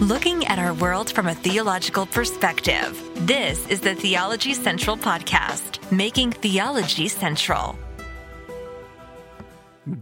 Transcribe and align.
looking 0.00 0.46
at 0.46 0.58
our 0.58 0.72
world 0.72 1.12
from 1.12 1.26
a 1.26 1.34
theological 1.34 2.06
perspective. 2.06 2.98
This 3.26 3.66
is 3.68 3.80
the 3.80 3.94
Theology 3.94 4.54
Central 4.54 4.96
Podcast, 4.96 5.92
making 5.92 6.32
theology 6.32 7.06
central. 7.06 7.78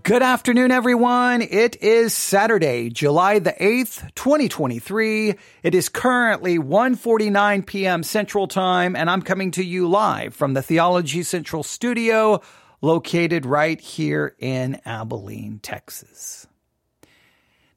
Good 0.05 0.23
afternoon, 0.23 0.71
everyone. 0.71 1.43
It 1.43 1.83
is 1.83 2.15
Saturday, 2.15 2.91
July 2.91 3.41
the 3.41 3.53
8th, 3.53 4.15
2023. 4.15 5.35
It 5.65 5.75
is 5.75 5.89
currently 5.89 6.59
1.49 6.59 7.67
p.m. 7.67 8.03
Central 8.05 8.47
Time, 8.47 8.95
and 8.95 9.11
I'm 9.11 9.23
coming 9.23 9.51
to 9.53 9.65
you 9.65 9.89
live 9.89 10.33
from 10.35 10.55
the 10.55 10.63
Theology 10.63 11.25
Central 11.25 11.63
studio 11.63 12.41
located 12.81 13.47
right 13.47 13.81
here 13.81 14.37
in 14.39 14.81
Abilene, 14.85 15.59
Texas. 15.61 16.48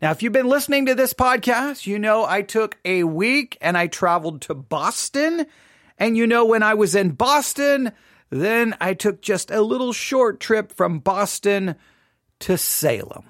Now, 0.02 0.10
if 0.10 0.24
you've 0.24 0.34
been 0.34 0.48
listening 0.48 0.88
to 0.88 0.96
this 0.96 1.14
podcast, 1.14 1.86
you 1.86 2.00
know 2.00 2.26
I 2.26 2.42
took 2.42 2.80
a 2.84 3.04
week 3.04 3.56
and 3.62 3.78
I 3.78 3.86
traveled 3.86 4.42
to 4.44 4.56
Boston. 4.56 5.46
And 6.00 6.18
you 6.18 6.26
know, 6.26 6.46
when 6.46 6.64
I 6.64 6.74
was 6.74 6.96
in 6.96 7.12
Boston, 7.12 7.92
then 8.32 8.76
I 8.82 8.96
took 8.96 9.22
just 9.22 9.52
a 9.52 9.62
little 9.62 9.94
short 9.94 10.40
trip 10.40 10.72
from 10.72 11.00
Boston 11.00 11.76
to 12.40 12.58
Salem. 12.58 13.26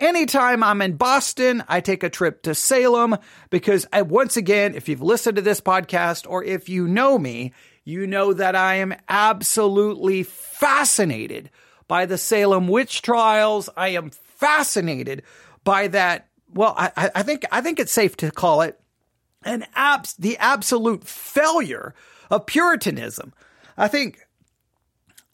Anytime 0.00 0.64
I'm 0.64 0.82
in 0.82 0.96
Boston, 0.96 1.62
I 1.68 1.80
take 1.80 2.02
a 2.02 2.10
trip 2.10 2.42
to 2.42 2.54
Salem 2.56 3.16
because 3.50 3.86
I, 3.92 4.02
once 4.02 4.36
again, 4.36 4.74
if 4.74 4.88
you've 4.88 5.02
listened 5.02 5.36
to 5.36 5.42
this 5.42 5.60
podcast 5.60 6.28
or 6.28 6.42
if 6.42 6.68
you 6.68 6.88
know 6.88 7.16
me, 7.16 7.52
you 7.84 8.08
know 8.08 8.32
that 8.32 8.56
I 8.56 8.74
am 8.74 8.92
absolutely 9.08 10.24
fascinated 10.24 11.48
by 11.86 12.06
the 12.06 12.18
Salem 12.18 12.66
witch 12.66 13.02
trials. 13.02 13.70
I 13.76 13.90
am 13.90 14.10
fascinated 14.10 15.22
by 15.66 15.88
that. 15.88 16.28
Well, 16.54 16.74
I, 16.78 17.10
I 17.14 17.22
think 17.22 17.44
I 17.52 17.60
think 17.60 17.78
it's 17.78 17.92
safe 17.92 18.16
to 18.18 18.30
call 18.30 18.62
it 18.62 18.80
an 19.44 19.66
abs 19.74 20.14
the 20.14 20.38
absolute 20.38 21.04
failure 21.04 21.94
of 22.30 22.46
Puritanism. 22.46 23.34
I 23.76 23.88
think 23.88 24.26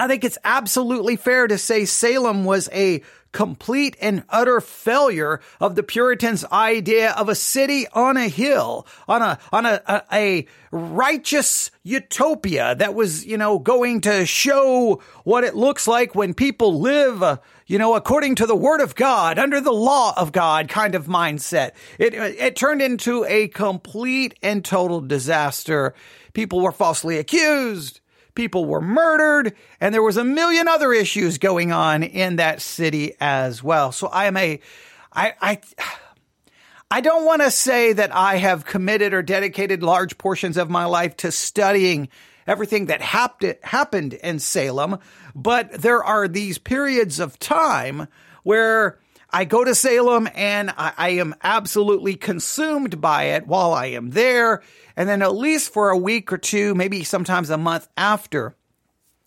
I 0.01 0.09
think 0.09 0.25
it's 0.25 0.39
absolutely 0.43 1.15
fair 1.15 1.47
to 1.47 1.59
say 1.59 1.85
Salem 1.85 2.45
was 2.45 2.69
a 2.73 3.03
complete 3.33 3.97
and 4.01 4.25
utter 4.29 4.61
failure 4.61 5.41
of 5.61 5.75
the 5.75 5.83
Puritans' 5.83 6.45
idea 6.53 7.13
of 7.13 7.29
a 7.29 7.35
city 7.35 7.87
on 7.93 8.17
a 8.17 8.29
hill, 8.29 8.87
on 9.09 9.23
a, 9.23 9.39
on 9.51 9.67
a, 9.67 9.83
a, 9.87 10.03
a, 10.13 10.47
righteous 10.71 11.71
utopia 11.83 12.75
that 12.75 12.95
was, 12.95 13.27
you 13.27 13.37
know, 13.37 13.59
going 13.59 14.01
to 14.01 14.25
show 14.25 15.03
what 15.25 15.45
it 15.45 15.55
looks 15.55 15.87
like 15.87 16.15
when 16.15 16.33
people 16.33 16.81
live, 16.81 17.39
you 17.67 17.79
know, 17.79 17.95
according 17.95 18.37
to 18.37 18.47
the 18.47 18.57
word 18.57 18.81
of 18.81 18.95
God, 18.95 19.39
under 19.39 19.61
the 19.61 19.73
law 19.73 20.13
of 20.17 20.33
God 20.33 20.69
kind 20.69 20.95
of 20.95 21.07
mindset. 21.07 21.73
It, 21.99 22.15
it 22.15 22.57
turned 22.57 22.83
into 22.83 23.25
a 23.25 23.49
complete 23.49 24.39
and 24.43 24.65
total 24.65 25.01
disaster. 25.01 25.95
People 26.33 26.61
were 26.61 26.73
falsely 26.73 27.19
accused 27.19 28.01
people 28.35 28.65
were 28.65 28.81
murdered, 28.81 29.55
and 29.81 29.95
there 29.95 30.03
was 30.03 30.17
a 30.17 30.25
million 30.25 30.69
other 30.69 30.93
issues 30.93 31.39
going 31.39 31.73
on 31.73 32.03
in 32.03 32.37
that 32.37 32.61
city 32.61 33.15
as 33.21 33.63
well. 33.63 33.93
So 33.93 34.09
I 34.09 34.27
am 34.27 34.37
a, 34.37 34.61
I, 35.13 35.35
I, 35.41 35.61
I 36.91 37.01
don't 37.01 37.25
want 37.25 37.43
to 37.43 37.51
say 37.51 37.93
that 37.93 38.15
I 38.15 38.37
have 38.37 38.65
committed 38.65 39.15
or 39.15 39.23
dedicated 39.23 39.83
large 39.83 40.19
portions 40.19 40.57
of 40.57 40.71
my 40.71 40.85
life 40.85 41.17
to 41.19 41.33
studying 41.33 42.09
everything 42.53 42.87
that 42.87 43.01
happened 43.01 44.13
in 44.13 44.39
Salem, 44.39 44.99
but 45.35 45.73
there 45.73 46.05
are 46.05 46.29
these 46.29 46.59
periods 46.59 47.19
of 47.19 47.39
time 47.39 48.07
where 48.43 48.99
I 49.31 49.47
go 49.47 49.65
to 49.65 49.75
Salem 49.75 50.29
and 50.35 50.69
I, 50.69 50.93
I, 50.99 51.09
am 51.13 51.35
absolutely 51.43 52.15
consumed 52.15 53.01
by 53.01 53.25
it 53.25 53.47
while 53.47 53.73
I 53.73 53.87
am 53.87 54.11
there. 54.11 54.63
And 54.95 55.09
then 55.09 55.23
at 55.23 55.35
least 55.35 55.73
for 55.73 55.89
a 55.89 55.97
week 55.97 56.31
or 56.31 56.37
two, 56.37 56.75
maybe 56.75 57.05
sometimes 57.05 57.49
a 57.49 57.57
month 57.57 57.89
after, 57.97 58.55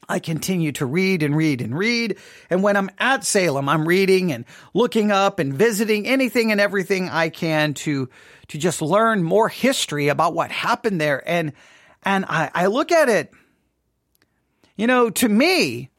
I 0.07 0.19
continue 0.19 0.72
to 0.73 0.85
read 0.85 1.23
and 1.23 1.35
read 1.35 1.61
and 1.61 1.75
read. 1.75 2.17
And 2.51 2.61
when 2.61 2.78
I'm 2.78 2.91
at 2.99 3.23
Salem, 3.23 3.67
I'm 3.67 3.88
reading 3.88 4.31
and 4.31 4.45
looking 4.75 5.11
up 5.11 5.39
and 5.39 5.51
visiting 5.51 6.05
anything 6.05 6.51
and 6.51 6.61
everything 6.61 7.09
I 7.09 7.29
can 7.29 7.73
to, 7.73 8.07
to 8.49 8.57
just 8.59 8.83
learn 8.83 9.23
more 9.23 9.49
history 9.49 10.09
about 10.09 10.35
what 10.35 10.51
happened 10.51 11.01
there. 11.01 11.28
And, 11.28 11.53
and 12.05 12.25
I, 12.25 12.51
I 12.53 12.66
look 12.67 12.91
at 12.91 13.09
it, 13.09 13.33
you 14.77 14.88
know, 14.88 15.09
to 15.09 15.27
me, 15.27 15.89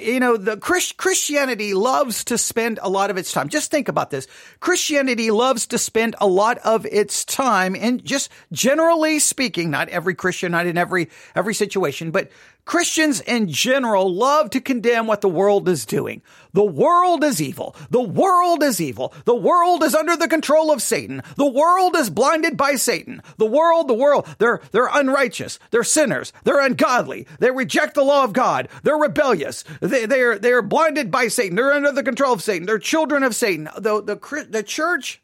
you 0.00 0.18
know, 0.18 0.36
the 0.36 0.56
Christ- 0.56 0.96
Christianity 0.96 1.74
loves 1.74 2.24
to 2.24 2.38
spend 2.38 2.78
a 2.82 2.88
lot 2.88 3.10
of 3.10 3.18
its 3.18 3.32
time. 3.32 3.48
Just 3.50 3.70
think 3.70 3.88
about 3.88 4.10
this. 4.10 4.26
Christianity 4.58 5.30
loves 5.30 5.66
to 5.68 5.78
spend 5.78 6.16
a 6.20 6.26
lot 6.26 6.58
of 6.58 6.86
its 6.86 7.24
time 7.24 7.76
and 7.76 8.02
just 8.02 8.30
generally 8.50 9.18
speaking, 9.18 9.70
not 9.70 9.90
every 9.90 10.14
Christian, 10.14 10.52
not 10.52 10.66
in 10.66 10.78
every, 10.78 11.10
every 11.34 11.54
situation, 11.54 12.10
but 12.10 12.30
Christians 12.64 13.20
in 13.20 13.48
general 13.48 14.12
love 14.12 14.50
to 14.50 14.60
condemn 14.60 15.06
what 15.06 15.20
the 15.20 15.28
world 15.28 15.68
is 15.68 15.84
doing. 15.84 16.22
The 16.52 16.64
world 16.64 17.22
is 17.22 17.42
evil. 17.42 17.76
The 17.90 18.00
world 18.00 18.62
is 18.62 18.80
evil. 18.80 19.12
The 19.24 19.34
world 19.34 19.82
is 19.82 19.94
under 19.94 20.16
the 20.16 20.28
control 20.28 20.70
of 20.70 20.80
Satan. 20.80 21.22
The 21.36 21.50
world 21.50 21.94
is 21.96 22.10
blinded 22.10 22.56
by 22.56 22.76
Satan. 22.76 23.22
The 23.36 23.46
world, 23.46 23.88
the 23.88 23.94
world, 23.94 24.26
they're, 24.38 24.60
they're 24.70 24.88
unrighteous. 24.90 25.58
They're 25.70 25.84
sinners. 25.84 26.32
They're 26.44 26.64
ungodly. 26.64 27.26
They 27.38 27.50
reject 27.50 27.94
the 27.94 28.04
law 28.04 28.24
of 28.24 28.32
God. 28.32 28.68
They're 28.82 28.96
rebellious. 28.96 29.64
They, 29.80 30.06
they're, 30.06 30.38
they're 30.38 30.62
blinded 30.62 31.10
by 31.10 31.28
Satan. 31.28 31.56
They're 31.56 31.72
under 31.72 31.92
the 31.92 32.02
control 32.02 32.32
of 32.32 32.42
Satan. 32.42 32.66
They're 32.66 32.78
children 32.78 33.22
of 33.22 33.34
Satan. 33.34 33.68
The, 33.76 34.02
the, 34.02 34.46
the 34.48 34.62
church 34.62 35.20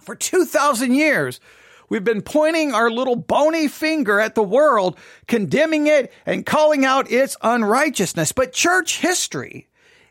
for 0.00 0.14
2,000 0.14 0.94
years 0.94 1.40
We've 1.88 2.04
been 2.04 2.22
pointing 2.22 2.72
our 2.72 2.90
little 2.90 3.16
bony 3.16 3.68
finger 3.68 4.18
at 4.18 4.34
the 4.34 4.42
world, 4.42 4.98
condemning 5.28 5.86
it 5.86 6.12
and 6.24 6.44
calling 6.44 6.84
out 6.84 7.10
its 7.10 7.36
unrighteousness. 7.42 8.32
But 8.32 8.52
church 8.52 8.98
history 8.98 9.68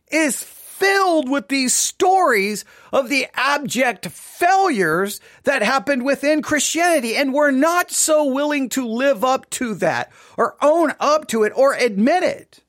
is 0.10 0.42
filled 0.42 1.30
with 1.30 1.48
these 1.48 1.74
stories 1.74 2.66
of 2.92 3.10
the 3.10 3.28
abject 3.34 4.08
failures 4.08 5.22
that 5.44 5.62
happened 5.62 6.04
within 6.04 6.42
Christianity. 6.42 7.16
And 7.16 7.34
we're 7.34 7.52
not 7.52 7.92
so 7.92 8.26
willing 8.26 8.70
to 8.70 8.86
live 8.86 9.24
up 9.24 9.50
to 9.52 9.76
that 9.76 10.12
or 10.38 10.56
own 10.62 10.94
up 11.00 11.28
to 11.30 11.44
it 11.44 11.54
or 11.56 11.74
admit 11.74 12.24
it. 12.24 12.62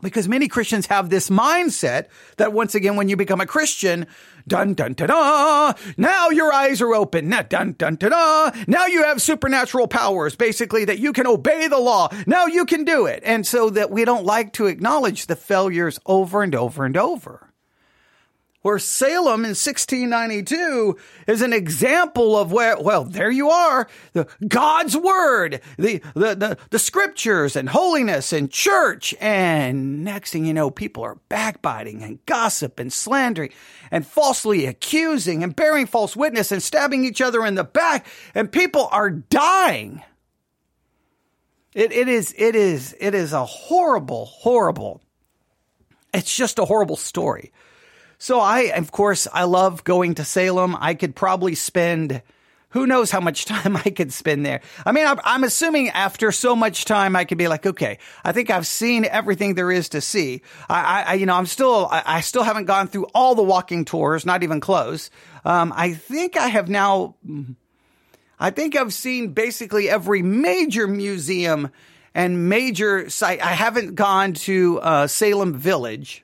Because 0.00 0.28
many 0.28 0.48
Christians 0.48 0.86
have 0.86 1.08
this 1.08 1.30
mindset 1.30 2.06
that 2.36 2.52
once 2.52 2.74
again, 2.74 2.96
when 2.96 3.08
you 3.08 3.16
become 3.16 3.40
a 3.40 3.46
Christian, 3.46 4.06
dun 4.46 4.74
dun 4.74 4.94
da 4.94 5.06
da, 5.06 5.72
now 5.96 6.30
your 6.30 6.52
eyes 6.52 6.80
are 6.80 6.94
open. 6.94 7.30
Dun 7.48 7.72
dun 7.72 7.96
da, 7.96 8.50
now 8.66 8.86
you 8.86 9.02
have 9.04 9.22
supernatural 9.22 9.88
powers, 9.88 10.36
basically 10.36 10.84
that 10.84 10.98
you 10.98 11.12
can 11.12 11.26
obey 11.26 11.68
the 11.68 11.78
law. 11.78 12.08
Now 12.26 12.46
you 12.46 12.64
can 12.64 12.84
do 12.84 13.06
it. 13.06 13.22
And 13.24 13.46
so 13.46 13.70
that 13.70 13.90
we 13.90 14.04
don't 14.04 14.24
like 14.24 14.52
to 14.54 14.66
acknowledge 14.66 15.26
the 15.26 15.36
failures 15.36 15.98
over 16.06 16.42
and 16.42 16.54
over 16.54 16.84
and 16.84 16.96
over 16.96 17.43
where 18.64 18.78
Salem 18.78 19.44
in 19.44 19.50
1692 19.50 20.96
is 21.26 21.42
an 21.42 21.52
example 21.52 22.34
of 22.38 22.50
where, 22.50 22.80
well, 22.80 23.04
there 23.04 23.30
you 23.30 23.50
are, 23.50 23.86
the 24.14 24.26
God's 24.48 24.96
word, 24.96 25.60
the, 25.76 26.00
the, 26.14 26.34
the, 26.34 26.58
the 26.70 26.78
scriptures 26.78 27.56
and 27.56 27.68
holiness 27.68 28.32
and 28.32 28.50
church. 28.50 29.14
And 29.20 30.02
next 30.02 30.30
thing 30.30 30.46
you 30.46 30.54
know, 30.54 30.70
people 30.70 31.02
are 31.02 31.18
backbiting 31.28 32.02
and 32.02 32.24
gossip 32.24 32.80
and 32.80 32.90
slandering 32.90 33.50
and 33.90 34.06
falsely 34.06 34.64
accusing 34.64 35.42
and 35.42 35.54
bearing 35.54 35.84
false 35.84 36.16
witness 36.16 36.50
and 36.50 36.62
stabbing 36.62 37.04
each 37.04 37.20
other 37.20 37.44
in 37.44 37.56
the 37.56 37.64
back. 37.64 38.06
And 38.34 38.50
people 38.50 38.88
are 38.90 39.10
dying. 39.10 40.02
It, 41.74 41.92
it 41.92 42.08
is, 42.08 42.34
it 42.38 42.56
is, 42.56 42.96
it 42.98 43.14
is 43.14 43.34
a 43.34 43.44
horrible, 43.44 44.24
horrible, 44.24 45.02
it's 46.14 46.34
just 46.34 46.58
a 46.58 46.64
horrible 46.64 46.96
story. 46.96 47.52
So 48.18 48.40
I, 48.40 48.72
of 48.74 48.92
course, 48.92 49.26
I 49.32 49.44
love 49.44 49.84
going 49.84 50.14
to 50.14 50.24
Salem. 50.24 50.76
I 50.80 50.94
could 50.94 51.14
probably 51.14 51.54
spend 51.54 52.22
who 52.74 52.88
knows 52.88 53.12
how 53.12 53.20
much 53.20 53.44
time 53.46 53.76
I 53.76 53.90
could 53.90 54.12
spend 54.12 54.44
there. 54.44 54.60
I 54.84 54.92
mean, 54.92 55.06
I'm 55.06 55.44
assuming 55.44 55.90
after 55.90 56.30
so 56.32 56.54
much 56.54 56.84
time, 56.84 57.16
I 57.16 57.24
could 57.24 57.38
be 57.38 57.48
like, 57.48 57.64
okay, 57.64 57.98
I 58.24 58.32
think 58.32 58.50
I've 58.50 58.66
seen 58.66 59.04
everything 59.04 59.54
there 59.54 59.70
is 59.70 59.88
to 59.90 60.00
see. 60.00 60.42
I, 60.68 61.04
I 61.06 61.14
you 61.14 61.24
know, 61.24 61.34
I'm 61.34 61.46
still, 61.46 61.88
I, 61.90 62.20
still 62.20 62.42
haven't 62.42 62.64
gone 62.64 62.88
through 62.88 63.06
all 63.14 63.36
the 63.36 63.44
walking 63.44 63.84
tours, 63.84 64.26
not 64.26 64.42
even 64.42 64.60
close. 64.60 65.10
Um, 65.44 65.72
I 65.74 65.94
think 65.94 66.36
I 66.36 66.48
have 66.48 66.68
now, 66.68 67.14
I 68.40 68.50
think 68.50 68.76
I've 68.76 68.92
seen 68.92 69.34
basically 69.34 69.88
every 69.88 70.22
major 70.22 70.88
museum 70.88 71.70
and 72.12 72.48
major 72.48 73.08
site. 73.08 73.40
I 73.40 73.52
haven't 73.52 73.94
gone 73.94 74.32
to 74.32 74.80
uh, 74.80 75.06
Salem 75.06 75.54
Village. 75.54 76.23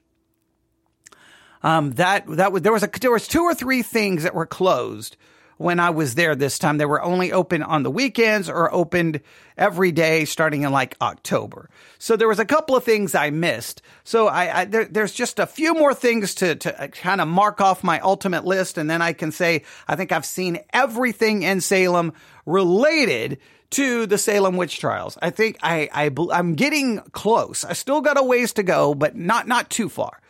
Um, 1.62 1.92
that 1.92 2.26
that 2.26 2.52
was 2.52 2.62
there 2.62 2.72
was 2.72 2.82
a 2.82 2.90
there 3.00 3.10
was 3.10 3.28
two 3.28 3.42
or 3.42 3.54
three 3.54 3.82
things 3.82 4.22
that 4.22 4.34
were 4.34 4.46
closed 4.46 5.16
when 5.60 5.78
I 5.78 5.90
was 5.90 6.14
there 6.14 6.34
this 6.34 6.58
time. 6.58 6.78
They 6.78 6.86
were 6.86 7.02
only 7.02 7.32
open 7.32 7.62
on 7.62 7.82
the 7.82 7.90
weekends 7.90 8.48
or 8.48 8.72
opened 8.72 9.20
every 9.58 9.92
day 9.92 10.24
starting 10.24 10.62
in 10.62 10.72
like 10.72 10.96
October. 11.02 11.68
So 11.98 12.16
there 12.16 12.28
was 12.28 12.38
a 12.38 12.46
couple 12.46 12.76
of 12.76 12.84
things 12.84 13.14
I 13.14 13.28
missed. 13.28 13.82
So 14.02 14.26
I, 14.26 14.60
I 14.60 14.64
there, 14.64 14.86
there's 14.86 15.12
just 15.12 15.38
a 15.38 15.46
few 15.46 15.74
more 15.74 15.92
things 15.92 16.34
to, 16.36 16.54
to 16.54 16.88
kind 16.88 17.20
of 17.20 17.28
mark 17.28 17.60
off 17.60 17.84
my 17.84 18.00
ultimate 18.00 18.46
list. 18.46 18.78
And 18.78 18.88
then 18.88 19.02
I 19.02 19.12
can 19.12 19.32
say, 19.32 19.64
I 19.86 19.96
think 19.96 20.12
I've 20.12 20.24
seen 20.24 20.60
everything 20.72 21.42
in 21.42 21.60
Salem 21.60 22.14
related 22.46 23.36
to 23.72 24.06
the 24.06 24.16
Salem 24.16 24.56
witch 24.56 24.78
trials. 24.78 25.18
I 25.20 25.28
think 25.28 25.58
I, 25.62 25.90
I, 25.92 26.10
I'm 26.32 26.54
getting 26.54 27.00
close. 27.12 27.66
I 27.66 27.74
still 27.74 28.00
got 28.00 28.18
a 28.18 28.22
ways 28.22 28.54
to 28.54 28.62
go, 28.62 28.94
but 28.94 29.14
not, 29.14 29.46
not 29.46 29.68
too 29.68 29.90
far. 29.90 30.22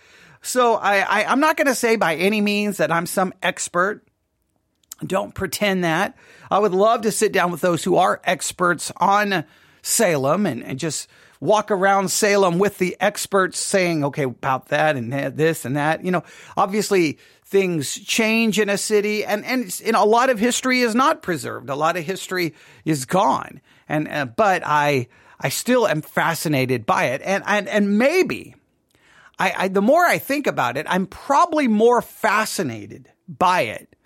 So 0.43 0.75
I, 0.75 1.01
I 1.01 1.25
I'm 1.25 1.41
not 1.41 1.57
going 1.57 1.67
to 1.67 1.75
say 1.75 1.97
by 1.97 2.17
any 2.17 2.41
means 2.41 2.79
that 2.79 2.91
I'm 2.91 3.07
some 3.07 3.33
expert. 3.43 4.03
Don't 5.05 5.35
pretend 5.35 5.85
that. 5.85 6.17
I 6.51 6.59
would 6.59 6.73
love 6.73 7.03
to 7.03 7.13
sit 7.13 7.33
down 7.33 7.51
with 7.51 7.61
those 7.61 7.85
who 7.85 7.97
are 7.97 8.21
experts 8.25 8.93
on 8.99 9.45
Salem 9.83 10.47
and, 10.47 10.63
and 10.63 10.79
just 10.79 11.09
walk 11.41 11.71
around 11.71 12.11
Salem 12.11 12.59
with 12.59 12.79
the 12.79 12.97
experts 13.01 13.59
saying, 13.59 14.05
okay, 14.05 14.25
about 14.25 14.69
that 14.69 14.97
and 14.97 15.13
this 15.13 15.65
and 15.65 15.77
that. 15.77 16.05
You 16.05 16.11
know, 16.11 16.23
obviously 16.57 17.19
things 17.45 17.99
change 17.99 18.61
in 18.61 18.69
a 18.69 18.79
city 18.79 19.25
and, 19.25 19.45
and 19.45 19.97
a 19.97 20.05
lot 20.05 20.31
of 20.31 20.39
history 20.39 20.81
is 20.81 20.95
not 20.95 21.23
preserved. 21.23 21.71
A 21.71 21.75
lot 21.75 21.97
of 21.97 22.05
history 22.05 22.55
is 22.85 23.07
gone. 23.07 23.61
And, 23.89 24.07
uh, 24.07 24.27
but 24.27 24.63
I, 24.65 25.09
I 25.41 25.49
still 25.49 25.89
am 25.89 26.03
fascinated 26.03 26.85
by 26.85 27.07
it. 27.07 27.23
And, 27.25 27.43
and, 27.47 27.69
and 27.69 27.99
maybe 27.99 28.55
I, 29.41 29.55
I, 29.57 29.69
the 29.69 29.83
more 29.83 30.05
I 30.05 30.19
think 30.19 30.47
about 30.47 30.77
it, 30.77 30.87
I'm 30.89 31.07
probably 31.07 31.67
more 31.67 32.03
fascinated 32.03 33.11
by 33.27 33.63
it 33.63 33.97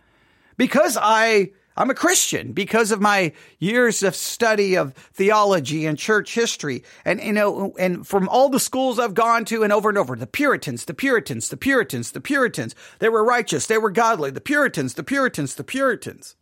because 0.57 0.97
I, 1.01 1.51
I'm 1.77 1.91
a 1.91 1.95
Christian 1.95 2.53
because 2.53 2.93
of 2.93 3.01
my 3.01 3.33
years 3.59 4.05
of 4.05 4.15
study 4.15 4.77
of 4.77 4.95
theology 4.95 5.87
and 5.87 5.99
church 5.99 6.35
history. 6.35 6.85
And, 7.05 7.21
you 7.21 7.33
know, 7.33 7.75
and 7.81 8.07
from 8.07 8.29
all 8.29 8.49
the 8.49 8.61
schools 8.61 9.01
I've 9.01 9.15
gone 9.15 9.45
to 9.47 9.65
and 9.65 9.73
over 9.73 9.89
and 9.89 9.99
over, 9.99 10.15
the 10.15 10.29
Puritans, 10.29 10.85
the 10.85 10.95
Puritans, 10.95 11.49
the 11.49 11.57
Puritans, 11.57 12.13
the 12.13 12.21
Puritans, 12.21 12.77
they 13.01 13.09
were 13.09 13.25
righteous. 13.25 13.67
They 13.67 13.79
were 13.79 13.91
godly. 13.91 14.31
The 14.31 14.41
Puritans, 14.41 14.95
the 14.95 15.03
Puritans, 15.03 15.57
the 15.57 15.65
Puritans. 15.65 16.37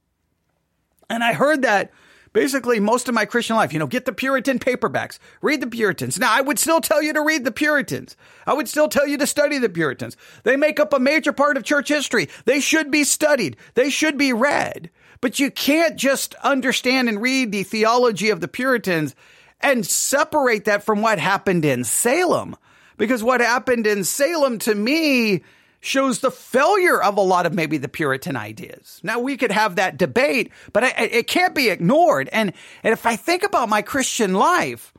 And 1.09 1.25
I 1.25 1.33
heard 1.33 1.62
that 1.62 1.93
basically 2.32 2.81
most 2.81 3.08
of 3.08 3.14
my 3.14 3.25
Christian 3.25 3.56
life. 3.56 3.73
You 3.73 3.79
know, 3.79 3.87
get 3.87 4.05
the 4.05 4.12
Puritan 4.12 4.58
paperbacks, 4.58 5.19
read 5.40 5.61
the 5.61 5.67
Puritans. 5.67 6.19
Now, 6.19 6.32
I 6.32 6.40
would 6.40 6.58
still 6.58 6.81
tell 6.81 7.02
you 7.02 7.12
to 7.12 7.23
read 7.23 7.44
the 7.44 7.52
Puritans. 7.52 8.17
I 8.46 8.55
would 8.55 8.69
still 8.69 8.88
tell 8.88 9.06
you 9.06 9.19
to 9.19 9.26
study 9.26 9.58
the 9.58 9.69
Puritans. 9.69 10.17
They 10.44 10.56
make 10.56 10.81
up 10.81 10.93
a 10.93 10.99
major 10.99 11.32
part 11.32 11.56
of 11.56 11.64
church 11.64 11.88
history. 11.88 12.29
They 12.44 12.61
should 12.61 12.90
be 12.90 13.05
studied. 13.05 13.56
They 13.75 13.90
should 13.90 14.19
be 14.19 14.32
read. 14.32 14.90
But 15.20 15.38
you 15.38 15.50
can't 15.50 15.96
just 15.96 16.34
understand 16.43 17.08
and 17.08 17.23
read 17.23 17.52
the 17.52 17.62
theology 17.62 18.31
of 18.31 18.40
the 18.40 18.49
Puritans 18.49 19.14
and 19.61 19.87
separate 19.87 20.64
that 20.64 20.82
from 20.82 21.02
what 21.02 21.19
happened 21.20 21.64
in 21.64 21.85
Salem. 21.85 22.56
Because 22.96 23.23
what 23.23 23.40
happened 23.40 23.87
in 23.87 24.05
Salem 24.05 24.58
to 24.61 24.75
me 24.75 25.43
shows 25.82 26.20
the 26.20 26.31
failure 26.31 27.02
of 27.02 27.17
a 27.17 27.20
lot 27.20 27.44
of 27.44 27.52
maybe 27.52 27.76
the 27.76 27.88
Puritan 27.88 28.37
ideas. 28.37 29.00
Now 29.02 29.19
we 29.19 29.37
could 29.37 29.50
have 29.50 29.76
that 29.76 29.99
debate, 29.99 30.52
but 30.73 30.84
I, 30.84 30.90
it 30.90 31.26
can't 31.26 31.56
be 31.56 31.70
ignored. 31.70 32.31
And, 32.32 32.52
and 32.84 32.93
if 32.93 33.05
I 33.05 33.17
think 33.17 33.43
about 33.43 33.69
my 33.69 33.82
Christian 33.82 34.32
life, 34.32 34.94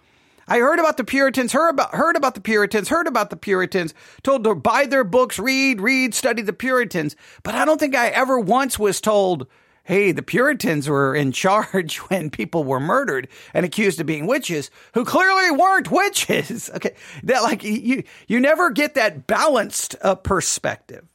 I 0.45 0.59
heard 0.59 0.79
about 0.79 0.97
the 0.97 1.05
Puritans, 1.05 1.53
heard 1.53 1.69
about, 1.69 1.95
heard 1.95 2.17
about 2.17 2.35
the 2.35 2.41
Puritans, 2.41 2.89
heard 2.89 3.07
about 3.07 3.29
the 3.29 3.37
Puritans, 3.37 3.93
told 4.23 4.43
to 4.43 4.55
buy 4.55 4.85
their 4.85 5.05
books, 5.05 5.39
read, 5.39 5.79
read, 5.79 6.13
study 6.13 6.41
the 6.41 6.51
Puritans. 6.51 7.15
But 7.43 7.55
I 7.55 7.63
don't 7.63 7.79
think 7.79 7.95
I 7.95 8.09
ever 8.09 8.37
once 8.37 8.77
was 8.77 8.99
told, 8.99 9.47
hey, 9.83 10.13
the 10.13 10.23
Puritans 10.23 10.87
were 10.87 11.13
in 11.13 11.31
charge 11.31 11.97
when 12.09 12.29
people 12.29 12.63
were 12.63 12.79
murdered 12.79 13.27
and 13.53 13.65
accused 13.65 13.99
of 13.99 14.07
being 14.07 14.25
witches 14.25 14.71
who 14.93 15.05
clearly 15.05 15.51
weren't 15.51 15.91
witches. 15.91 16.69
Okay. 16.83 16.95
That 17.23 17.43
like 17.43 17.63
you, 17.63 18.03
you 18.27 18.39
never 18.39 18.71
get 18.71 18.95
that 18.95 19.27
balanced 19.27 19.95
uh, 20.01 20.15
perspective. 20.15 21.05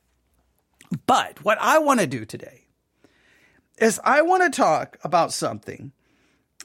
But 1.06 1.44
what 1.44 1.58
I 1.60 1.78
want 1.78 2.00
to 2.00 2.06
do 2.06 2.24
today 2.24 2.66
is 3.78 4.00
I 4.04 4.22
want 4.22 4.44
to 4.44 4.56
talk 4.56 4.98
about 5.02 5.32
something 5.32 5.92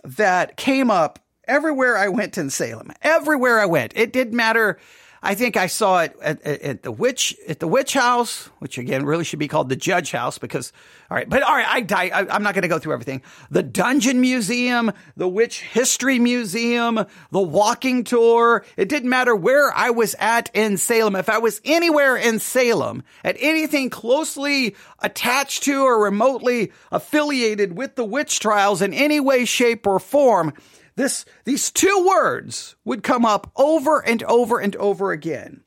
that 0.04 0.58
came 0.58 0.92
up 0.92 1.20
everywhere 1.46 1.98
I 1.98 2.08
went 2.10 2.38
in 2.38 2.50
Salem. 2.50 2.92
Everywhere 3.02 3.60
I 3.60 3.66
went. 3.66 3.94
It 3.96 4.14
didn't 4.14 4.36
matter 4.36 4.78
I 5.26 5.36
think 5.36 5.56
I 5.56 5.68
saw 5.68 6.02
it 6.02 6.18
at, 6.22 6.42
at, 6.42 6.62
at, 6.62 6.84
the 6.84 6.92
witch 6.92 7.34
at 7.48 7.62
the 7.62 7.68
witch 7.68 7.94
house, 7.94 8.48
which 8.60 8.78
again 8.78 9.06
really 9.06 9.24
should 9.24 9.40
be 9.40 9.48
called 9.48 9.70
the 9.70 9.78
judge 9.78 10.12
house 10.12 10.38
because 10.38 10.74
all 11.10 11.16
right, 11.16 11.30
but 11.30 11.44
all 11.44 11.56
right, 11.56 11.66
I 11.66 11.80
die. 11.80 12.10
I, 12.14 12.36
am 12.36 12.44
not 12.44 12.54
going 12.54 12.64
to 12.64 12.68
go 12.68 12.78
through 12.78 12.92
everything. 12.94 13.22
The 13.50 13.64
Dungeon 13.64 14.20
Museum, 14.20 14.92
the 15.16 15.28
Witch 15.28 15.62
History 15.62 16.20
Museum, 16.20 17.06
the 17.32 17.40
walking 17.40 18.04
tour. 18.04 18.66
It 18.76 18.90
didn't 18.90 19.10
matter 19.10 19.34
where 19.34 19.72
I 19.74 19.92
was 19.92 20.14
at 20.20 20.50
in 20.54 20.76
Salem. 20.78 21.16
If 21.16 21.30
I 21.30 21.38
was 21.38 21.62
anywhere 21.64 22.18
in 22.18 22.40
Salem 22.40 23.04
at 23.24 23.38
anything 23.40 23.90
closely 23.90 24.76
attached 25.00 25.64
to 25.64 25.84
or 25.84 26.04
remotely 26.04 26.74
affiliated 26.92 27.78
with 27.78 27.96
the 27.96 28.04
witch 28.04 28.40
trials 28.40 28.82
in 28.82 28.94
any 28.94 29.22
way, 29.22 29.46
shape, 29.46 29.88
or 29.88 30.00
form 30.00 30.54
this, 30.96 31.26
these 31.46 31.72
two 31.72 32.06
words 32.08 32.76
would 32.86 33.04
come 33.04 33.26
up 33.26 33.52
over 33.56 34.00
and 34.00 34.22
over 34.24 34.60
and 34.60 34.76
over 34.76 35.12
again. 35.12 35.64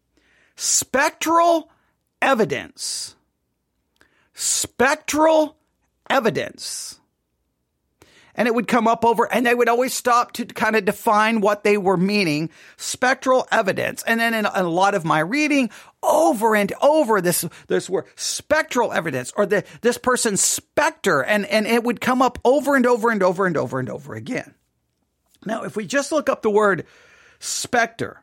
Spectral 0.55 1.71
evidence. 2.23 3.17
Spectral 4.35 5.57
evidence. 6.09 7.01
And 8.39 8.47
it 8.47 8.55
would 8.55 8.69
come 8.69 8.87
up 8.87 9.03
over, 9.03 9.33
and 9.33 9.47
they 9.47 9.55
would 9.55 9.69
always 9.69 9.95
stop 9.95 10.33
to 10.33 10.45
kind 10.45 10.77
of 10.77 10.85
define 10.85 11.41
what 11.41 11.65
they 11.65 11.79
were 11.79 11.97
meaning. 11.97 12.51
Spectral 12.77 13.49
evidence. 13.51 14.03
And 14.03 14.21
then 14.21 14.35
in 14.35 14.45
a 14.45 14.63
lot 14.63 14.95
of 14.95 15.07
my 15.07 15.21
reading, 15.21 15.71
over 16.03 16.55
and 16.55 16.71
over 16.83 17.23
this, 17.23 17.47
this 17.69 17.89
word, 17.89 18.05
spectral 18.15 18.93
evidence, 18.93 19.33
or 19.39 19.47
the, 19.47 19.65
this 19.81 19.97
person's 19.97 20.43
specter, 20.43 21.23
and, 21.23 21.47
and 21.47 21.67
it 21.67 21.83
would 21.83 22.03
come 22.03 22.21
up 22.21 22.39
over 22.45 22.77
and 22.77 22.85
over 22.85 23.11
and 23.11 23.23
over 23.23 23.47
and 23.47 23.57
over 23.57 23.79
and 23.79 23.89
over 23.89 24.15
again. 24.15 24.55
Now, 25.47 25.63
if 25.63 25.77
we 25.77 25.87
just 25.87 26.13
look 26.13 26.29
up 26.29 26.43
the 26.43 26.51
word 26.51 26.87
specter 27.39 28.23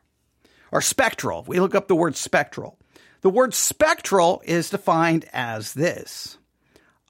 or 0.70 0.80
spectral, 0.80 1.42
we 1.46 1.58
look 1.58 1.74
up 1.74 1.88
the 1.88 1.96
word 1.96 2.16
spectral. 2.16 2.78
The 3.22 3.30
word 3.30 3.54
spectral 3.54 4.42
is 4.44 4.70
defined 4.70 5.24
as 5.32 5.72
this 5.72 6.36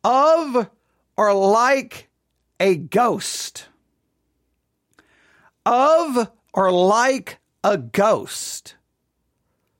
of 0.05 0.71
or 1.17 1.35
like 1.35 2.09
a 2.61 2.77
ghost. 2.77 3.67
Of 5.67 6.31
or 6.53 6.71
like 6.71 7.39
a 7.65 7.79
ghost. 7.79 8.77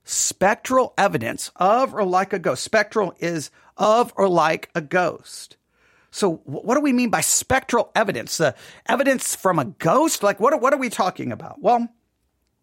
Spectral 0.03 0.95
evidence 0.99 1.53
of 1.57 1.95
or 1.95 2.05
like 2.05 2.33
a 2.33 2.39
ghost. 2.39 2.65
Spectral 2.65 3.15
is 3.19 3.51
of 3.77 4.13
or 4.17 4.29
like 4.29 4.71
a 4.75 4.81
ghost. 4.81 5.57
So 6.15 6.37
what 6.45 6.77
do 6.77 6.81
we 6.81 6.93
mean 6.93 7.11
by 7.11 7.23
spectral 7.23 7.91
evidence? 7.97 8.37
The 8.37 8.55
evidence 8.87 9.35
from 9.35 9.59
a 9.59 9.65
ghost? 9.65 10.23
Like 10.23 10.39
what, 10.39 10.61
what 10.61 10.73
are 10.73 10.79
we 10.79 10.89
talking 10.89 11.33
about? 11.33 11.61
Well, 11.61 11.89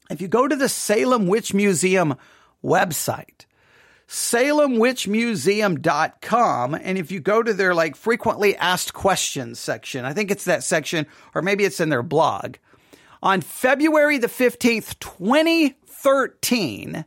if 0.09 0.21
you 0.21 0.29
go 0.29 0.47
to 0.47 0.55
the 0.55 0.69
Salem 0.69 1.27
Witch 1.27 1.53
Museum 1.53 2.15
website, 2.63 3.45
salemwitchmuseum.com 4.07 6.75
and 6.75 6.97
if 6.97 7.11
you 7.11 7.19
go 7.19 7.43
to 7.43 7.53
their 7.53 7.75
like 7.75 7.97
frequently 7.97 8.55
asked 8.55 8.93
questions 8.93 9.59
section, 9.59 10.05
I 10.05 10.13
think 10.13 10.31
it's 10.31 10.45
that 10.45 10.63
section 10.63 11.05
or 11.35 11.41
maybe 11.41 11.65
it's 11.65 11.81
in 11.81 11.89
their 11.89 12.03
blog. 12.03 12.55
On 13.21 13.41
February 13.41 14.17
the 14.17 14.27
15th, 14.27 14.97
2013, 14.99 17.03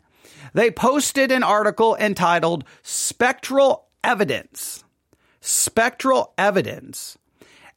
they 0.53 0.71
posted 0.71 1.33
an 1.33 1.43
article 1.43 1.97
entitled 1.97 2.65
Spectral 2.83 3.87
Evidence 4.05 4.84
spectral 5.45 6.33
evidence. 6.39 7.19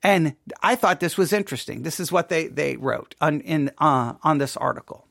And 0.02 0.36
I 0.62 0.76
thought 0.76 1.00
this 1.00 1.18
was 1.18 1.34
interesting. 1.34 1.84
This 1.84 2.00
is 2.00 2.12
what 2.12 2.30
they, 2.30 2.48
they 2.48 2.78
wrote 2.78 3.16
on, 3.20 3.42
in, 3.42 3.72
uh, 3.78 4.14
on 4.24 4.38
this 4.38 4.56
article. 4.56 5.06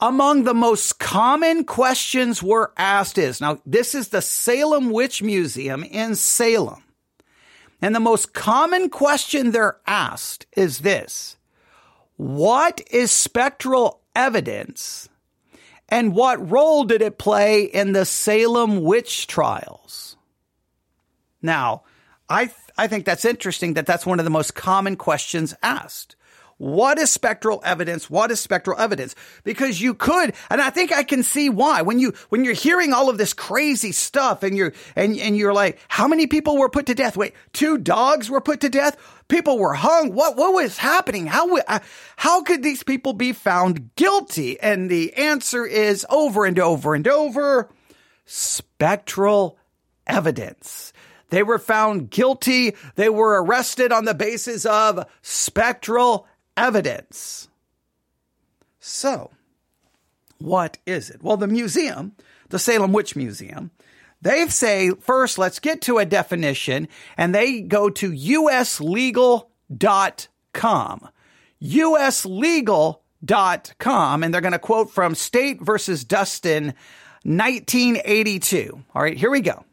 Among 0.00 0.44
the 0.44 0.54
most 0.54 0.98
common 0.98 1.64
questions 1.64 2.42
were 2.42 2.72
asked 2.76 3.18
is 3.18 3.40
now, 3.40 3.60
this 3.64 3.94
is 3.94 4.08
the 4.08 4.22
Salem 4.22 4.90
Witch 4.90 5.22
Museum 5.22 5.84
in 5.84 6.14
Salem. 6.16 6.82
And 7.80 7.94
the 7.94 8.00
most 8.00 8.32
common 8.32 8.90
question 8.90 9.50
they're 9.50 9.78
asked 9.86 10.46
is 10.56 10.78
this 10.78 11.36
What 12.16 12.80
is 12.90 13.10
spectral 13.10 14.00
evidence? 14.14 15.08
And 15.88 16.14
what 16.14 16.50
role 16.50 16.84
did 16.84 17.02
it 17.02 17.18
play 17.18 17.64
in 17.64 17.92
the 17.92 18.06
Salem 18.06 18.82
witch 18.82 19.26
trials? 19.26 20.11
Now, 21.42 21.82
I, 22.28 22.46
th- 22.46 22.56
I 22.78 22.86
think 22.86 23.04
that's 23.04 23.24
interesting 23.24 23.74
that 23.74 23.86
that's 23.86 24.06
one 24.06 24.18
of 24.18 24.24
the 24.24 24.30
most 24.30 24.54
common 24.54 24.96
questions 24.96 25.54
asked. 25.62 26.16
What 26.62 26.96
is 26.98 27.10
spectral 27.10 27.60
evidence? 27.64 28.08
What 28.08 28.30
is 28.30 28.38
spectral 28.38 28.78
evidence? 28.78 29.16
Because 29.42 29.80
you 29.80 29.94
could, 29.94 30.32
and 30.48 30.60
I 30.60 30.70
think 30.70 30.92
I 30.92 31.02
can 31.02 31.24
see 31.24 31.50
why 31.50 31.82
when 31.82 31.98
you, 31.98 32.12
when 32.28 32.44
you're 32.44 32.54
hearing 32.54 32.92
all 32.92 33.10
of 33.10 33.18
this 33.18 33.32
crazy 33.32 33.90
stuff 33.90 34.44
and 34.44 34.56
you're, 34.56 34.72
and, 34.94 35.18
and 35.18 35.36
you're 35.36 35.52
like, 35.52 35.80
how 35.88 36.06
many 36.06 36.28
people 36.28 36.56
were 36.56 36.68
put 36.68 36.86
to 36.86 36.94
death? 36.94 37.16
Wait, 37.16 37.34
two 37.52 37.78
dogs 37.78 38.30
were 38.30 38.40
put 38.40 38.60
to 38.60 38.68
death? 38.68 38.96
People 39.26 39.58
were 39.58 39.74
hung. 39.74 40.14
What, 40.14 40.36
what 40.36 40.54
was 40.54 40.78
happening? 40.78 41.26
How, 41.26 41.56
uh, 41.56 41.80
how 42.16 42.44
could 42.44 42.62
these 42.62 42.84
people 42.84 43.12
be 43.12 43.32
found 43.32 43.96
guilty? 43.96 44.60
And 44.60 44.88
the 44.88 45.14
answer 45.14 45.66
is 45.66 46.06
over 46.08 46.44
and 46.44 46.60
over 46.60 46.94
and 46.94 47.08
over 47.08 47.70
spectral 48.24 49.58
evidence. 50.06 50.92
They 51.32 51.42
were 51.42 51.58
found 51.58 52.10
guilty. 52.10 52.76
They 52.96 53.08
were 53.08 53.42
arrested 53.42 53.90
on 53.90 54.04
the 54.04 54.12
basis 54.12 54.66
of 54.66 55.06
spectral 55.22 56.28
evidence. 56.58 57.48
So, 58.78 59.30
what 60.36 60.76
is 60.84 61.08
it? 61.08 61.22
Well, 61.22 61.38
the 61.38 61.46
museum, 61.46 62.12
the 62.50 62.58
Salem 62.58 62.92
Witch 62.92 63.16
Museum, 63.16 63.70
they 64.20 64.46
say 64.48 64.90
first, 64.90 65.38
let's 65.38 65.58
get 65.58 65.80
to 65.82 65.96
a 65.96 66.04
definition, 66.04 66.86
and 67.16 67.34
they 67.34 67.62
go 67.62 67.88
to 67.88 68.10
uslegal.com. 68.10 69.48
uslegal.com, 71.62 74.22
and 74.22 74.34
they're 74.34 74.40
going 74.42 74.52
to 74.52 74.58
quote 74.58 74.90
from 74.90 75.14
State 75.14 75.62
versus 75.62 76.04
Dustin, 76.04 76.74
1982. 77.24 78.84
All 78.94 79.02
right, 79.02 79.16
here 79.16 79.30
we 79.30 79.40
go. 79.40 79.64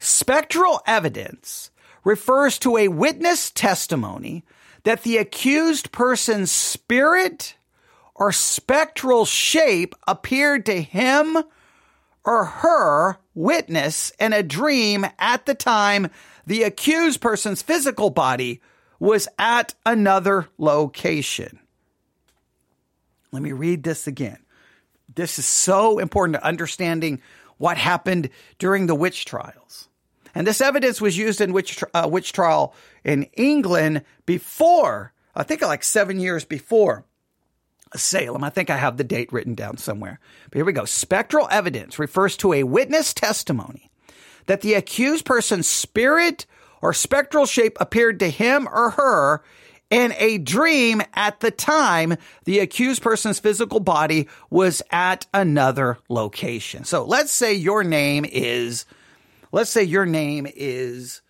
Spectral 0.00 0.80
evidence 0.86 1.70
refers 2.04 2.58
to 2.58 2.78
a 2.78 2.88
witness 2.88 3.50
testimony 3.50 4.44
that 4.84 5.02
the 5.02 5.18
accused 5.18 5.92
person's 5.92 6.50
spirit 6.50 7.54
or 8.14 8.32
spectral 8.32 9.26
shape 9.26 9.94
appeared 10.08 10.64
to 10.66 10.80
him 10.82 11.36
or 12.24 12.44
her 12.46 13.18
witness 13.34 14.10
in 14.18 14.32
a 14.32 14.42
dream 14.42 15.06
at 15.18 15.44
the 15.44 15.54
time 15.54 16.08
the 16.46 16.62
accused 16.62 17.20
person's 17.20 17.60
physical 17.60 18.08
body 18.08 18.62
was 18.98 19.28
at 19.38 19.74
another 19.84 20.48
location. 20.56 21.58
Let 23.32 23.42
me 23.42 23.52
read 23.52 23.82
this 23.82 24.06
again. 24.06 24.38
This 25.14 25.38
is 25.38 25.44
so 25.44 25.98
important 25.98 26.36
to 26.36 26.46
understanding 26.46 27.20
what 27.58 27.76
happened 27.76 28.30
during 28.58 28.86
the 28.86 28.94
witch 28.94 29.26
trials. 29.26 29.89
And 30.34 30.46
this 30.46 30.60
evidence 30.60 31.00
was 31.00 31.18
used 31.18 31.40
in 31.40 31.52
witch, 31.52 31.82
uh, 31.94 32.08
witch 32.10 32.32
trial 32.32 32.74
in 33.04 33.24
England 33.34 34.04
before, 34.26 35.12
I 35.34 35.42
think 35.42 35.62
like 35.62 35.84
seven 35.84 36.20
years 36.20 36.44
before 36.44 37.04
Salem. 37.96 38.44
I 38.44 38.50
think 38.50 38.70
I 38.70 38.76
have 38.76 38.96
the 38.96 39.04
date 39.04 39.32
written 39.32 39.54
down 39.54 39.76
somewhere. 39.76 40.20
But 40.50 40.58
here 40.58 40.64
we 40.64 40.72
go. 40.72 40.84
Spectral 40.84 41.48
evidence 41.50 41.98
refers 41.98 42.36
to 42.38 42.52
a 42.52 42.62
witness 42.62 43.12
testimony 43.12 43.90
that 44.46 44.60
the 44.60 44.74
accused 44.74 45.24
person's 45.24 45.66
spirit 45.66 46.46
or 46.82 46.94
spectral 46.94 47.46
shape 47.46 47.76
appeared 47.80 48.20
to 48.20 48.30
him 48.30 48.68
or 48.68 48.90
her 48.90 49.42
in 49.90 50.14
a 50.18 50.38
dream 50.38 51.02
at 51.14 51.40
the 51.40 51.50
time 51.50 52.16
the 52.44 52.60
accused 52.60 53.02
person's 53.02 53.40
physical 53.40 53.80
body 53.80 54.28
was 54.48 54.82
at 54.90 55.26
another 55.34 55.98
location. 56.08 56.84
So 56.84 57.04
let's 57.04 57.32
say 57.32 57.54
your 57.54 57.82
name 57.82 58.24
is 58.24 58.86
Let's 59.52 59.70
say 59.70 59.82
your 59.82 60.06
name 60.06 60.46
is, 60.54 61.22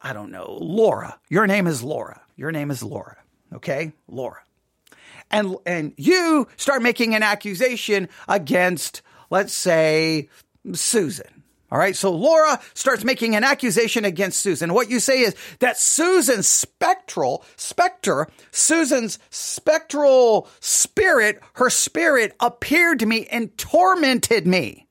I 0.00 0.12
don't 0.12 0.30
know, 0.30 0.58
Laura. 0.60 1.18
Your 1.28 1.46
name 1.46 1.66
is 1.66 1.82
Laura. 1.82 2.20
Your 2.36 2.52
name 2.52 2.70
is 2.70 2.82
Laura. 2.82 3.16
Okay? 3.52 3.92
Laura. 4.08 4.40
And, 5.30 5.56
and 5.66 5.92
you 5.96 6.48
start 6.56 6.82
making 6.82 7.14
an 7.14 7.22
accusation 7.22 8.08
against, 8.28 9.02
let's 9.28 9.52
say, 9.52 10.28
Susan. 10.72 11.40
All 11.70 11.78
right. 11.78 11.94
So 11.94 12.10
Laura 12.10 12.60
starts 12.74 13.04
making 13.04 13.36
an 13.36 13.44
accusation 13.44 14.04
against 14.04 14.40
Susan. 14.40 14.74
What 14.74 14.90
you 14.90 14.98
say 14.98 15.20
is 15.20 15.36
that 15.60 15.78
Susan's 15.78 16.48
spectral, 16.48 17.44
specter, 17.56 18.26
Susan's 18.50 19.20
spectral 19.30 20.48
spirit, 20.58 21.40
her 21.54 21.70
spirit 21.70 22.34
appeared 22.40 22.98
to 23.00 23.06
me 23.06 23.26
and 23.26 23.56
tormented 23.56 24.48
me 24.48 24.88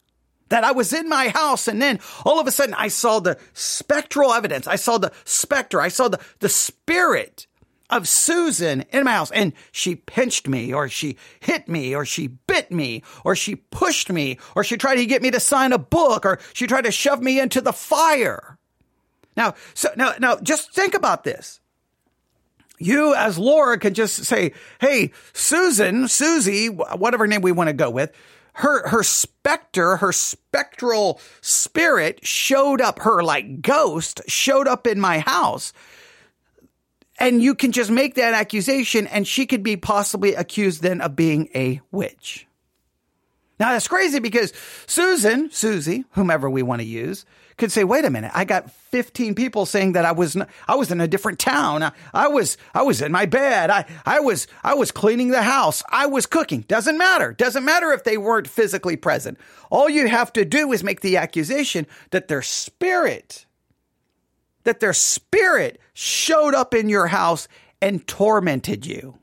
that 0.49 0.63
I 0.63 0.71
was 0.71 0.93
in 0.93 1.07
my 1.07 1.29
house 1.29 1.67
and 1.67 1.81
then 1.81 1.99
all 2.25 2.39
of 2.39 2.47
a 2.47 2.51
sudden 2.51 2.73
I 2.73 2.89
saw 2.89 3.19
the 3.19 3.37
spectral 3.53 4.33
evidence. 4.33 4.67
I 4.67 4.75
saw 4.75 4.97
the 4.97 5.11
specter. 5.23 5.79
I 5.81 5.87
saw 5.89 6.07
the, 6.07 6.19
the 6.39 6.49
spirit 6.49 7.47
of 7.89 8.07
Susan 8.07 8.81
in 8.91 9.03
my 9.03 9.13
house 9.13 9.31
and 9.31 9.53
she 9.71 9.95
pinched 9.95 10.47
me 10.47 10.73
or 10.73 10.89
she 10.89 11.17
hit 11.39 11.67
me 11.67 11.95
or 11.95 12.05
she 12.05 12.27
bit 12.27 12.71
me 12.71 13.03
or 13.23 13.35
she 13.35 13.55
pushed 13.55 14.11
me 14.11 14.37
or 14.55 14.63
she 14.63 14.77
tried 14.77 14.97
to 14.97 15.05
get 15.05 15.21
me 15.21 15.31
to 15.31 15.39
sign 15.39 15.73
a 15.73 15.79
book 15.79 16.25
or 16.25 16.39
she 16.53 16.67
tried 16.67 16.85
to 16.85 16.91
shove 16.91 17.21
me 17.21 17.39
into 17.39 17.61
the 17.61 17.73
fire. 17.73 18.57
Now, 19.35 19.55
so 19.73 19.89
now, 19.95 20.13
now 20.19 20.37
just 20.37 20.73
think 20.73 20.93
about 20.93 21.23
this. 21.23 21.59
You 22.77 23.13
as 23.15 23.37
Laura 23.37 23.77
can 23.77 23.93
just 23.93 24.23
say, 24.25 24.53
Hey, 24.79 25.11
Susan, 25.33 26.07
Susie, 26.07 26.67
whatever 26.67 27.27
name 27.27 27.41
we 27.41 27.51
want 27.51 27.67
to 27.69 27.73
go 27.73 27.89
with, 27.89 28.13
her 28.59 28.89
her 28.89 29.03
specter, 29.03 29.95
her 29.97 30.11
spectral 30.11 31.21
spirit 31.39 32.25
showed 32.25 32.81
up, 32.81 32.99
her 32.99 33.23
like 33.23 33.61
ghost 33.61 34.21
showed 34.27 34.67
up 34.67 34.85
in 34.85 34.99
my 34.99 35.19
house. 35.19 35.71
And 37.17 37.41
you 37.41 37.55
can 37.55 37.71
just 37.71 37.89
make 37.89 38.15
that 38.15 38.33
accusation 38.33 39.07
and 39.07 39.25
she 39.25 39.45
could 39.45 39.63
be 39.63 39.77
possibly 39.77 40.35
accused 40.35 40.81
then 40.81 40.99
of 40.99 41.15
being 41.15 41.49
a 41.55 41.79
witch. 41.91 42.47
Now 43.61 43.71
that's 43.71 43.87
crazy 43.87 44.19
because 44.19 44.51
Susan, 44.87 45.51
Susie, 45.51 46.03
whomever 46.11 46.49
we 46.49 46.61
want 46.61 46.81
to 46.81 46.87
use, 46.87 47.25
could 47.59 47.71
say, 47.71 47.83
wait 47.83 48.05
a 48.05 48.09
minute, 48.09 48.31
I 48.33 48.45
got 48.45 48.71
15 48.71 49.35
people 49.35 49.67
saying 49.67 49.91
that 49.91 50.05
I 50.05 50.13
was, 50.13 50.35
I 50.67 50.75
was 50.75 50.89
in 50.91 50.99
a 50.99 51.07
different 51.07 51.37
town. 51.37 51.83
I, 51.83 51.91
I 52.13 52.27
was, 52.29 52.57
I 52.73 52.81
was 52.81 53.01
in 53.01 53.11
my 53.11 53.27
bed. 53.27 53.69
I, 53.69 53.85
I 54.05 54.21
was, 54.21 54.47
I 54.63 54.73
was 54.73 54.91
cleaning 54.91 55.27
the 55.27 55.43
house. 55.43 55.83
I 55.89 56.07
was 56.07 56.25
cooking. 56.25 56.61
Doesn't 56.61 56.97
matter. 56.97 57.33
Doesn't 57.33 57.65
matter 57.65 57.91
if 57.91 58.03
they 58.03 58.17
weren't 58.17 58.47
physically 58.47 58.95
present. 58.95 59.37
All 59.69 59.89
you 59.89 60.07
have 60.07 60.33
to 60.33 60.45
do 60.45 60.71
is 60.71 60.83
make 60.83 61.01
the 61.01 61.17
accusation 61.17 61.85
that 62.09 62.29
their 62.29 62.41
spirit, 62.41 63.45
that 64.63 64.79
their 64.79 64.93
spirit 64.93 65.79
showed 65.93 66.55
up 66.55 66.73
in 66.73 66.89
your 66.89 67.07
house 67.07 67.47
and 67.81 68.07
tormented 68.07 68.85
you 68.85 69.19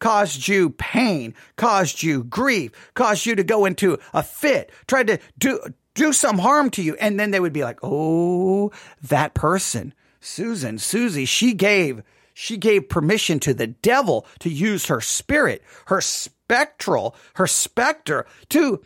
caused 0.00 0.48
you 0.48 0.68
pain, 0.70 1.34
caused 1.56 2.02
you 2.02 2.24
grief, 2.24 2.72
caused 2.94 3.24
you 3.24 3.34
to 3.36 3.44
go 3.44 3.64
into 3.64 3.98
a 4.12 4.22
fit, 4.22 4.70
tried 4.86 5.06
to 5.06 5.18
do, 5.38 5.58
do 5.94 6.12
some 6.12 6.38
harm 6.38 6.70
to 6.70 6.82
you. 6.82 6.94
And 6.96 7.18
then 7.18 7.30
they 7.30 7.40
would 7.40 7.52
be 7.52 7.64
like, 7.64 7.78
oh, 7.82 8.72
that 9.02 9.34
person, 9.34 9.94
Susan, 10.20 10.78
Susie, 10.78 11.24
she 11.24 11.54
gave, 11.54 12.02
she 12.34 12.56
gave 12.56 12.88
permission 12.88 13.40
to 13.40 13.54
the 13.54 13.68
devil 13.68 14.26
to 14.40 14.50
use 14.50 14.86
her 14.86 15.00
spirit, 15.00 15.62
her 15.86 16.00
spectral, 16.00 17.14
her 17.34 17.46
specter 17.46 18.26
to 18.50 18.82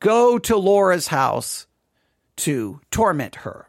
go 0.00 0.38
to 0.38 0.56
Laura's 0.56 1.08
house 1.08 1.66
to 2.36 2.80
torment 2.90 3.36
her, 3.36 3.68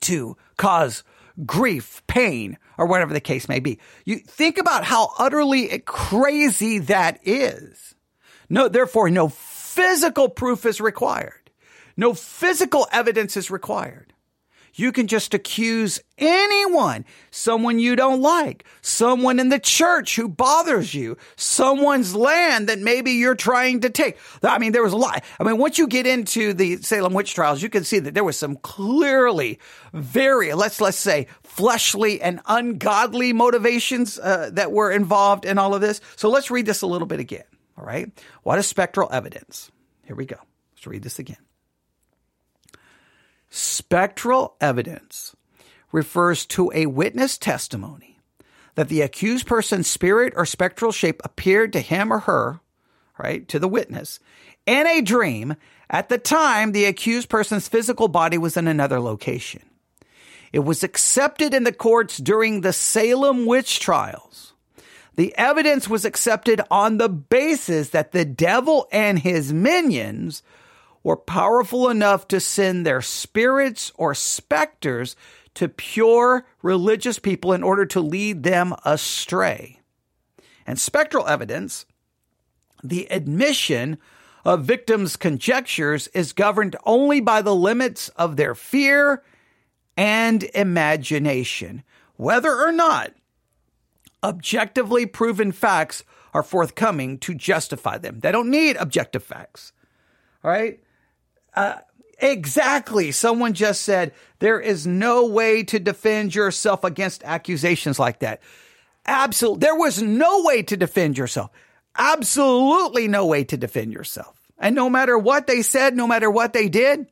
to 0.00 0.36
cause 0.56 1.04
grief, 1.46 2.02
pain, 2.06 2.58
or 2.76 2.86
whatever 2.86 3.12
the 3.12 3.20
case 3.20 3.48
may 3.48 3.60
be. 3.60 3.78
You 4.04 4.18
think 4.18 4.58
about 4.58 4.84
how 4.84 5.12
utterly 5.18 5.78
crazy 5.86 6.78
that 6.78 7.20
is. 7.22 7.94
No, 8.48 8.68
therefore, 8.68 9.10
no 9.10 9.28
physical 9.28 10.28
proof 10.28 10.66
is 10.66 10.80
required. 10.80 11.39
No 12.00 12.14
physical 12.14 12.88
evidence 12.92 13.36
is 13.36 13.50
required. 13.50 14.14
You 14.72 14.90
can 14.90 15.06
just 15.06 15.34
accuse 15.34 16.00
anyone, 16.16 17.04
someone 17.30 17.78
you 17.78 17.94
don't 17.94 18.22
like, 18.22 18.64
someone 18.80 19.38
in 19.38 19.50
the 19.50 19.58
church 19.58 20.16
who 20.16 20.26
bothers 20.26 20.94
you, 20.94 21.18
someone's 21.36 22.16
land 22.16 22.70
that 22.70 22.78
maybe 22.78 23.10
you're 23.10 23.34
trying 23.34 23.80
to 23.80 23.90
take. 23.90 24.16
I 24.42 24.56
mean, 24.58 24.72
there 24.72 24.82
was 24.82 24.94
a 24.94 24.96
lot. 24.96 25.22
I 25.38 25.44
mean, 25.44 25.58
once 25.58 25.76
you 25.76 25.86
get 25.86 26.06
into 26.06 26.54
the 26.54 26.78
Salem 26.78 27.12
witch 27.12 27.34
trials, 27.34 27.62
you 27.62 27.68
can 27.68 27.84
see 27.84 27.98
that 27.98 28.14
there 28.14 28.24
was 28.24 28.38
some 28.38 28.56
clearly 28.56 29.58
very, 29.92 30.54
let's, 30.54 30.80
let's 30.80 30.96
say, 30.96 31.26
fleshly 31.42 32.22
and 32.22 32.40
ungodly 32.46 33.34
motivations 33.34 34.18
uh, 34.18 34.48
that 34.54 34.72
were 34.72 34.90
involved 34.90 35.44
in 35.44 35.58
all 35.58 35.74
of 35.74 35.82
this. 35.82 36.00
So 36.16 36.30
let's 36.30 36.50
read 36.50 36.64
this 36.64 36.80
a 36.80 36.86
little 36.86 37.06
bit 37.06 37.20
again. 37.20 37.44
All 37.76 37.84
right. 37.84 38.10
What 38.42 38.58
is 38.58 38.66
spectral 38.66 39.10
evidence? 39.12 39.70
Here 40.06 40.16
we 40.16 40.24
go. 40.24 40.36
Let's 40.72 40.86
read 40.86 41.02
this 41.02 41.18
again. 41.18 41.36
Spectral 43.50 44.54
evidence 44.60 45.34
refers 45.92 46.46
to 46.46 46.70
a 46.72 46.86
witness 46.86 47.36
testimony 47.36 48.18
that 48.76 48.88
the 48.88 49.02
accused 49.02 49.46
person's 49.46 49.88
spirit 49.88 50.32
or 50.36 50.46
spectral 50.46 50.92
shape 50.92 51.20
appeared 51.24 51.72
to 51.72 51.80
him 51.80 52.12
or 52.12 52.20
her, 52.20 52.60
right, 53.18 53.46
to 53.48 53.58
the 53.58 53.68
witness, 53.68 54.20
in 54.66 54.86
a 54.86 55.00
dream 55.00 55.56
at 55.90 56.08
the 56.08 56.18
time 56.18 56.70
the 56.70 56.84
accused 56.84 57.28
person's 57.28 57.66
physical 57.66 58.06
body 58.06 58.38
was 58.38 58.56
in 58.56 58.68
another 58.68 59.00
location. 59.00 59.62
It 60.52 60.60
was 60.60 60.84
accepted 60.84 61.52
in 61.52 61.64
the 61.64 61.72
courts 61.72 62.18
during 62.18 62.60
the 62.60 62.72
Salem 62.72 63.46
witch 63.46 63.80
trials. 63.80 64.52
The 65.16 65.36
evidence 65.36 65.88
was 65.88 66.04
accepted 66.04 66.60
on 66.70 66.96
the 66.96 67.08
basis 67.08 67.90
that 67.90 68.12
the 68.12 68.24
devil 68.24 68.88
and 68.92 69.18
his 69.18 69.52
minions 69.52 70.42
were 71.02 71.16
powerful 71.16 71.88
enough 71.88 72.28
to 72.28 72.40
send 72.40 72.84
their 72.84 73.00
spirits 73.00 73.92
or 73.94 74.14
specters 74.14 75.16
to 75.54 75.68
pure 75.68 76.46
religious 76.62 77.18
people 77.18 77.52
in 77.52 77.62
order 77.62 77.86
to 77.86 78.00
lead 78.00 78.42
them 78.42 78.74
astray. 78.84 79.80
And 80.66 80.78
spectral 80.78 81.26
evidence, 81.26 81.86
the 82.84 83.10
admission 83.10 83.98
of 84.44 84.64
victims' 84.64 85.16
conjectures, 85.16 86.06
is 86.08 86.32
governed 86.32 86.76
only 86.84 87.20
by 87.20 87.42
the 87.42 87.54
limits 87.54 88.08
of 88.10 88.36
their 88.36 88.54
fear 88.54 89.22
and 89.96 90.44
imagination, 90.54 91.82
whether 92.16 92.54
or 92.54 92.72
not 92.72 93.12
objectively 94.22 95.06
proven 95.06 95.50
facts 95.50 96.04
are 96.32 96.42
forthcoming 96.42 97.18
to 97.18 97.34
justify 97.34 97.98
them. 97.98 98.20
They 98.20 98.30
don't 98.30 98.50
need 98.50 98.76
objective 98.76 99.24
facts. 99.24 99.72
All 100.44 100.50
right. 100.50 100.80
Uh, 101.54 101.76
exactly. 102.18 103.12
Someone 103.12 103.54
just 103.54 103.82
said 103.82 104.12
there 104.38 104.60
is 104.60 104.86
no 104.86 105.26
way 105.26 105.62
to 105.64 105.78
defend 105.78 106.34
yourself 106.34 106.84
against 106.84 107.24
accusations 107.24 107.98
like 107.98 108.20
that. 108.20 108.40
Absolutely. 109.06 109.60
There 109.60 109.76
was 109.76 110.02
no 110.02 110.44
way 110.44 110.62
to 110.62 110.76
defend 110.76 111.18
yourself. 111.18 111.50
Absolutely 111.96 113.08
no 113.08 113.26
way 113.26 113.44
to 113.44 113.56
defend 113.56 113.92
yourself. 113.92 114.40
And 114.58 114.74
no 114.74 114.90
matter 114.90 115.18
what 115.18 115.46
they 115.46 115.62
said, 115.62 115.96
no 115.96 116.06
matter 116.06 116.30
what 116.30 116.52
they 116.52 116.68
did, 116.68 117.06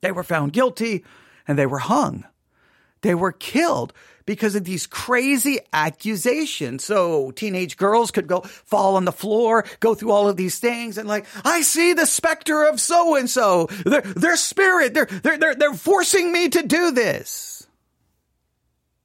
they 0.00 0.12
were 0.12 0.22
found 0.22 0.52
guilty 0.52 1.04
and 1.46 1.58
they 1.58 1.66
were 1.66 1.78
hung. 1.78 2.24
They 3.02 3.14
were 3.14 3.32
killed 3.32 3.92
because 4.26 4.54
of 4.54 4.64
these 4.64 4.86
crazy 4.86 5.60
accusations. 5.72 6.84
So 6.84 7.30
teenage 7.30 7.76
girls 7.76 8.10
could 8.10 8.26
go 8.26 8.40
fall 8.42 8.96
on 8.96 9.04
the 9.04 9.12
floor, 9.12 9.64
go 9.80 9.94
through 9.94 10.10
all 10.10 10.28
of 10.28 10.36
these 10.36 10.58
things 10.58 10.98
and 10.98 11.08
like, 11.08 11.24
I 11.44 11.62
see 11.62 11.92
the 11.92 12.06
specter 12.06 12.64
of 12.64 12.80
so 12.80 13.16
and 13.16 13.30
so. 13.30 13.66
Their, 13.86 14.36
spirit, 14.36 14.92
they're, 14.92 15.06
they're, 15.06 15.38
they're, 15.38 15.54
they're 15.54 15.74
forcing 15.74 16.32
me 16.32 16.48
to 16.50 16.62
do 16.62 16.90
this. 16.90 17.55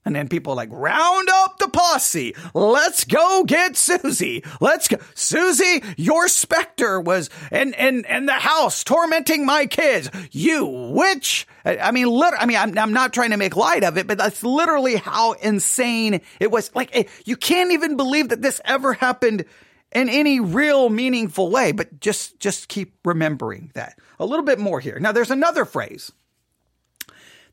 And 0.03 0.15
then 0.15 0.29
people 0.29 0.55
like, 0.55 0.69
round 0.71 1.29
up 1.29 1.59
the 1.59 1.67
posse. 1.67 2.35
Let's 2.55 3.03
go 3.03 3.43
get 3.43 3.77
Susie. 3.77 4.43
Let's 4.59 4.87
go. 4.87 4.97
Susie, 5.13 5.83
your 5.95 6.27
specter 6.27 6.99
was 6.99 7.29
in, 7.51 7.73
in, 7.75 8.05
in 8.05 8.25
the 8.25 8.33
house 8.33 8.83
tormenting 8.83 9.45
my 9.45 9.67
kids. 9.67 10.09
You 10.31 10.65
witch. 10.65 11.47
I 11.63 11.91
mean, 11.91 12.07
I 12.07 12.45
mean, 12.47 12.57
I'm, 12.57 12.77
I'm 12.77 12.93
not 12.93 13.13
trying 13.13 13.29
to 13.29 13.37
make 13.37 13.55
light 13.55 13.83
of 13.83 13.97
it, 13.97 14.07
but 14.07 14.17
that's 14.17 14.43
literally 14.43 14.95
how 14.95 15.33
insane 15.33 16.21
it 16.39 16.49
was. 16.49 16.73
Like, 16.73 16.89
eh, 16.95 17.03
you 17.25 17.37
can't 17.37 17.71
even 17.71 17.95
believe 17.95 18.29
that 18.29 18.41
this 18.41 18.59
ever 18.65 18.93
happened 18.93 19.45
in 19.91 20.09
any 20.09 20.39
real 20.39 20.89
meaningful 20.89 21.51
way, 21.51 21.73
but 21.73 21.99
just, 21.99 22.39
just 22.39 22.69
keep 22.69 22.95
remembering 23.05 23.69
that. 23.75 23.99
A 24.19 24.25
little 24.25 24.45
bit 24.45 24.57
more 24.57 24.79
here. 24.79 24.99
Now, 24.99 25.11
there's 25.11 25.31
another 25.31 25.65
phrase 25.65 26.11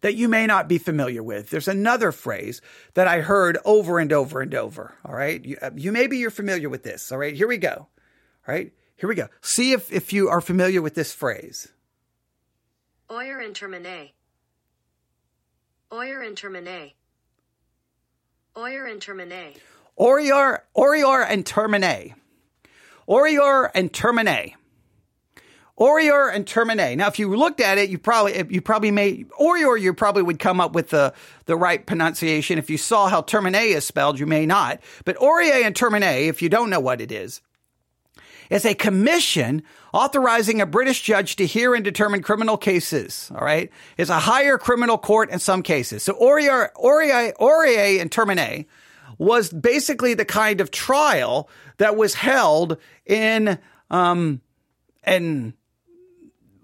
that 0.01 0.15
you 0.15 0.29
may 0.29 0.47
not 0.47 0.69
be 0.69 0.79
familiar 0.79 1.23
with. 1.23 1.51
There's 1.51 1.69
another 1.69 2.13
phrase 2.13 2.61
that 2.95 3.09
I 3.09 3.21
heard 3.21 3.59
over 3.65 3.99
and 3.99 4.13
over 4.13 4.41
and 4.41 4.55
over. 4.55 4.95
All 5.05 5.15
right. 5.15 5.45
You, 5.45 5.57
uh, 5.61 5.71
you 5.75 5.93
maybe 5.93 6.19
you're 6.19 6.31
familiar 6.31 6.69
with 6.69 6.83
this. 6.83 7.11
All 7.11 7.19
right. 7.19 7.35
Here 7.35 7.49
we 7.49 7.59
go. 7.59 7.71
All 7.77 7.89
right. 8.47 8.73
Here 8.97 9.09
we 9.09 9.15
go. 9.15 9.29
See 9.41 9.73
if, 9.73 9.93
if 9.93 10.13
you 10.13 10.29
are 10.29 10.41
familiar 10.41 10.83
with 10.83 10.95
this 10.95 11.13
phrase. 11.13 11.69
Oyer 13.11 13.41
intermine. 13.41 14.11
Oyer 15.93 16.23
intermine. 16.23 16.93
Oyer 18.57 18.87
intermine. 18.89 19.55
Orior, 19.99 20.61
Orior 20.77 21.27
and 21.29 21.47
termine. 21.47 22.15
Orior 23.09 23.71
and 23.75 23.93
termine. 23.93 24.55
Orior 25.79 26.35
and 26.35 26.47
Termine. 26.47 26.97
Now, 26.97 27.07
if 27.07 27.19
you 27.19 27.35
looked 27.37 27.61
at 27.61 27.79
it, 27.79 27.89
you 27.89 27.99
probably 27.99 28.45
you 28.51 28.61
probably 28.61 28.91
may 28.91 29.25
Orior 29.41 29.81
you 29.81 29.95
probably 29.95 30.23
would 30.23 30.39
come 30.39 30.61
up 30.61 30.73
with 30.73 30.91
the 30.91 31.15
the 31.47 31.57
right 31.57 31.85
pronunciation. 31.85 32.59
If 32.59 32.69
you 32.69 32.79
saw 32.79 33.09
how 33.09 33.23
Termine 33.23 33.55
is 33.55 33.85
spelled, 33.85 34.19
you 34.19 34.27
may 34.27 34.45
not. 34.45 34.81
But 35.05 35.17
Aurier 35.19 35.65
and 35.65 35.75
Termine, 35.75 36.29
if 36.29 36.43
you 36.43 36.49
don't 36.49 36.71
know 36.71 36.81
what 36.81 37.01
it 37.01 37.13
is, 37.13 37.41
is 38.51 38.65
a 38.65 38.75
commission 38.75 39.63
authorizing 39.93 40.61
a 40.61 40.67
British 40.67 41.03
judge 41.03 41.37
to 41.37 41.47
hear 41.47 41.75
and 41.75 41.85
determine 41.85 42.23
criminal 42.23 42.57
cases. 42.57 43.31
All 43.33 43.45
right, 43.45 43.71
it's 43.97 44.11
a 44.11 44.19
higher 44.19 44.59
criminal 44.59 44.99
court 44.99 45.31
in 45.31 45.39
some 45.39 45.63
cases. 45.63 46.03
So 46.03 46.15
Orior, 46.15 46.71
Aurier, 46.75 47.35
Aurier 47.35 48.01
and 48.01 48.11
Termine 48.11 48.67
was 49.17 49.51
basically 49.51 50.15
the 50.15 50.25
kind 50.25 50.61
of 50.61 50.71
trial 50.71 51.49
that 51.77 51.97
was 51.97 52.15
held 52.15 52.79
in 53.07 53.59
um 53.91 54.41
in 55.07 55.55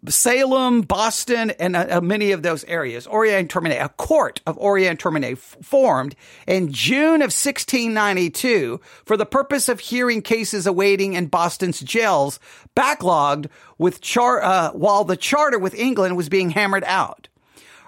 Salem, 0.09 0.83
Boston, 0.83 1.51
and 1.53 1.77
uh, 1.77 1.87
uh, 1.91 2.01
many 2.01 2.33
of 2.33 2.43
those 2.43 2.65
areas. 2.65 3.07
Orient 3.07 3.51
Termine, 3.51 3.83
a 3.83 3.89
court 3.89 4.41
of 4.47 4.59
Orient 4.59 5.01
Termine 5.01 5.33
f- 5.33 5.57
formed 5.63 6.15
in 6.47 6.73
June 6.73 7.23
of 7.23 7.33
1692 7.33 8.81
for 9.05 9.17
the 9.17 9.27
purpose 9.27 9.69
of 9.69 9.81
hearing 9.81 10.21
cases 10.23 10.67
awaiting 10.67 11.15
in 11.15 11.27
Boston's 11.27 11.81
jails, 11.81 12.39
backlogged 12.77 13.49
with 13.79 14.01
char- 14.01 14.43
uh, 14.43 14.71
while 14.73 15.05
the 15.05 15.17
charter 15.17 15.59
with 15.59 15.75
England 15.75 16.17
was 16.17 16.29
being 16.29 16.51
hammered 16.51 16.85
out. 16.85 17.29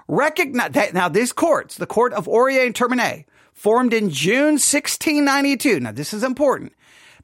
Recognize 0.08 0.72
that 0.72 0.94
now 0.94 1.08
these 1.08 1.32
courts, 1.32 1.76
the 1.76 1.86
court 1.86 2.12
of 2.12 2.28
Orient 2.28 2.76
Termine, 2.76 3.24
formed 3.52 3.92
in 3.92 4.10
June 4.10 4.54
1692. 4.54 5.80
Now 5.80 5.92
this 5.92 6.14
is 6.14 6.22
important 6.22 6.72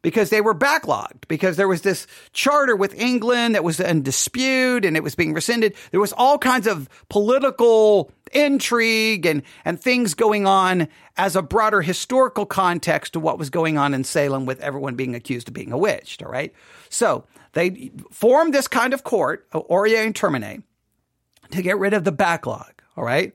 because 0.02 0.30
they 0.30 0.40
were 0.40 0.54
backlogged 0.54 1.26
because 1.28 1.56
there 1.56 1.68
was 1.68 1.82
this 1.82 2.06
charter 2.32 2.76
with 2.76 2.94
England 2.94 3.54
that 3.54 3.64
was 3.64 3.80
in 3.80 4.02
dispute 4.02 4.84
and 4.84 4.96
it 4.96 5.02
was 5.02 5.14
being 5.14 5.32
rescinded. 5.32 5.74
There 5.92 6.00
was 6.00 6.12
all 6.12 6.38
kinds 6.38 6.66
of 6.66 6.88
political 7.08 8.10
intrigue 8.32 9.26
and, 9.26 9.42
and 9.64 9.80
things 9.80 10.14
going 10.14 10.46
on 10.46 10.88
as 11.16 11.36
a 11.36 11.42
broader 11.42 11.82
historical 11.82 12.46
context 12.46 13.12
to 13.12 13.20
what 13.20 13.38
was 13.38 13.50
going 13.50 13.78
on 13.78 13.94
in 13.94 14.04
Salem 14.04 14.44
with 14.44 14.60
everyone 14.60 14.96
being 14.96 15.14
accused 15.14 15.48
of 15.48 15.54
being 15.54 15.72
a 15.72 15.78
witch. 15.78 16.18
All 16.22 16.30
right. 16.30 16.52
So 16.88 17.24
they 17.52 17.92
formed 18.10 18.52
this 18.52 18.68
kind 18.68 18.92
of 18.92 19.04
court, 19.04 19.48
Aurier 19.52 20.04
and 20.04 20.14
Termine, 20.14 20.64
to 21.50 21.62
get 21.62 21.78
rid 21.78 21.94
of 21.94 22.04
the 22.04 22.12
backlog. 22.12 22.72
All 22.96 23.04
right. 23.04 23.34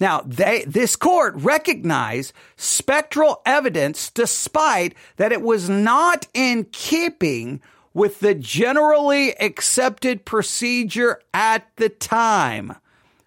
Now, 0.00 0.22
they, 0.24 0.64
this 0.66 0.96
court 0.96 1.34
recognized 1.36 2.32
spectral 2.56 3.42
evidence 3.44 4.10
despite 4.10 4.94
that 5.16 5.30
it 5.30 5.42
was 5.42 5.68
not 5.68 6.26
in 6.32 6.64
keeping 6.72 7.60
with 7.92 8.20
the 8.20 8.34
generally 8.34 9.38
accepted 9.40 10.24
procedure 10.24 11.20
at 11.34 11.68
the 11.76 11.90
time. 11.90 12.76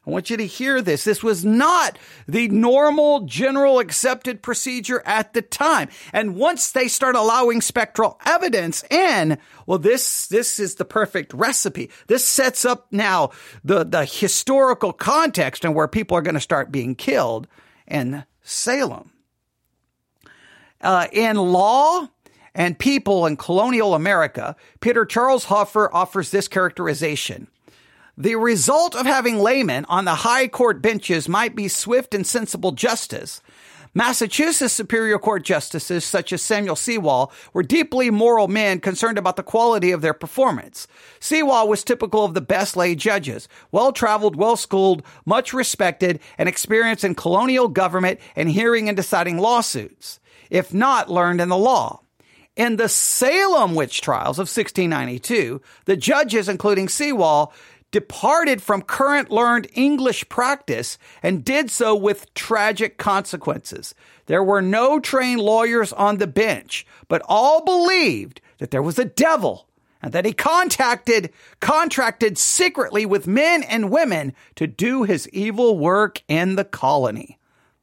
I 0.06 0.10
want 0.10 0.30
you 0.30 0.36
to 0.36 0.46
hear 0.46 0.82
this. 0.82 1.06
This 1.06 1.24
was 1.24 1.46
not 1.46 1.98
the 2.28 2.50
normal, 2.50 3.22
general 3.22 3.80
accepted 3.80 4.42
procedure 4.42 5.02
at 5.06 5.34
the 5.34 5.42
time. 5.42 5.88
And 6.12 6.36
once 6.36 6.72
they 6.72 6.90
start 6.90 7.16
allowing 7.16 7.62
spectral 7.62 8.20
evidence 8.26 8.84
in, 8.90 9.38
well, 9.66 9.78
this, 9.80 10.28
this 10.28 10.60
is 10.60 10.76
the 10.76 10.84
perfect 10.84 11.34
recipe. 11.34 11.90
This 12.08 12.26
sets 12.26 12.66
up 12.66 12.88
now 12.92 13.32
the, 13.64 13.86
the 13.86 14.04
historical 14.04 14.92
context 14.92 15.64
and 15.64 15.74
where 15.74 15.88
people 15.88 16.18
are 16.18 16.22
going 16.22 16.36
to 16.36 16.42
start 16.42 16.72
being 16.72 16.96
killed 16.96 17.48
in 17.88 18.26
Salem. 18.42 19.12
Uh, 20.82 21.08
in 21.14 21.38
law, 21.38 22.10
and 22.56 22.78
people 22.78 23.26
in 23.26 23.38
colonial 23.38 23.96
America, 23.96 24.56
Peter 24.80 25.06
Charles 25.06 25.46
Hoffer 25.46 25.90
offers 25.94 26.30
this 26.30 26.48
characterization. 26.48 27.48
The 28.18 28.36
result 28.36 28.96
of 28.96 29.08
having 29.08 29.40
laymen 29.40 29.86
on 29.86 30.06
the 30.06 30.14
high 30.14 30.48
court 30.48 30.84
benches 30.84 31.28
might 31.28 31.56
be 31.56 31.68
swift 31.68 32.14
and 32.14 32.28
sensible 32.28 32.72
justice. 32.72 33.42
Massachusetts 33.96 34.74
Superior 34.74 35.18
Court 35.18 35.44
justices, 35.44 36.06
such 36.06 36.32
as 36.32 36.42
Samuel 36.44 36.76
Sewall, 36.76 37.32
were 37.54 37.64
deeply 37.64 38.12
moral 38.12 38.48
men 38.48 38.80
concerned 38.80 39.18
about 39.18 39.36
the 39.36 39.42
quality 39.44 39.92
of 39.92 40.02
their 40.02 40.14
performance. 40.14 40.88
Sewall 41.20 41.68
was 41.68 41.84
typical 41.84 42.24
of 42.24 42.36
the 42.36 42.42
best 42.42 42.78
lay 42.78 42.94
judges, 42.94 43.48
well 43.72 43.92
traveled, 43.92 44.36
well 44.36 44.58
schooled, 44.58 45.02
much 45.26 45.52
respected, 45.52 46.20
and 46.38 46.48
experienced 46.48 47.04
in 47.04 47.16
colonial 47.16 47.68
government 47.68 48.20
and 48.36 48.50
hearing 48.50 48.88
and 48.90 48.96
deciding 48.96 49.40
lawsuits, 49.40 50.20
if 50.52 50.72
not 50.72 51.10
learned 51.10 51.42
in 51.42 51.50
the 51.50 51.58
law. 51.58 52.04
In 52.56 52.76
the 52.76 52.88
Salem 52.88 53.74
witch 53.74 54.02
trials 54.02 54.38
of 54.38 54.44
1692, 54.44 55.60
the 55.86 55.98
judges, 55.98 56.48
including 56.48 56.88
Sewall, 56.88 57.52
departed 57.94 58.62
from 58.62 58.82
current 58.82 59.30
learned 59.30 59.68
English 59.76 60.28
practice 60.28 60.98
and 61.22 61.46
did 61.46 61.70
so 61.70 61.96
with 61.96 62.34
tragic 62.34 62.98
consequences. 62.98 63.96
There 64.26 64.44
were 64.44 64.64
no 64.64 65.00
trained 65.00 65.40
lawyers 65.40 65.94
on 65.94 66.18
the 66.18 66.28
bench, 66.28 66.86
but 67.08 67.22
all 67.30 67.64
believed 67.64 68.42
that 68.58 68.72
there 68.72 68.82
was 68.82 68.98
a 68.98 69.06
devil 69.06 69.68
and 70.02 70.12
that 70.12 70.26
he 70.26 70.34
contacted, 70.34 71.32
contracted 71.60 72.38
secretly 72.38 73.06
with 73.06 73.28
men 73.28 73.62
and 73.62 73.92
women 73.92 74.34
to 74.56 74.66
do 74.66 75.04
his 75.04 75.30
evil 75.30 75.78
work 75.78 76.22
in 76.28 76.56
the 76.56 76.66
colony. 76.66 77.38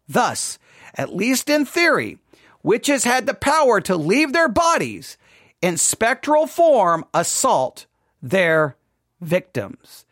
Thus, 0.08 0.58
at 0.94 1.14
least 1.14 1.48
in 1.48 1.64
theory, 1.64 2.18
witches 2.64 3.04
had 3.04 3.26
the 3.26 3.34
power 3.34 3.80
to 3.82 3.96
leave 3.96 4.32
their 4.32 4.48
bodies 4.48 5.16
in 5.62 5.76
spectral 5.76 6.48
form 6.48 7.04
assault 7.14 7.86
their 8.20 8.76
victims. 9.20 10.04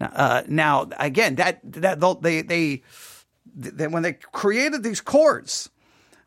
Now, 0.00 0.10
uh, 0.14 0.42
now 0.48 0.88
again, 0.98 1.36
that 1.36 1.60
that 1.64 2.00
they 2.22 2.42
they, 2.42 2.82
when 3.86 4.02
they 4.02 4.14
created 4.32 4.82
these 4.82 5.00
courts, 5.00 5.70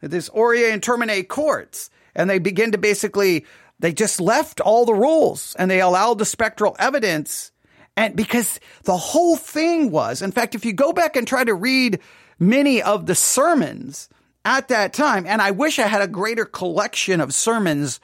this 0.01 0.29
Aurier 0.29 0.73
and 0.73 0.81
Terminate 0.81 1.29
courts, 1.29 1.89
and 2.15 2.29
they 2.29 2.39
begin 2.39 2.71
to 2.71 2.77
basically 2.77 3.45
they 3.79 3.93
just 3.93 4.19
left 4.19 4.59
all 4.59 4.85
the 4.85 4.93
rules 4.93 5.55
and 5.57 5.71
they 5.71 5.81
allowed 5.81 6.17
the 6.17 6.25
spectral 6.25 6.75
evidence. 6.79 7.51
And 7.95 8.15
because 8.15 8.59
the 8.83 8.97
whole 8.97 9.35
thing 9.35 9.91
was, 9.91 10.21
in 10.21 10.31
fact, 10.31 10.55
if 10.55 10.65
you 10.65 10.73
go 10.73 10.93
back 10.93 11.15
and 11.15 11.27
try 11.27 11.43
to 11.43 11.53
read 11.53 11.99
many 12.39 12.81
of 12.81 13.05
the 13.05 13.15
sermons 13.15 14.09
at 14.45 14.69
that 14.69 14.93
time, 14.93 15.25
and 15.25 15.41
I 15.41 15.51
wish 15.51 15.79
I 15.79 15.87
had 15.87 16.01
a 16.01 16.07
greater 16.07 16.45
collection 16.45 17.19
of 17.21 17.33
sermons 17.33 17.99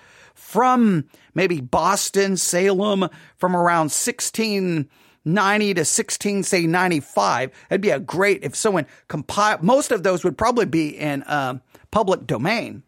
from 0.55 1.03
maybe 1.33 1.59
Boston, 1.59 2.37
Salem, 2.37 3.09
from 3.35 3.57
around 3.57 3.91
1690 3.91 5.73
to 5.73 5.83
16, 5.83 6.43
say 6.43 6.65
95. 6.65 7.51
It'd 7.69 7.81
be 7.81 7.89
a 7.89 7.99
great 7.99 8.45
if 8.45 8.55
someone 8.55 8.85
compile. 9.09 9.57
Most 9.61 9.91
of 9.91 10.03
those 10.03 10.23
would 10.23 10.37
probably 10.37 10.65
be 10.65 10.97
in 10.97 11.23
uh, 11.23 11.59
public 11.91 12.25
domain. 12.25 12.83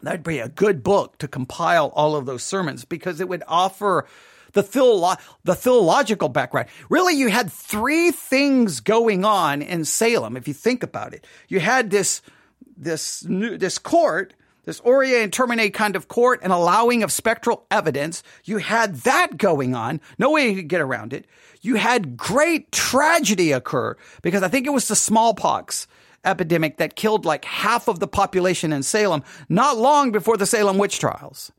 That'd 0.00 0.22
be 0.22 0.38
a 0.38 0.48
good 0.48 0.82
book 0.82 1.18
to 1.18 1.28
compile 1.28 1.92
all 1.94 2.16
of 2.16 2.24
those 2.24 2.42
sermons 2.42 2.86
because 2.86 3.20
it 3.20 3.28
would 3.28 3.42
offer 3.46 4.06
the, 4.54 4.62
theolo- 4.62 5.20
the 5.44 5.54
theological 5.54 6.30
background. 6.30 6.68
Really, 6.88 7.12
you 7.12 7.28
had 7.28 7.52
three 7.52 8.10
things 8.10 8.80
going 8.80 9.22
on 9.26 9.60
in 9.60 9.84
Salem, 9.84 10.34
if 10.34 10.48
you 10.48 10.54
think 10.54 10.82
about 10.82 11.12
it. 11.12 11.26
You 11.48 11.60
had 11.60 11.90
this, 11.90 12.22
this, 12.74 13.22
this 13.28 13.76
court, 13.76 14.32
this 14.66 14.80
Aurier 14.82 15.22
and 15.22 15.32
Termine 15.32 15.72
kind 15.72 15.96
of 15.96 16.08
court 16.08 16.40
and 16.42 16.52
allowing 16.52 17.02
of 17.02 17.10
spectral 17.10 17.64
evidence. 17.70 18.22
You 18.44 18.58
had 18.58 18.96
that 18.96 19.38
going 19.38 19.74
on. 19.74 20.00
No 20.18 20.32
way 20.32 20.50
you 20.50 20.56
could 20.56 20.68
get 20.68 20.82
around 20.82 21.14
it. 21.14 21.24
You 21.62 21.76
had 21.76 22.16
great 22.16 22.70
tragedy 22.72 23.52
occur 23.52 23.96
because 24.20 24.42
I 24.42 24.48
think 24.48 24.66
it 24.66 24.72
was 24.72 24.88
the 24.88 24.96
smallpox 24.96 25.86
epidemic 26.24 26.76
that 26.76 26.96
killed 26.96 27.24
like 27.24 27.44
half 27.44 27.88
of 27.88 28.00
the 28.00 28.08
population 28.08 28.72
in 28.72 28.82
Salem 28.82 29.22
not 29.48 29.78
long 29.78 30.12
before 30.12 30.36
the 30.36 30.46
Salem 30.46 30.76
witch 30.76 30.98
trials. 30.98 31.52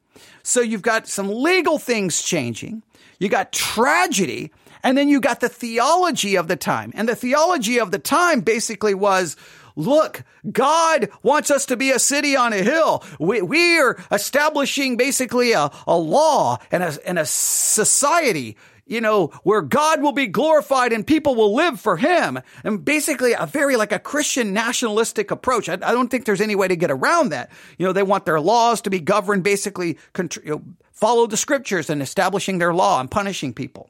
So 0.44 0.62
you've 0.62 0.82
got 0.82 1.08
some 1.08 1.30
legal 1.30 1.80
things 1.80 2.22
changing. 2.22 2.84
You 3.20 3.30
got 3.30 3.54
tragedy. 3.54 4.52
And 4.84 4.98
then 4.98 5.10
you 5.10 5.20
got 5.20 5.40
the 5.40 5.50
theology 5.50 6.36
of 6.36 6.48
the 6.48 6.56
time. 6.56 6.92
And 6.94 7.10
the 7.10 7.16
theology 7.16 7.80
of 7.80 7.92
the 7.92 8.00
time 8.00 8.42
basically 8.42 8.94
was, 8.94 9.36
look, 9.78 10.24
God 10.52 11.10
wants 11.24 11.50
us 11.52 11.66
to 11.68 11.78
be 11.78 11.92
a 11.92 12.00
city 12.00 12.36
on 12.36 12.52
a 12.52 12.58
hill. 12.58 13.04
We, 13.20 13.42
we 13.42 13.80
are 13.80 13.98
establishing 14.12 14.98
basically 14.98 15.54
a, 15.54 15.72
a 15.86 15.98
law 15.98 16.58
and 16.72 16.84
a, 16.84 16.98
and 17.08 17.18
a 17.18 17.26
society 17.26 18.58
you 18.90 19.02
know, 19.02 19.28
where 19.44 19.62
God 19.62 20.02
will 20.02 20.14
be 20.14 20.28
glorified 20.28 20.94
and 20.94 21.06
people 21.06 21.36
will 21.36 21.54
live 21.54 21.78
for 21.78 21.98
him. 21.98 22.40
And 22.64 22.86
basically 22.86 23.34
a 23.34 23.46
very 23.46 23.76
like 23.76 23.92
a 23.92 24.00
Christian 24.00 24.54
nationalistic 24.54 25.30
approach. 25.30 25.68
I, 25.68 25.74
I 25.74 25.92
don't 25.92 26.10
think 26.10 26.24
there's 26.24 26.40
any 26.40 26.56
way 26.56 26.70
to 26.70 26.76
get 26.78 26.90
around 26.90 27.30
that. 27.30 27.52
You 27.78 27.86
know, 27.86 27.92
they 27.92 28.04
want 28.04 28.26
their 28.26 28.40
laws 28.40 28.80
to 28.84 28.90
be 28.90 29.02
governed 29.02 29.44
basically, 29.44 29.98
you 30.18 30.30
know, 30.46 30.64
follow 30.94 31.28
the 31.28 31.36
scriptures 31.36 31.90
and 31.90 32.02
establishing 32.02 32.60
their 32.60 32.74
law 32.74 33.00
and 33.00 33.12
punishing 33.12 33.54
people. 33.54 33.90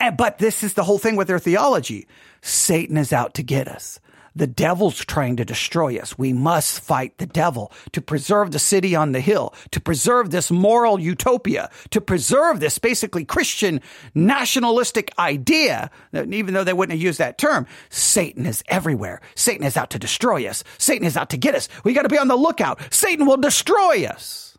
And, 0.00 0.16
but 0.16 0.38
this 0.38 0.62
is 0.62 0.74
the 0.74 0.84
whole 0.84 0.98
thing 0.98 1.16
with 1.16 1.28
their 1.28 1.38
theology. 1.38 2.08
Satan 2.40 2.96
is 2.96 3.12
out 3.12 3.34
to 3.34 3.42
get 3.42 3.68
us. 3.68 4.00
The 4.34 4.46
devil's 4.46 5.04
trying 5.04 5.36
to 5.36 5.44
destroy 5.44 5.98
us. 5.98 6.16
We 6.18 6.32
must 6.32 6.80
fight 6.80 7.18
the 7.18 7.26
devil 7.26 7.72
to 7.92 8.00
preserve 8.00 8.52
the 8.52 8.58
city 8.58 8.94
on 8.94 9.12
the 9.12 9.20
hill, 9.20 9.54
to 9.72 9.80
preserve 9.80 10.30
this 10.30 10.50
moral 10.50 11.00
utopia, 11.00 11.70
to 11.90 12.00
preserve 12.00 12.60
this 12.60 12.78
basically 12.78 13.24
Christian 13.24 13.80
nationalistic 14.14 15.12
idea, 15.18 15.90
even 16.12 16.54
though 16.54 16.64
they 16.64 16.72
wouldn't 16.72 16.96
have 16.96 17.02
used 17.02 17.18
that 17.18 17.38
term. 17.38 17.66
Satan 17.88 18.46
is 18.46 18.62
everywhere. 18.68 19.20
Satan 19.34 19.66
is 19.66 19.76
out 19.76 19.90
to 19.90 19.98
destroy 19.98 20.46
us. 20.46 20.62
Satan 20.78 21.06
is 21.06 21.16
out 21.16 21.30
to 21.30 21.36
get 21.36 21.54
us. 21.54 21.68
We 21.84 21.92
got 21.92 22.02
to 22.02 22.08
be 22.08 22.18
on 22.18 22.28
the 22.28 22.36
lookout. 22.36 22.80
Satan 22.92 23.26
will 23.26 23.36
destroy 23.36 24.04
us. 24.06 24.49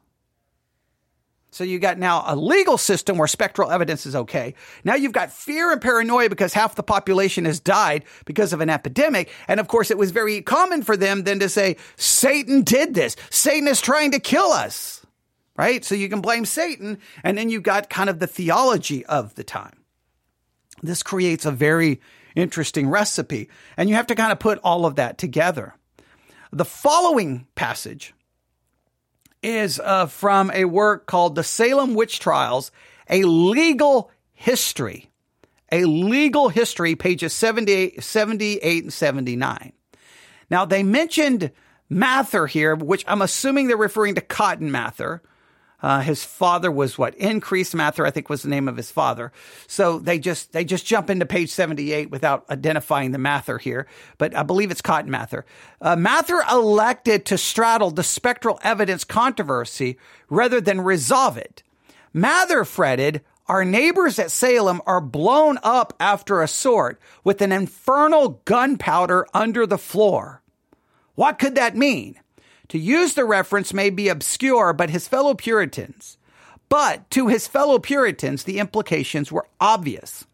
So 1.54 1.66
you 1.66 1.80
got 1.80 2.00
now 2.00 2.24
a 2.26 2.36
legal 2.36 2.78
system 2.78 3.18
where 3.18 3.28
spectral 3.28 3.72
evidence 3.72 4.06
is 4.06 4.16
okay. 4.16 4.56
Now 4.86 4.96
you've 4.96 5.12
got 5.12 5.34
fear 5.34 5.72
and 5.72 5.82
paranoia 5.82 6.30
because 6.30 6.54
half 6.54 6.76
the 6.76 6.84
population 6.84 7.44
has 7.44 7.60
died 7.60 8.06
because 8.24 8.54
of 8.54 8.62
an 8.62 8.70
epidemic. 8.70 9.30
And 9.50 9.60
of 9.60 9.68
course, 9.68 9.92
it 9.92 9.98
was 9.98 10.12
very 10.12 10.42
common 10.42 10.82
for 10.82 10.96
them 10.96 11.24
then 11.24 11.40
to 11.40 11.50
say, 11.50 11.76
Satan 11.98 12.62
did 12.62 12.94
this. 12.94 13.18
Satan 13.30 13.68
is 13.68 13.82
trying 13.82 14.12
to 14.12 14.20
kill 14.20 14.50
us. 14.52 15.06
Right? 15.58 15.84
So 15.84 15.94
you 15.94 16.08
can 16.08 16.22
blame 16.22 16.46
Satan. 16.46 17.00
And 17.22 17.38
then 17.38 17.50
you've 17.50 17.64
got 17.64 17.90
kind 17.90 18.10
of 18.10 18.20
the 18.20 18.28
theology 18.28 19.06
of 19.06 19.36
the 19.36 19.44
time. 19.44 19.84
This 20.82 21.04
creates 21.04 21.46
a 21.46 21.52
very 21.52 22.00
interesting 22.34 22.88
recipe. 22.88 23.50
And 23.76 23.90
you 23.90 23.96
have 23.96 24.08
to 24.08 24.16
kind 24.16 24.32
of 24.32 24.40
put 24.40 24.60
all 24.64 24.86
of 24.86 24.96
that 24.96 25.18
together. 25.18 25.76
The 26.54 26.66
following 26.66 27.46
passage 27.56 28.14
is 29.44 29.80
uh, 29.80 30.06
from 30.06 30.52
a 30.52 30.66
work 30.66 31.06
called 31.06 31.36
The 31.36 31.44
Salem 31.44 31.96
Witch 31.96 32.20
Trials, 32.20 32.72
a 33.10 33.24
legal 33.24 34.12
history. 34.34 35.10
A 35.72 35.86
legal 35.86 36.50
history, 36.50 36.96
pages 36.96 37.34
78, 37.34 38.04
78 38.04 38.84
and 38.84 38.94
79. 38.94 39.72
Now, 40.50 40.66
they 40.66 40.84
mentioned 40.84 41.52
Mather 41.90 42.46
here, 42.46 42.76
which 42.76 43.06
I'm 43.08 43.22
assuming 43.22 43.68
they're 43.68 43.78
referring 43.78 44.16
to 44.16 44.22
Cotton 44.22 44.70
Mather, 44.70 45.22
uh, 45.82 46.02
his 46.02 46.24
father 46.24 46.72
was 46.72 46.98
what 46.98 47.16
Increase 47.16 47.74
Mather, 47.74 48.06
I 48.06 48.12
think 48.12 48.30
was 48.30 48.44
the 48.44 48.50
name 48.50 48.68
of 48.68 48.78
his 48.78 48.92
father. 48.92 49.32
So 49.68 50.00
they 50.00 50.20
just 50.20 50.54
they 50.54 50.64
just 50.64 50.86
jump 50.86 51.10
into 51.10 51.26
page 51.26 51.50
seventy 51.50 51.92
eight 51.92 52.12
without 52.12 52.46
identifying 52.50 53.12
the 53.12 53.18
Mather 53.18 53.58
here, 53.58 53.88
but 54.18 54.36
I 54.36 54.44
believe 54.44 54.72
it's 54.72 54.82
Cotton 54.82 55.12
Mather. 55.12 55.46
Uh, 55.82 55.96
Mather 55.96 56.42
elected 56.52 57.26
to 57.26 57.38
straddle 57.38 57.92
the 57.92 58.04
spectral 58.04 58.60
evidence 58.64 59.04
controversy 59.04 59.98
rather 60.30 60.62
than 60.62 60.82
resolve 60.82 61.38
it. 61.38 61.64
Mather 62.14 62.66
fretted. 62.66 63.22
Our 63.48 63.66
neighbors 63.66 64.18
at 64.18 64.32
Salem 64.32 64.82
are 64.86 65.02
blown 65.02 65.58
up 65.62 65.94
after 66.00 66.42
a 66.42 66.48
sort 66.48 67.02
with 67.26 67.42
an 67.42 67.52
infernal 67.52 68.42
gunpowder 68.46 69.28
under 69.34 69.68
the 69.68 69.80
floor. 69.80 70.42
What 71.16 71.38
could 71.38 71.56
that 71.56 71.76
mean? 71.76 72.18
To 72.72 72.80
use 72.80 73.16
the 73.16 73.26
reference 73.26 73.74
may 73.74 73.90
be 73.90 74.08
obscure, 74.08 74.72
but 74.72 74.92
his 74.92 75.06
fellow 75.06 75.34
Puritans, 75.34 76.18
but 76.70 77.10
to 77.10 77.28
his 77.28 77.46
fellow 77.46 77.80
Puritans, 77.80 78.46
the 78.46 78.60
implications 78.60 79.30
were 79.30 79.50
obvious. 79.60 80.26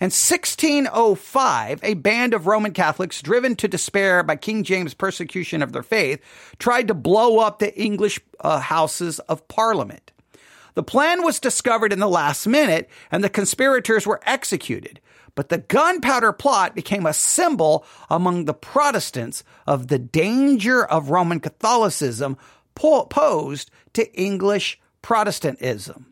In 0.00 0.06
1605, 0.06 1.84
a 1.84 1.94
band 1.94 2.34
of 2.34 2.48
Roman 2.48 2.72
Catholics, 2.72 3.22
driven 3.22 3.54
to 3.54 3.68
despair 3.68 4.24
by 4.24 4.34
King 4.34 4.64
James' 4.64 4.94
persecution 4.94 5.62
of 5.62 5.70
their 5.70 5.84
faith, 5.84 6.20
tried 6.58 6.88
to 6.88 6.94
blow 6.94 7.38
up 7.38 7.60
the 7.60 7.72
English 7.80 8.18
uh, 8.40 8.58
Houses 8.58 9.20
of 9.20 9.46
Parliament. 9.46 10.10
The 10.74 10.82
plan 10.82 11.22
was 11.22 11.38
discovered 11.38 11.92
in 11.92 12.00
the 12.00 12.08
last 12.08 12.48
minute, 12.48 12.90
and 13.12 13.22
the 13.22 13.30
conspirators 13.30 14.08
were 14.08 14.20
executed 14.26 14.98
but 15.36 15.50
the 15.50 15.58
gunpowder 15.58 16.32
plot 16.32 16.74
became 16.74 17.06
a 17.06 17.12
symbol 17.12 17.86
among 18.10 18.46
the 18.46 18.54
Protestants 18.54 19.44
of 19.68 19.86
the 19.86 19.98
danger 20.00 20.84
of 20.84 21.10
Roman 21.10 21.38
Catholicism 21.38 22.36
posed 22.74 23.70
to 23.92 24.12
English 24.20 24.80
Protestantism. 25.02 26.06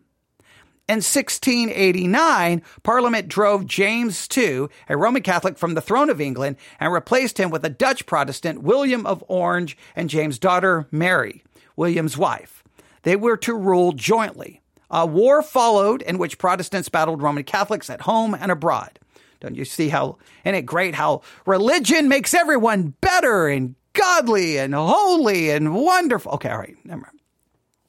In 0.87 0.97
1689, 0.97 2.63
Parliament 2.83 3.27
drove 3.27 3.67
James 3.67 4.29
II, 4.37 4.67
a 4.87 4.97
Roman 4.97 5.23
Catholic, 5.23 5.57
from 5.57 5.73
the 5.73 5.81
throne 5.81 6.11
of 6.11 6.21
England 6.21 6.57
and 6.79 6.93
replaced 6.93 7.41
him 7.41 7.49
with 7.49 7.65
a 7.65 7.71
Dutch 7.71 8.05
Protestant, 8.05 8.63
William 8.63 9.07
of 9.07 9.25
Orange, 9.27 9.79
and 9.97 10.11
James' 10.11 10.39
daughter, 10.39 10.87
Mary, 10.91 11.43
William's 11.75 12.19
wife. 12.19 12.63
They 13.03 13.17
were 13.17 13.39
to 13.39 13.55
rule 13.55 13.93
jointly. 13.93 14.61
A 14.91 15.07
war 15.07 15.43
followed 15.43 16.03
in 16.03 16.19
which 16.19 16.39
Protestants 16.39 16.91
battled 16.91 17.23
Roman 17.23 17.45
Catholics 17.45 17.89
at 17.89 18.03
home 18.03 18.35
and 18.35 18.53
abroad. 18.53 18.99
Don't 19.45 19.57
you 19.57 19.67
see 19.67 19.91
how, 19.91 20.17
isn't 20.43 20.55
it 20.55 20.63
great 20.63 20.95
how 20.95 21.21
religion 21.45 22.09
makes 22.09 22.33
everyone 22.33 22.95
better 23.03 23.47
and 23.47 23.75
godly 23.93 24.57
and 24.57 24.75
holy 24.75 25.51
and 25.51 25.75
wonderful? 25.75 26.33
Okay, 26.33 26.49
all 26.49 26.57
right, 26.57 26.77
never 26.83 27.03
mind. 27.03 27.21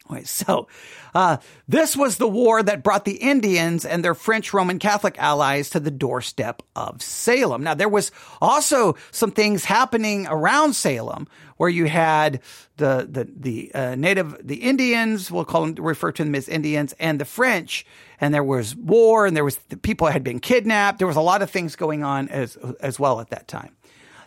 Wait, 0.09 0.27
so 0.27 0.67
uh, 1.15 1.37
this 1.67 1.95
was 1.95 2.17
the 2.17 2.27
war 2.27 2.61
that 2.61 2.83
brought 2.83 3.05
the 3.05 3.15
Indians 3.15 3.85
and 3.85 4.03
their 4.03 4.13
French 4.13 4.53
Roman 4.53 4.79
Catholic 4.79 5.17
allies 5.17 5.69
to 5.69 5.79
the 5.79 5.89
doorstep 5.89 6.61
of 6.75 7.01
Salem. 7.01 7.63
Now, 7.63 7.73
there 7.73 7.89
was 7.89 8.11
also 8.41 8.97
some 9.11 9.31
things 9.31 9.63
happening 9.63 10.27
around 10.27 10.73
Salem 10.73 11.25
where 11.55 11.69
you 11.69 11.85
had 11.85 12.41
the 12.75 13.07
the 13.09 13.31
the 13.33 13.73
uh, 13.73 13.95
native 13.95 14.45
the 14.45 14.57
Indians, 14.57 15.31
we'll 15.31 15.45
call 15.45 15.65
them 15.65 15.83
refer 15.83 16.11
to 16.11 16.23
them 16.23 16.35
as 16.35 16.49
Indians, 16.49 16.93
and 16.99 17.19
the 17.19 17.25
French, 17.25 17.85
and 18.19 18.33
there 18.33 18.43
was 18.43 18.75
war, 18.75 19.25
and 19.25 19.35
there 19.35 19.43
was 19.43 19.57
the 19.69 19.77
people 19.77 20.07
had 20.07 20.23
been 20.23 20.39
kidnapped. 20.39 20.99
There 20.99 21.07
was 21.07 21.15
a 21.15 21.21
lot 21.21 21.41
of 21.41 21.49
things 21.49 21.75
going 21.75 22.03
on 22.03 22.29
as 22.29 22.57
as 22.79 22.99
well 22.99 23.19
at 23.19 23.29
that 23.29 23.47
time. 23.47 23.75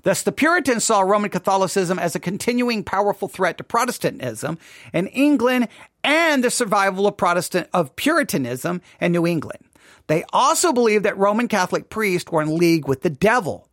Thus, 0.03 0.23
the 0.23 0.33
Puritans 0.33 0.85
saw 0.85 1.01
Roman 1.01 1.31
Catholicism 1.31 1.99
as 1.99 2.15
a 2.15 2.21
continuing 2.21 2.85
powerful 2.85 3.29
threat 3.29 3.59
to 3.59 3.65
Protestantism 3.65 4.59
in 4.93 5.09
England 5.09 5.69
and 6.05 6.43
the 6.45 6.51
survival 6.51 7.07
of 7.07 7.17
Protestant 7.17 7.69
of 7.73 7.97
Puritanism 7.97 8.81
in 9.01 9.13
New 9.13 9.27
England. 9.27 9.65
They 10.07 10.25
also 10.33 10.73
believed 10.73 11.05
that 11.05 11.19
Roman 11.19 11.49
Catholic 11.49 11.91
priests 11.91 12.31
were 12.31 12.43
in 12.43 12.57
league 12.57 12.89
with 12.89 13.03
the 13.03 13.11
devil. 13.11 13.69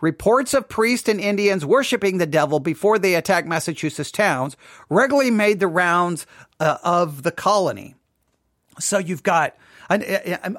Reports 0.00 0.54
of 0.54 0.68
priests 0.68 1.08
and 1.08 1.20
Indians 1.20 1.64
worshiping 1.64 2.18
the 2.18 2.26
devil 2.26 2.60
before 2.60 2.98
they 2.98 3.14
attacked 3.14 3.48
Massachusetts 3.48 4.12
towns 4.12 4.56
regularly 4.88 5.30
made 5.30 5.60
the 5.60 5.66
rounds 5.66 6.26
uh, 6.60 6.78
of 6.84 7.24
the 7.24 7.32
colony. 7.32 7.94
So 8.78 8.98
you've 8.98 9.22
got, 9.22 9.56
uh, 9.90 9.98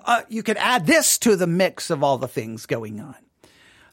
uh, 0.05 0.21
you 0.29 0.43
can 0.43 0.57
add 0.57 0.85
this 0.85 1.17
to 1.19 1.35
the 1.35 1.47
mix 1.47 1.89
of 1.89 2.03
all 2.03 2.17
the 2.17 2.27
things 2.27 2.65
going 2.65 2.99
on. 2.99 3.15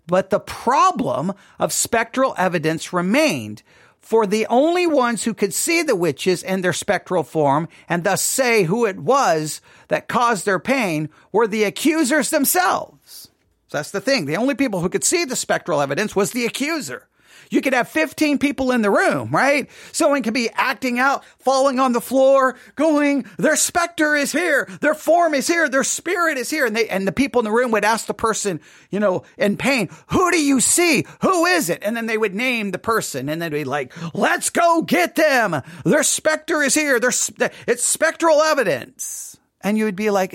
But 0.06 0.30
the 0.30 0.40
problem 0.40 1.32
of 1.58 1.72
spectral 1.72 2.34
evidence 2.38 2.92
remained, 2.92 3.62
for 3.98 4.24
the 4.24 4.46
only 4.46 4.86
ones 4.86 5.24
who 5.24 5.34
could 5.34 5.52
see 5.52 5.82
the 5.82 5.96
witches 5.96 6.44
in 6.44 6.60
their 6.60 6.72
spectral 6.72 7.24
form 7.24 7.68
and 7.88 8.04
thus 8.04 8.22
say 8.22 8.62
who 8.62 8.86
it 8.86 9.00
was 9.00 9.60
that 9.88 10.06
caused 10.06 10.46
their 10.46 10.60
pain 10.60 11.08
were 11.32 11.48
the 11.48 11.64
accusers 11.64 12.30
themselves. 12.30 13.30
So 13.66 13.78
that's 13.78 13.90
the 13.90 14.00
thing. 14.00 14.26
The 14.26 14.36
only 14.36 14.54
people 14.54 14.80
who 14.80 14.88
could 14.88 15.02
see 15.02 15.24
the 15.24 15.34
spectral 15.34 15.80
evidence 15.80 16.14
was 16.14 16.30
the 16.30 16.46
accuser. 16.46 17.08
You 17.50 17.61
could 17.61 17.72
have 17.72 17.88
15 17.88 18.38
people 18.38 18.72
in 18.72 18.82
the 18.82 18.90
room, 18.90 19.30
right? 19.30 19.68
Someone 19.92 20.22
could 20.22 20.35
be 20.35 20.50
acting 20.54 20.98
out, 20.98 21.24
falling 21.38 21.78
on 21.80 21.92
the 21.92 22.00
floor, 22.00 22.56
going, 22.74 23.26
their 23.38 23.56
specter 23.56 24.14
is 24.14 24.32
here, 24.32 24.68
their 24.80 24.94
form 24.94 25.35
is 25.35 25.46
here, 25.46 25.68
their 25.68 25.85
spirit 25.85 26.38
is 26.38 26.50
here. 26.50 26.66
And 26.66 26.76
they, 26.76 26.88
and 26.88 27.06
the 27.06 27.12
people 27.12 27.40
in 27.40 27.44
the 27.44 27.52
room 27.52 27.70
would 27.72 27.85
ask 27.85 28.06
the 28.06 28.14
person, 28.14 28.61
you 28.90 29.00
know, 29.00 29.24
in 29.38 29.56
pain, 29.56 29.88
who 30.09 30.30
do 30.30 30.42
you 30.42 30.61
see? 30.61 31.06
Who 31.22 31.46
is 31.46 31.70
it? 31.70 31.82
And 31.82 31.96
then 31.96 32.06
they 32.06 32.18
would 32.18 32.35
name 32.35 32.70
the 32.70 32.78
person 32.78 33.28
and 33.28 33.40
then 33.40 33.50
be 33.50 33.64
like, 33.64 33.92
let's 34.14 34.50
go 34.50 34.82
get 34.82 35.14
them. 35.14 35.62
Their 35.85 36.02
specter 36.02 36.62
is 36.62 36.74
here. 36.74 37.00
There's, 37.00 37.30
it's 37.66 37.85
spectral 37.85 38.42
evidence. 38.42 39.37
And 39.62 39.76
you 39.76 39.85
would 39.85 39.96
be 39.96 40.11
like, 40.11 40.32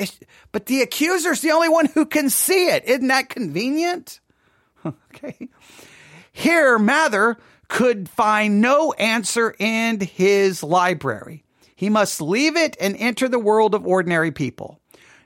but 0.52 0.66
the 0.66 0.82
accuser's 0.82 1.42
the 1.42 1.52
only 1.52 1.70
one 1.70 1.86
who 1.86 2.06
can 2.06 2.30
see 2.30 2.68
it. 2.68 2.84
Isn't 2.86 3.08
that 3.08 3.30
convenient? 3.30 4.20
okay. 4.86 5.50
Here, 6.32 6.80
Mather 6.80 7.38
could 7.68 8.10
find 8.10 8.62
no 8.62 8.92
answer 8.94 9.56
in 9.60 10.00
his 10.00 10.64
library. 10.64 11.44
He 11.76 11.90
must 11.90 12.22
leave 12.22 12.56
it 12.56 12.78
and 12.80 12.96
enter 12.98 13.28
the 13.28 13.40
world 13.40 13.74
of 13.74 13.88
ordinary 13.88 14.32
people. 14.32 14.80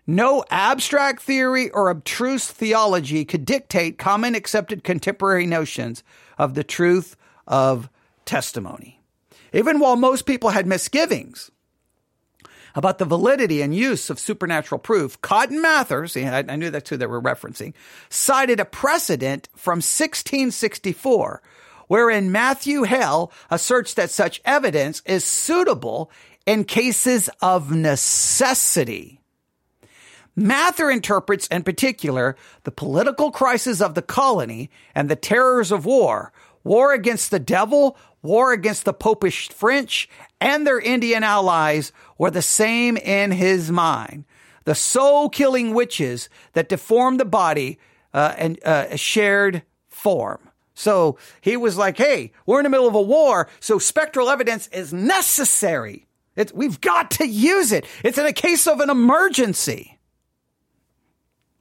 No 0.07 0.45
abstract 0.51 1.21
theory 1.21 1.69
or 1.71 1.89
abstruse 1.89 2.47
theology 2.47 3.25
could 3.25 3.45
dictate 3.45 3.97
common 3.97 4.35
accepted 4.35 4.83
contemporary 4.83 5.47
notions 5.47 6.03
of 6.37 6.53
the 6.53 6.63
truth 6.63 7.17
of 7.47 7.89
testimony. 8.25 9.01
Even 9.53 9.79
while 9.79 9.95
most 9.95 10.25
people 10.25 10.51
had 10.51 10.67
misgivings 10.67 11.49
about 12.75 12.99
the 12.99 13.05
validity 13.05 13.61
and 13.61 13.73
use 13.73 14.09
of 14.09 14.19
supernatural 14.19 14.79
proof, 14.79 15.19
Cotton 15.21 15.61
Mather, 15.61 16.07
see, 16.07 16.25
I, 16.25 16.39
I 16.39 16.55
knew 16.55 16.69
that's 16.69 16.89
who 16.89 16.97
they 16.97 17.07
were 17.07 17.21
referencing, 17.21 17.73
cited 18.09 18.59
a 18.59 18.65
precedent 18.65 19.49
from 19.55 19.77
1664 19.77 21.41
wherein 21.87 22.31
Matthew 22.31 22.83
Hale 22.83 23.31
asserts 23.49 23.93
that 23.93 24.09
such 24.09 24.41
evidence 24.43 25.01
is 25.05 25.23
suitable 25.23 26.11
in 26.45 26.63
cases 26.63 27.29
of 27.41 27.71
necessity. 27.71 29.19
Mather 30.35 30.91
interprets 30.91 31.47
in 31.47 31.63
particular 31.63 32.35
the 32.63 32.71
political 32.71 33.31
crisis 33.31 33.81
of 33.81 33.95
the 33.95 34.01
colony 34.01 34.69
and 34.93 35.09
the 35.09 35.15
terrors 35.15 35.71
of 35.71 35.85
war, 35.85 36.33
war 36.63 36.93
against 36.93 37.31
the 37.31 37.39
devil, 37.39 37.97
war 38.25 38.51
against 38.51 38.83
the 38.85 38.93
popish 38.93 39.49
French, 39.49 40.09
and 40.41 40.65
their 40.65 40.79
Indian 40.79 41.23
allies 41.23 41.91
were 42.17 42.31
the 42.31 42.41
same 42.41 42.97
in 42.97 43.31
his 43.31 43.71
mind. 43.71 44.25
The 44.65 44.75
soul 44.75 45.29
killing 45.29 45.73
witches 45.73 46.27
that 46.53 46.69
deformed 46.69 47.19
the 47.19 47.25
body 47.25 47.79
uh, 48.13 48.33
and 48.37 48.63
uh, 48.65 48.95
shared 48.95 49.63
form. 49.87 50.39
So 50.73 51.17
he 51.39 51.55
was 51.55 51.77
like, 51.77 51.97
hey, 51.97 52.33
we're 52.45 52.59
in 52.59 52.63
the 52.65 52.69
middle 52.69 52.87
of 52.87 52.95
a 52.95 53.01
war, 53.01 53.47
so 53.59 53.79
spectral 53.79 54.29
evidence 54.29 54.67
is 54.67 54.91
necessary. 54.91 56.05
It's, 56.35 56.53
we've 56.53 56.81
got 56.81 57.11
to 57.11 57.27
use 57.27 57.71
it. 57.71 57.85
It's 58.03 58.17
in 58.17 58.25
a 58.25 58.33
case 58.33 58.67
of 58.67 58.81
an 58.81 58.89
emergency. 58.89 59.94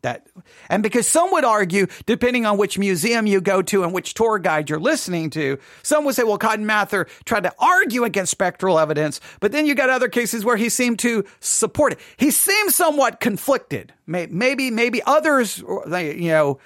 That, 0.04 0.26
and 0.68 0.82
because 0.82 1.08
some 1.08 1.32
would 1.32 1.46
argue, 1.46 1.86
depending 2.04 2.44
on 2.44 2.58
which 2.58 2.78
museum 2.78 3.26
you 3.26 3.40
go 3.40 3.62
to 3.62 3.84
and 3.84 3.92
which 3.94 4.12
tour 4.12 4.38
guide 4.38 4.68
you're 4.68 4.78
listening 4.78 5.30
to, 5.30 5.58
some 5.82 6.04
would 6.04 6.14
say, 6.14 6.24
well, 6.24 6.36
Cotton 6.36 6.66
Mather 6.66 7.06
tried 7.24 7.44
to 7.44 7.54
argue 7.58 8.04
against 8.04 8.30
spectral 8.30 8.78
evidence, 8.78 9.18
but 9.40 9.50
then 9.50 9.64
you 9.64 9.74
got 9.74 9.88
other 9.88 10.10
cases 10.10 10.44
where 10.44 10.58
he 10.58 10.68
seemed 10.68 10.98
to 10.98 11.24
support 11.40 11.94
it. 11.94 12.00
He 12.18 12.30
seems 12.30 12.74
somewhat 12.74 13.18
conflicted. 13.18 13.94
Maybe, 14.06 14.70
maybe 14.70 15.02
others, 15.06 15.58
you 15.58 16.28
know, 16.28 16.58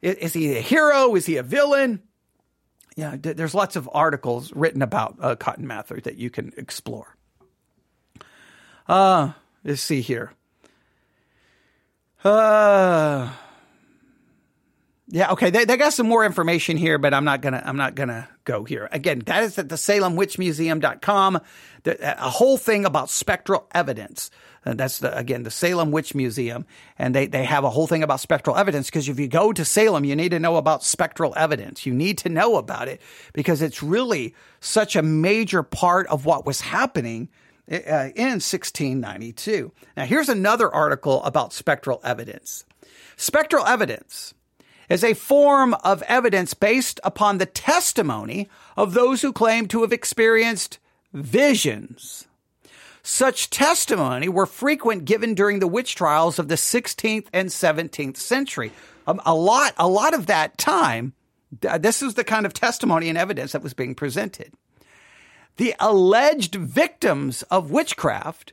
is 0.00 0.32
he 0.32 0.56
a 0.56 0.62
hero? 0.62 1.14
Is 1.16 1.26
he 1.26 1.36
a 1.36 1.42
villain? 1.42 2.00
Yeah, 2.96 3.16
there's 3.20 3.54
lots 3.54 3.76
of 3.76 3.90
articles 3.92 4.54
written 4.54 4.80
about 4.80 5.18
uh, 5.20 5.36
Cotton 5.36 5.66
Mather 5.66 6.00
that 6.00 6.16
you 6.16 6.30
can 6.30 6.54
explore. 6.56 7.14
Uh, 8.88 9.32
let's 9.64 9.82
see 9.82 10.00
here. 10.00 10.32
Uh, 12.24 13.30
yeah, 15.08 15.32
okay. 15.32 15.50
They, 15.50 15.64
they 15.64 15.76
got 15.76 15.92
some 15.92 16.08
more 16.08 16.24
information 16.24 16.76
here, 16.76 16.98
but 16.98 17.14
I'm 17.14 17.24
not 17.24 17.40
gonna 17.40 17.62
I'm 17.64 17.76
not 17.76 17.94
gonna 17.94 18.28
go 18.44 18.64
here. 18.64 18.88
Again, 18.92 19.20
that 19.26 19.44
is 19.44 19.58
at 19.58 19.68
the 19.68 19.76
SalemWitchMuseum.com. 19.76 21.40
The, 21.82 22.24
a 22.24 22.30
whole 22.30 22.58
thing 22.58 22.84
about 22.84 23.10
spectral 23.10 23.66
evidence. 23.72 24.30
And 24.62 24.78
that's 24.78 24.98
the, 24.98 25.16
again 25.16 25.42
the 25.42 25.50
Salem 25.50 25.90
Witch 25.90 26.14
Museum, 26.14 26.66
and 26.98 27.14
they 27.14 27.26
they 27.26 27.44
have 27.44 27.64
a 27.64 27.70
whole 27.70 27.86
thing 27.86 28.02
about 28.02 28.20
spectral 28.20 28.56
evidence 28.56 28.88
because 28.88 29.08
if 29.08 29.18
you 29.18 29.26
go 29.26 29.54
to 29.54 29.64
Salem, 29.64 30.04
you 30.04 30.14
need 30.14 30.32
to 30.32 30.38
know 30.38 30.56
about 30.56 30.84
spectral 30.84 31.32
evidence. 31.34 31.86
You 31.86 31.94
need 31.94 32.18
to 32.18 32.28
know 32.28 32.56
about 32.56 32.86
it 32.86 33.00
because 33.32 33.62
it's 33.62 33.82
really 33.82 34.34
such 34.60 34.96
a 34.96 35.02
major 35.02 35.62
part 35.62 36.06
of 36.08 36.26
what 36.26 36.44
was 36.44 36.60
happening 36.60 37.30
uh, 37.30 37.49
in 37.70 38.40
1692. 38.40 39.72
Now, 39.96 40.04
here's 40.04 40.28
another 40.28 40.72
article 40.72 41.22
about 41.22 41.52
spectral 41.52 42.00
evidence. 42.02 42.64
Spectral 43.16 43.64
evidence 43.66 44.34
is 44.88 45.04
a 45.04 45.14
form 45.14 45.74
of 45.84 46.02
evidence 46.02 46.52
based 46.52 46.98
upon 47.04 47.38
the 47.38 47.46
testimony 47.46 48.48
of 48.76 48.92
those 48.92 49.22
who 49.22 49.32
claim 49.32 49.68
to 49.68 49.82
have 49.82 49.92
experienced 49.92 50.78
visions. 51.12 52.26
Such 53.02 53.50
testimony 53.50 54.28
were 54.28 54.46
frequent 54.46 55.04
given 55.04 55.34
during 55.34 55.60
the 55.60 55.68
witch 55.68 55.94
trials 55.94 56.38
of 56.38 56.48
the 56.48 56.56
16th 56.56 57.28
and 57.32 57.48
17th 57.48 58.16
century. 58.16 58.72
Um, 59.06 59.20
a 59.24 59.34
lot, 59.34 59.74
a 59.78 59.88
lot 59.88 60.12
of 60.12 60.26
that 60.26 60.58
time, 60.58 61.14
this 61.50 62.02
is 62.02 62.14
the 62.14 62.24
kind 62.24 62.44
of 62.44 62.52
testimony 62.52 63.08
and 63.08 63.16
evidence 63.16 63.52
that 63.52 63.62
was 63.62 63.74
being 63.74 63.94
presented 63.94 64.52
the 65.56 65.74
alleged 65.78 66.54
victims 66.54 67.42
of 67.44 67.70
witchcraft 67.70 68.52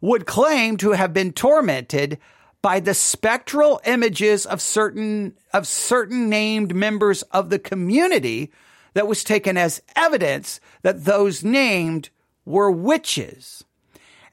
would 0.00 0.26
claim 0.26 0.76
to 0.76 0.92
have 0.92 1.12
been 1.12 1.32
tormented 1.32 2.18
by 2.60 2.78
the 2.78 2.94
spectral 2.94 3.80
images 3.84 4.46
of 4.46 4.60
certain 4.60 5.34
of 5.52 5.66
certain 5.66 6.28
named 6.28 6.74
members 6.74 7.22
of 7.24 7.50
the 7.50 7.58
community 7.58 8.52
that 8.94 9.08
was 9.08 9.24
taken 9.24 9.56
as 9.56 9.82
evidence 9.96 10.60
that 10.82 11.04
those 11.04 11.42
named 11.42 12.10
were 12.44 12.70
witches 12.70 13.64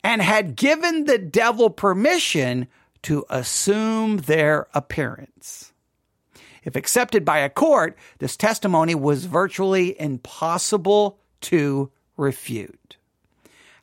and 0.04 0.22
had 0.22 0.56
given 0.56 1.06
the 1.06 1.17
devil 1.17 1.69
permission 1.69 2.67
to 3.02 3.26
assume 3.30 4.17
their 4.17 4.67
appearance. 4.74 5.74
If 6.63 6.76
accepted 6.76 7.24
by 7.24 7.39
a 7.39 7.50
court, 7.50 7.98
this 8.19 8.36
testimony 8.36 8.95
was 8.95 9.26
virtually 9.26 10.00
impossible 10.00 11.17
to 11.41 11.91
refute. 12.19 12.97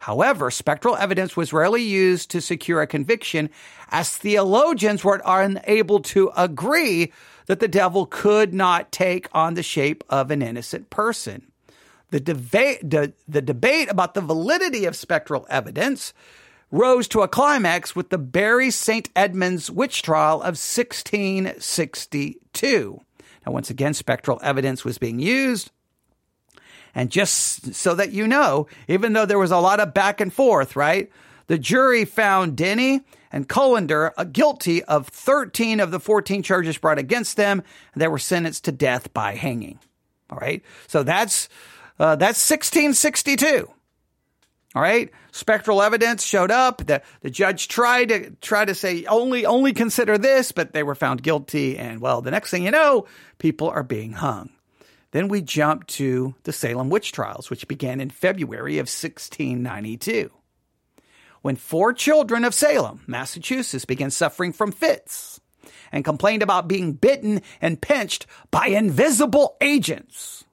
However, 0.00 0.52
spectral 0.52 0.94
evidence 0.96 1.36
was 1.36 1.52
rarely 1.52 1.82
used 1.82 2.30
to 2.30 2.40
secure 2.40 2.80
a 2.80 2.86
conviction 2.86 3.50
as 3.90 4.16
theologians 4.16 5.02
were 5.02 5.20
unable 5.24 5.98
to 6.00 6.30
agree 6.36 7.12
that 7.46 7.60
the 7.60 7.68
devil 7.68 8.06
could 8.06 8.54
not 8.54 8.92
take 8.92 9.28
on 9.32 9.54
the 9.54 9.62
shape 9.62 10.04
of 10.08 10.30
an 10.30 10.42
innocent 10.42 10.90
person. 10.90 11.50
The 12.10 12.20
debate, 12.20 12.88
the, 12.88 13.12
debate 13.28 13.90
about 13.90 14.14
the 14.14 14.20
validity 14.20 14.84
of 14.84 14.94
spectral 14.94 15.44
evidence 15.50 16.14
rose 16.70 17.08
to 17.08 17.22
a 17.22 17.28
climax 17.28 17.96
with 17.96 18.10
the 18.10 18.18
Bury 18.18 18.70
St. 18.70 19.08
Edmunds 19.16 19.68
witch 19.70 20.02
trial 20.02 20.36
of 20.36 20.58
1662. 20.58 23.00
Now, 23.44 23.52
once 23.52 23.70
again, 23.70 23.94
spectral 23.94 24.38
evidence 24.42 24.84
was 24.84 24.98
being 24.98 25.18
used. 25.18 25.72
And 26.96 27.10
just 27.10 27.74
so 27.74 27.94
that 27.94 28.12
you 28.12 28.26
know, 28.26 28.68
even 28.88 29.12
though 29.12 29.26
there 29.26 29.38
was 29.38 29.50
a 29.50 29.58
lot 29.58 29.80
of 29.80 29.92
back 29.92 30.18
and 30.22 30.32
forth, 30.32 30.76
right? 30.76 31.10
The 31.46 31.58
jury 31.58 32.06
found 32.06 32.56
Denny 32.56 33.02
and 33.30 33.46
Cullender 33.46 34.32
guilty 34.32 34.82
of 34.82 35.08
13 35.08 35.80
of 35.80 35.90
the 35.90 36.00
14 36.00 36.42
charges 36.42 36.78
brought 36.78 36.98
against 36.98 37.36
them. 37.36 37.62
And 37.92 38.00
they 38.00 38.08
were 38.08 38.18
sentenced 38.18 38.64
to 38.64 38.72
death 38.72 39.12
by 39.12 39.34
hanging. 39.34 39.78
All 40.30 40.38
right. 40.38 40.62
So 40.86 41.02
that's, 41.02 41.50
uh, 41.98 42.16
that's 42.16 42.50
1662. 42.50 43.70
All 44.74 44.82
right. 44.82 45.10
Spectral 45.32 45.82
evidence 45.82 46.24
showed 46.24 46.50
up. 46.50 46.78
The, 46.78 47.02
the 47.20 47.30
judge 47.30 47.68
tried 47.68 48.08
to 48.08 48.30
try 48.40 48.64
to 48.64 48.74
say 48.74 49.04
only, 49.04 49.44
only 49.44 49.74
consider 49.74 50.16
this, 50.16 50.50
but 50.50 50.72
they 50.72 50.82
were 50.82 50.94
found 50.94 51.22
guilty. 51.22 51.76
And 51.76 52.00
well, 52.00 52.22
the 52.22 52.30
next 52.30 52.50
thing 52.50 52.64
you 52.64 52.70
know, 52.70 53.06
people 53.36 53.68
are 53.68 53.82
being 53.82 54.12
hung. 54.12 54.48
Then 55.16 55.28
we 55.28 55.40
jump 55.40 55.86
to 55.86 56.34
the 56.42 56.52
Salem 56.52 56.90
witch 56.90 57.10
trials, 57.10 57.48
which 57.48 57.68
began 57.68 58.02
in 58.02 58.10
February 58.10 58.74
of 58.74 58.82
1692. 58.82 60.30
When 61.40 61.56
four 61.56 61.94
children 61.94 62.44
of 62.44 62.52
Salem, 62.52 63.02
Massachusetts, 63.06 63.86
began 63.86 64.10
suffering 64.10 64.52
from 64.52 64.72
fits 64.72 65.40
and 65.90 66.04
complained 66.04 66.42
about 66.42 66.68
being 66.68 66.92
bitten 66.92 67.40
and 67.62 67.80
pinched 67.80 68.26
by 68.50 68.66
invisible 68.66 69.56
agents. 69.62 70.44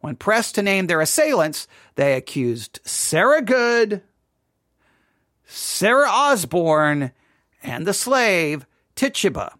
When 0.00 0.16
pressed 0.16 0.56
to 0.56 0.62
name 0.62 0.86
their 0.86 1.00
assailants, 1.00 1.66
they 1.94 2.12
accused 2.12 2.78
Sarah 2.84 3.40
Good, 3.40 4.02
Sarah 5.46 6.10
Osborne, 6.10 7.10
and 7.62 7.86
the 7.86 7.94
slave 7.94 8.66
Tituba. 8.96 9.54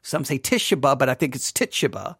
Some 0.00 0.24
say 0.24 0.38
Tituba, 0.38 0.96
but 0.96 1.10
I 1.10 1.14
think 1.14 1.34
it's 1.34 1.52
Tituba, 1.52 2.16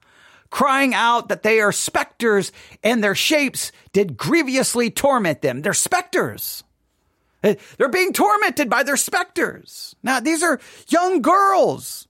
crying 0.57 0.95
out 0.95 1.29
that 1.29 1.42
they 1.42 1.61
are 1.61 1.71
specters 1.71 2.51
and 2.83 3.05
their 3.05 3.14
shapes 3.14 3.73
did 3.92 4.16
grievously 4.16 4.88
torment 4.88 5.42
them. 5.42 5.61
They're 5.61 5.75
specters. 5.75 6.64
Eh, 7.42 7.57
they're 7.77 7.90
being 7.90 8.14
tormented 8.14 8.71
by 8.71 8.83
their 8.83 8.97
specters. 8.97 9.95
Now, 10.03 10.19
these 10.19 10.42
are 10.42 10.59
young 10.88 11.21
girls 11.21 12.09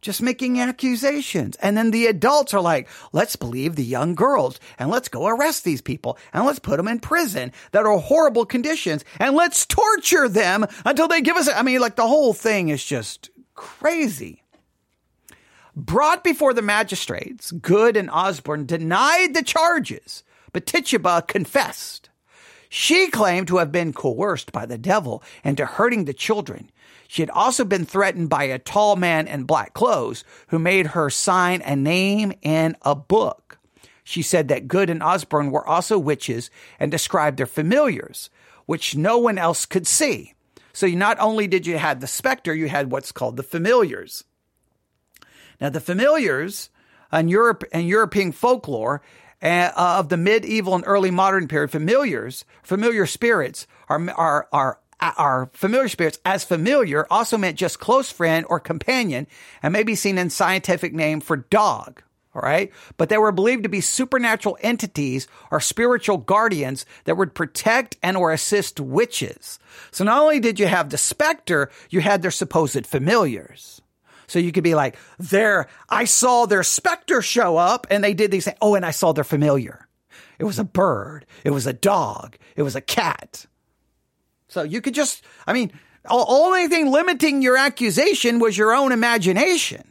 just 0.00 0.20
making 0.20 0.58
accusations. 0.58 1.54
And 1.62 1.76
then 1.76 1.92
the 1.92 2.06
adults 2.06 2.52
are 2.52 2.60
like, 2.60 2.88
let's 3.12 3.36
believe 3.36 3.76
the 3.76 3.84
young 3.84 4.16
girls 4.16 4.58
and 4.80 4.90
let's 4.90 5.08
go 5.08 5.28
arrest 5.28 5.62
these 5.62 5.80
people 5.80 6.18
and 6.32 6.44
let's 6.44 6.58
put 6.58 6.78
them 6.78 6.88
in 6.88 6.98
prison 6.98 7.52
that 7.70 7.86
are 7.86 7.98
horrible 8.00 8.44
conditions 8.44 9.04
and 9.20 9.36
let's 9.36 9.66
torture 9.66 10.28
them 10.28 10.66
until 10.84 11.06
they 11.06 11.20
give 11.20 11.36
us, 11.36 11.48
I 11.48 11.62
mean, 11.62 11.78
like 11.78 11.94
the 11.94 12.08
whole 12.08 12.34
thing 12.34 12.70
is 12.70 12.84
just 12.84 13.30
crazy. 13.54 14.42
Brought 15.78 16.24
before 16.24 16.54
the 16.54 16.60
magistrates, 16.60 17.52
Good 17.52 17.96
and 17.96 18.10
Osborne 18.10 18.66
denied 18.66 19.32
the 19.32 19.44
charges, 19.44 20.24
but 20.52 20.66
Tituba 20.66 21.22
confessed. 21.28 22.10
She 22.68 23.06
claimed 23.06 23.46
to 23.46 23.58
have 23.58 23.70
been 23.70 23.92
coerced 23.92 24.50
by 24.50 24.66
the 24.66 24.76
devil 24.76 25.22
into 25.44 25.64
hurting 25.64 26.04
the 26.04 26.12
children. 26.12 26.72
She 27.06 27.22
had 27.22 27.30
also 27.30 27.64
been 27.64 27.84
threatened 27.84 28.28
by 28.28 28.42
a 28.42 28.58
tall 28.58 28.96
man 28.96 29.28
in 29.28 29.44
black 29.44 29.72
clothes 29.72 30.24
who 30.48 30.58
made 30.58 30.88
her 30.88 31.10
sign 31.10 31.62
a 31.64 31.76
name 31.76 32.32
in 32.42 32.76
a 32.82 32.96
book. 32.96 33.60
She 34.02 34.20
said 34.20 34.48
that 34.48 34.66
Good 34.66 34.90
and 34.90 35.00
Osborne 35.00 35.52
were 35.52 35.66
also 35.66 35.96
witches 35.96 36.50
and 36.80 36.90
described 36.90 37.36
their 37.36 37.46
familiars, 37.46 38.30
which 38.66 38.96
no 38.96 39.16
one 39.18 39.38
else 39.38 39.64
could 39.64 39.86
see. 39.86 40.34
So 40.72 40.88
not 40.88 41.20
only 41.20 41.46
did 41.46 41.68
you 41.68 41.78
have 41.78 42.00
the 42.00 42.08
specter, 42.08 42.52
you 42.52 42.68
had 42.68 42.90
what's 42.90 43.12
called 43.12 43.36
the 43.36 43.44
familiars. 43.44 44.24
Now 45.60 45.68
the 45.70 45.80
familiars 45.80 46.70
in 47.12 47.28
Europe 47.28 47.64
and 47.72 47.88
European 47.88 48.32
folklore 48.32 49.02
uh, 49.42 49.70
of 49.76 50.08
the 50.08 50.16
medieval 50.16 50.74
and 50.74 50.84
early 50.86 51.10
modern 51.10 51.48
period, 51.48 51.70
familiars, 51.70 52.44
familiar 52.62 53.06
spirits 53.06 53.66
are, 53.88 54.10
are, 54.10 54.48
are, 54.52 54.78
are 55.00 55.50
familiar 55.52 55.88
spirits 55.88 56.18
as 56.24 56.44
familiar 56.44 57.06
also 57.10 57.38
meant 57.38 57.56
just 57.56 57.78
close 57.78 58.10
friend 58.10 58.44
or 58.48 58.58
companion 58.60 59.26
and 59.62 59.72
may 59.72 59.82
be 59.82 59.94
seen 59.94 60.18
in 60.18 60.30
scientific 60.30 60.92
name 60.92 61.20
for 61.20 61.36
dog. 61.36 62.02
All 62.34 62.42
right. 62.42 62.70
But 62.96 63.08
they 63.08 63.18
were 63.18 63.32
believed 63.32 63.62
to 63.64 63.68
be 63.68 63.80
supernatural 63.80 64.58
entities 64.60 65.26
or 65.50 65.60
spiritual 65.60 66.18
guardians 66.18 66.84
that 67.04 67.16
would 67.16 67.34
protect 67.34 67.96
and 68.02 68.16
or 68.16 68.32
assist 68.32 68.78
witches. 68.78 69.58
So 69.90 70.04
not 70.04 70.20
only 70.20 70.38
did 70.38 70.60
you 70.60 70.66
have 70.66 70.90
the 70.90 70.98
specter, 70.98 71.70
you 71.90 72.00
had 72.00 72.22
their 72.22 72.30
supposed 72.30 72.86
familiars. 72.86 73.80
So 74.28 74.38
you 74.38 74.52
could 74.52 74.62
be 74.62 74.74
like, 74.74 74.96
there, 75.18 75.66
I 75.88 76.04
saw 76.04 76.46
their 76.46 76.62
specter 76.62 77.22
show 77.22 77.56
up 77.56 77.86
and 77.90 78.04
they 78.04 78.14
did 78.14 78.30
these 78.30 78.44
things. 78.44 78.58
Oh, 78.60 78.74
and 78.74 78.86
I 78.86 78.92
saw 78.92 79.12
their 79.12 79.24
familiar. 79.24 79.88
It 80.38 80.44
was 80.44 80.58
a 80.58 80.64
bird. 80.64 81.26
It 81.44 81.50
was 81.50 81.66
a 81.66 81.72
dog. 81.72 82.36
It 82.54 82.62
was 82.62 82.76
a 82.76 82.80
cat. 82.80 83.46
So 84.48 84.62
you 84.62 84.80
could 84.80 84.94
just, 84.94 85.24
I 85.46 85.52
mean, 85.52 85.72
only 86.08 86.68
thing 86.68 86.90
limiting 86.90 87.42
your 87.42 87.56
accusation 87.56 88.38
was 88.38 88.56
your 88.56 88.72
own 88.72 88.92
imagination. 88.92 89.82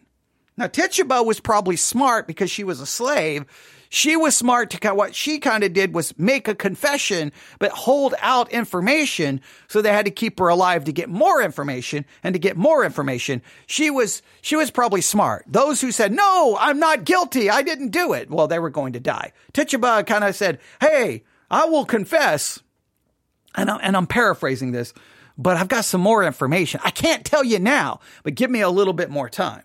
Now, 0.56 0.67
Tituba 0.67 1.21
was 1.21 1.39
probably 1.39 1.76
smart 1.76 2.26
because 2.26 2.50
she 2.50 2.63
was 2.63 2.80
a 2.80 2.86
slave 2.86 3.45
she 3.89 4.15
was 4.15 4.36
smart 4.36 4.69
to 4.71 4.93
what 4.93 5.15
she 5.15 5.39
kind 5.39 5.63
of 5.63 5.73
did 5.73 5.93
was 5.93 6.17
make 6.17 6.47
a 6.47 6.56
confession, 6.56 7.32
but 7.60 7.71
hold 7.71 8.15
out 8.19 8.52
information. 8.52 9.41
So 9.67 9.82
they 9.82 9.91
had 9.91 10.06
to 10.06 10.12
keep 10.12 10.39
her 10.39 10.47
alive 10.47 10.86
to 10.86 10.91
get 10.91 11.10
more 11.10 11.41
information 11.41 12.06
and 12.23 12.34
to 12.34 12.39
get 12.39 12.58
more 12.58 12.84
information. 12.86 13.41
She 13.65 13.89
was, 13.89 14.21
she 14.41 14.56
was 14.56 14.71
probably 14.71 15.02
smart. 15.02 15.45
Those 15.47 15.82
who 15.82 15.91
said, 15.91 16.12
no, 16.12 16.58
I'm 16.60 16.80
not 16.80 17.06
guilty. 17.06 17.50
I 17.50 17.62
didn't 17.62 17.89
do 17.89 18.13
it. 18.13 18.30
Well, 18.30 18.47
they 18.47 18.60
were 18.60 18.69
going 18.69 18.93
to 18.93 19.00
die. 19.00 19.34
Tituba 19.54 20.04
kind 20.04 20.23
of 20.23 20.36
said, 20.36 20.60
Hey, 20.80 21.23
I 21.50 21.65
will 21.65 21.86
confess. 21.86 22.62
And 23.56 23.69
I'm, 23.69 23.80
and 23.82 23.97
I'm 23.97 24.08
paraphrasing 24.08 24.71
this, 24.71 24.93
but 25.38 25.58
I've 25.58 25.67
got 25.67 25.86
some 25.86 26.02
more 26.02 26.23
information. 26.23 26.80
I 26.84 26.91
can't 26.91 27.26
tell 27.26 27.43
you 27.43 27.58
now, 27.58 28.00
but 28.23 28.36
give 28.36 28.52
me 28.52 28.62
a 28.62 28.69
little 28.69 28.93
bit 28.93 29.10
more 29.10 29.30
time. 29.30 29.63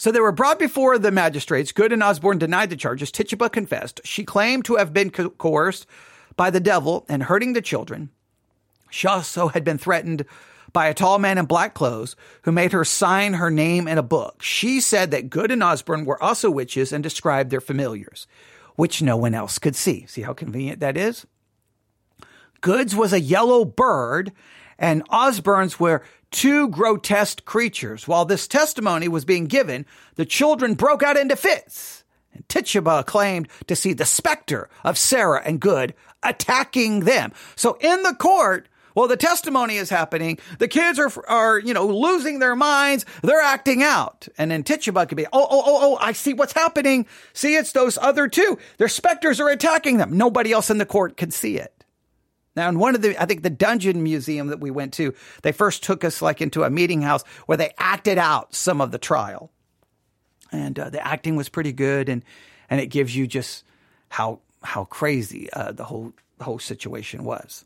So 0.00 0.10
they 0.10 0.20
were 0.20 0.32
brought 0.32 0.58
before 0.58 0.98
the 0.98 1.10
magistrates. 1.10 1.72
Good 1.72 1.92
and 1.92 2.02
Osborne 2.02 2.38
denied 2.38 2.70
the 2.70 2.76
charges. 2.76 3.12
Tituba 3.12 3.50
confessed. 3.50 4.00
She 4.02 4.24
claimed 4.24 4.64
to 4.64 4.76
have 4.76 4.94
been 4.94 5.10
co- 5.10 5.28
coerced 5.28 5.86
by 6.36 6.48
the 6.48 6.58
devil 6.58 7.04
and 7.06 7.24
hurting 7.24 7.52
the 7.52 7.60
children. 7.60 8.08
She 8.88 9.06
also 9.06 9.48
had 9.48 9.62
been 9.62 9.76
threatened 9.76 10.24
by 10.72 10.86
a 10.86 10.94
tall 10.94 11.18
man 11.18 11.36
in 11.36 11.44
black 11.44 11.74
clothes 11.74 12.16
who 12.44 12.50
made 12.50 12.72
her 12.72 12.82
sign 12.82 13.34
her 13.34 13.50
name 13.50 13.86
in 13.86 13.98
a 13.98 14.02
book. 14.02 14.42
She 14.42 14.80
said 14.80 15.10
that 15.10 15.28
Good 15.28 15.50
and 15.50 15.62
Osborne 15.62 16.06
were 16.06 16.22
also 16.22 16.50
witches 16.50 16.94
and 16.94 17.02
described 17.02 17.50
their 17.50 17.60
familiars, 17.60 18.26
which 18.76 19.02
no 19.02 19.18
one 19.18 19.34
else 19.34 19.58
could 19.58 19.76
see. 19.76 20.06
See 20.06 20.22
how 20.22 20.32
convenient 20.32 20.80
that 20.80 20.96
is? 20.96 21.26
Goods 22.62 22.96
was 22.96 23.12
a 23.12 23.20
yellow 23.20 23.66
bird 23.66 24.32
and 24.80 25.02
Osborne's 25.10 25.78
were 25.78 26.02
two 26.30 26.68
grotesque 26.68 27.44
creatures. 27.44 28.06
While 28.06 28.24
this 28.24 28.46
testimony 28.46 29.08
was 29.08 29.24
being 29.24 29.46
given, 29.46 29.86
the 30.14 30.24
children 30.24 30.74
broke 30.74 31.02
out 31.02 31.16
into 31.16 31.36
fits. 31.36 32.04
And 32.32 32.48
Tituba 32.48 33.04
claimed 33.04 33.48
to 33.66 33.76
see 33.76 33.92
the 33.92 34.04
specter 34.04 34.68
of 34.84 34.98
Sarah 34.98 35.42
and 35.44 35.60
Good 35.60 35.94
attacking 36.22 37.00
them. 37.00 37.32
So 37.56 37.76
in 37.80 38.02
the 38.02 38.14
court, 38.14 38.68
while 38.94 39.08
the 39.08 39.16
testimony 39.16 39.76
is 39.76 39.88
happening, 39.88 40.38
the 40.58 40.68
kids 40.68 40.98
are, 40.98 41.10
are, 41.28 41.58
you 41.58 41.74
know, 41.74 41.86
losing 41.86 42.38
their 42.38 42.56
minds. 42.56 43.06
They're 43.22 43.40
acting 43.40 43.82
out. 43.82 44.28
And 44.36 44.50
then 44.50 44.62
Tituba 44.62 45.06
could 45.06 45.16
be, 45.16 45.26
oh, 45.26 45.46
oh, 45.50 45.62
oh, 45.64 45.78
oh, 45.82 45.98
I 46.00 46.12
see 46.12 46.34
what's 46.34 46.52
happening. 46.52 47.06
See, 47.32 47.54
it's 47.54 47.72
those 47.72 47.98
other 47.98 48.28
two. 48.28 48.58
Their 48.78 48.88
specters 48.88 49.40
are 49.40 49.48
attacking 49.48 49.98
them. 49.98 50.16
Nobody 50.16 50.52
else 50.52 50.70
in 50.70 50.78
the 50.78 50.86
court 50.86 51.16
can 51.16 51.30
see 51.30 51.56
it. 51.56 51.79
Now, 52.56 52.68
in 52.68 52.78
one 52.78 52.94
of 52.94 53.02
the, 53.02 53.20
I 53.20 53.26
think 53.26 53.42
the 53.42 53.50
dungeon 53.50 54.02
museum 54.02 54.48
that 54.48 54.60
we 54.60 54.70
went 54.70 54.92
to, 54.94 55.14
they 55.42 55.52
first 55.52 55.82
took 55.82 56.04
us 56.04 56.20
like 56.20 56.40
into 56.40 56.64
a 56.64 56.70
meeting 56.70 57.02
house 57.02 57.22
where 57.46 57.56
they 57.56 57.72
acted 57.78 58.18
out 58.18 58.54
some 58.54 58.80
of 58.80 58.90
the 58.90 58.98
trial. 58.98 59.50
And 60.50 60.78
uh, 60.78 60.90
the 60.90 61.06
acting 61.06 61.36
was 61.36 61.48
pretty 61.48 61.72
good. 61.72 62.08
And, 62.08 62.24
and 62.68 62.80
it 62.80 62.86
gives 62.86 63.14
you 63.14 63.26
just 63.26 63.64
how, 64.08 64.40
how 64.62 64.84
crazy 64.84 65.50
uh, 65.52 65.72
the 65.72 65.84
whole, 65.84 66.12
whole 66.40 66.58
situation 66.58 67.24
was. 67.24 67.64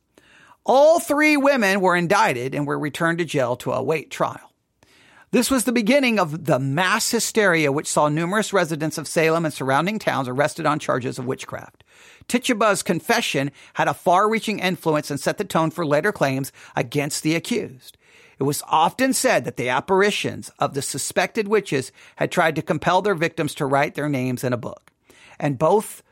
All 0.67 1.01
three 1.01 1.37
women 1.37 1.81
were 1.81 1.97
indicted 1.97 2.55
and 2.55 2.67
were 2.67 2.79
returned 2.79 3.19
to 3.19 3.25
jail 3.25 3.57
to 3.57 3.73
await 3.73 4.11
trial. 4.11 4.54
This 5.35 5.51
was 5.51 5.65
the 5.65 5.73
beginning 5.73 6.21
of 6.21 6.45
the 6.45 6.61
mass 6.61 7.11
hysteria 7.11 7.73
which 7.73 7.89
saw 7.89 8.09
numerous 8.09 8.53
residents 8.53 8.99
of 8.99 9.09
Salem 9.09 9.45
and 9.45 9.53
surrounding 9.53 9.99
towns 9.99 10.29
arrested 10.29 10.65
on 10.65 10.79
charges 10.79 11.19
of 11.19 11.27
witchcraft. 11.27 11.83
Tituba's 12.29 12.85
confession 12.85 13.51
had 13.73 13.89
a 13.89 13.95
far 13.95 14.31
reaching 14.31 14.61
influence 14.61 15.11
and 15.11 15.19
set 15.19 15.39
the 15.39 15.45
tone 15.45 15.73
for 15.73 15.85
later 15.85 16.13
claims 16.13 16.53
against 16.77 17.25
the 17.25 17.35
accused. 17.35 17.99
It 18.39 18.45
was 18.45 18.63
often 18.69 19.13
said 19.13 19.45
that 19.45 19.57
the 19.57 19.69
apparitions 19.69 20.53
of 20.61 20.75
the 20.75 20.83
suspected 20.83 21.49
witches 21.49 21.91
had 22.15 22.31
tried 22.31 22.55
to 22.55 22.63
compel 22.63 23.03
their 23.03 23.17
victims 23.17 23.57
to 23.57 23.67
write 23.67 23.97
their 23.97 24.09
names 24.09 24.45
in 24.45 24.53
a 24.53 24.57
book. 24.57 24.93
and 25.41 25.59
both 25.59 26.05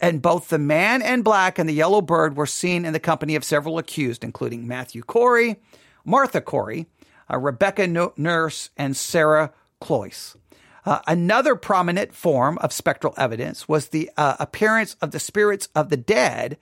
and 0.00 0.20
both 0.20 0.48
the 0.48 0.58
man 0.58 1.02
in 1.02 1.22
black 1.22 1.56
and 1.56 1.68
the 1.68 1.72
yellow 1.72 2.02
bird 2.02 2.36
were 2.36 2.46
seen 2.46 2.84
in 2.84 2.92
the 2.92 2.98
company 2.98 3.36
of 3.36 3.44
several 3.44 3.78
accused, 3.78 4.24
including 4.24 4.66
Matthew 4.66 5.02
Corey, 5.02 5.60
Martha 6.04 6.40
Corey, 6.40 6.88
uh, 7.30 7.38
Rebecca 7.38 7.86
Nurse, 7.86 8.70
and 8.76 8.96
Sarah 8.96 9.52
Cloyce. 9.80 10.36
Uh, 10.84 11.00
another 11.08 11.56
prominent 11.56 12.14
form 12.14 12.58
of 12.58 12.72
spectral 12.72 13.12
evidence 13.16 13.68
was 13.68 13.88
the 13.88 14.10
uh, 14.16 14.36
appearance 14.38 14.96
of 15.00 15.10
the 15.10 15.18
spirits 15.18 15.68
of 15.74 15.88
the 15.88 15.96
dead 15.96 16.58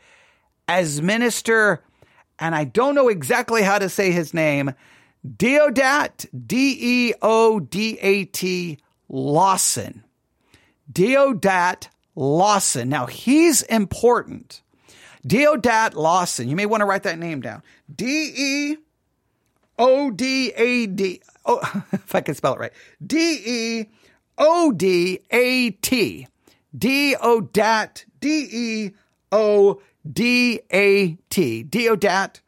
as 0.66 1.02
minister, 1.02 1.82
and 2.38 2.54
I 2.54 2.64
don't 2.64 2.94
know 2.94 3.08
exactly 3.08 3.62
how 3.62 3.78
to 3.78 3.90
say 3.90 4.12
his 4.12 4.32
name, 4.32 4.72
Deodat, 5.26 6.26
D 6.46 6.76
E 6.80 7.14
O 7.20 7.60
D 7.60 7.98
A 8.00 8.24
T 8.24 8.78
Lawson. 9.08 10.04
Deodat 10.90 11.88
Lawson. 12.14 12.88
Now, 12.88 13.06
he's 13.06 13.62
important. 13.62 14.62
Deodat 15.26 15.94
Lawson. 15.94 16.48
You 16.48 16.56
may 16.56 16.66
want 16.66 16.80
to 16.80 16.86
write 16.86 17.04
that 17.04 17.18
name 17.18 17.40
down. 17.40 17.62
D 17.94 18.32
E 18.36 18.76
O 19.78 20.10
D 20.10 20.52
A 20.56 20.86
D. 20.86 21.20
Oh, 21.44 21.60
if 21.92 22.14
I 22.14 22.20
can 22.20 22.34
spell 22.34 22.54
it 22.54 22.60
right. 22.60 22.72
D 23.04 23.42
E 23.44 23.86
O 24.38 24.72
D 24.72 25.20
A 25.30 25.70
T. 25.70 26.26
Deodat. 26.76 28.04
D 28.20 28.48
E 28.50 28.90
O 29.32 29.80
D 30.10 30.60
A 30.72 31.18
T. 31.30 31.64
Deodat 31.64 32.40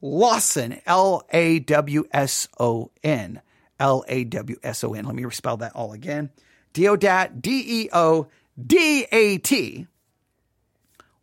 Lawson. 0.00 0.80
L 0.86 1.22
A 1.30 1.58
W 1.60 2.04
S 2.12 2.48
O 2.58 2.90
N. 3.02 3.40
L 3.80 4.04
A 4.08 4.24
W 4.24 4.56
S 4.62 4.84
O 4.84 4.94
N. 4.94 5.04
Let 5.04 5.14
me 5.14 5.28
spell 5.30 5.58
that 5.58 5.74
all 5.74 5.92
again. 5.92 6.30
Deodat. 6.74 7.40
D 7.40 7.82
E 7.82 7.88
O 7.92 8.28
D 8.66 9.06
A 9.12 9.38
T, 9.38 9.86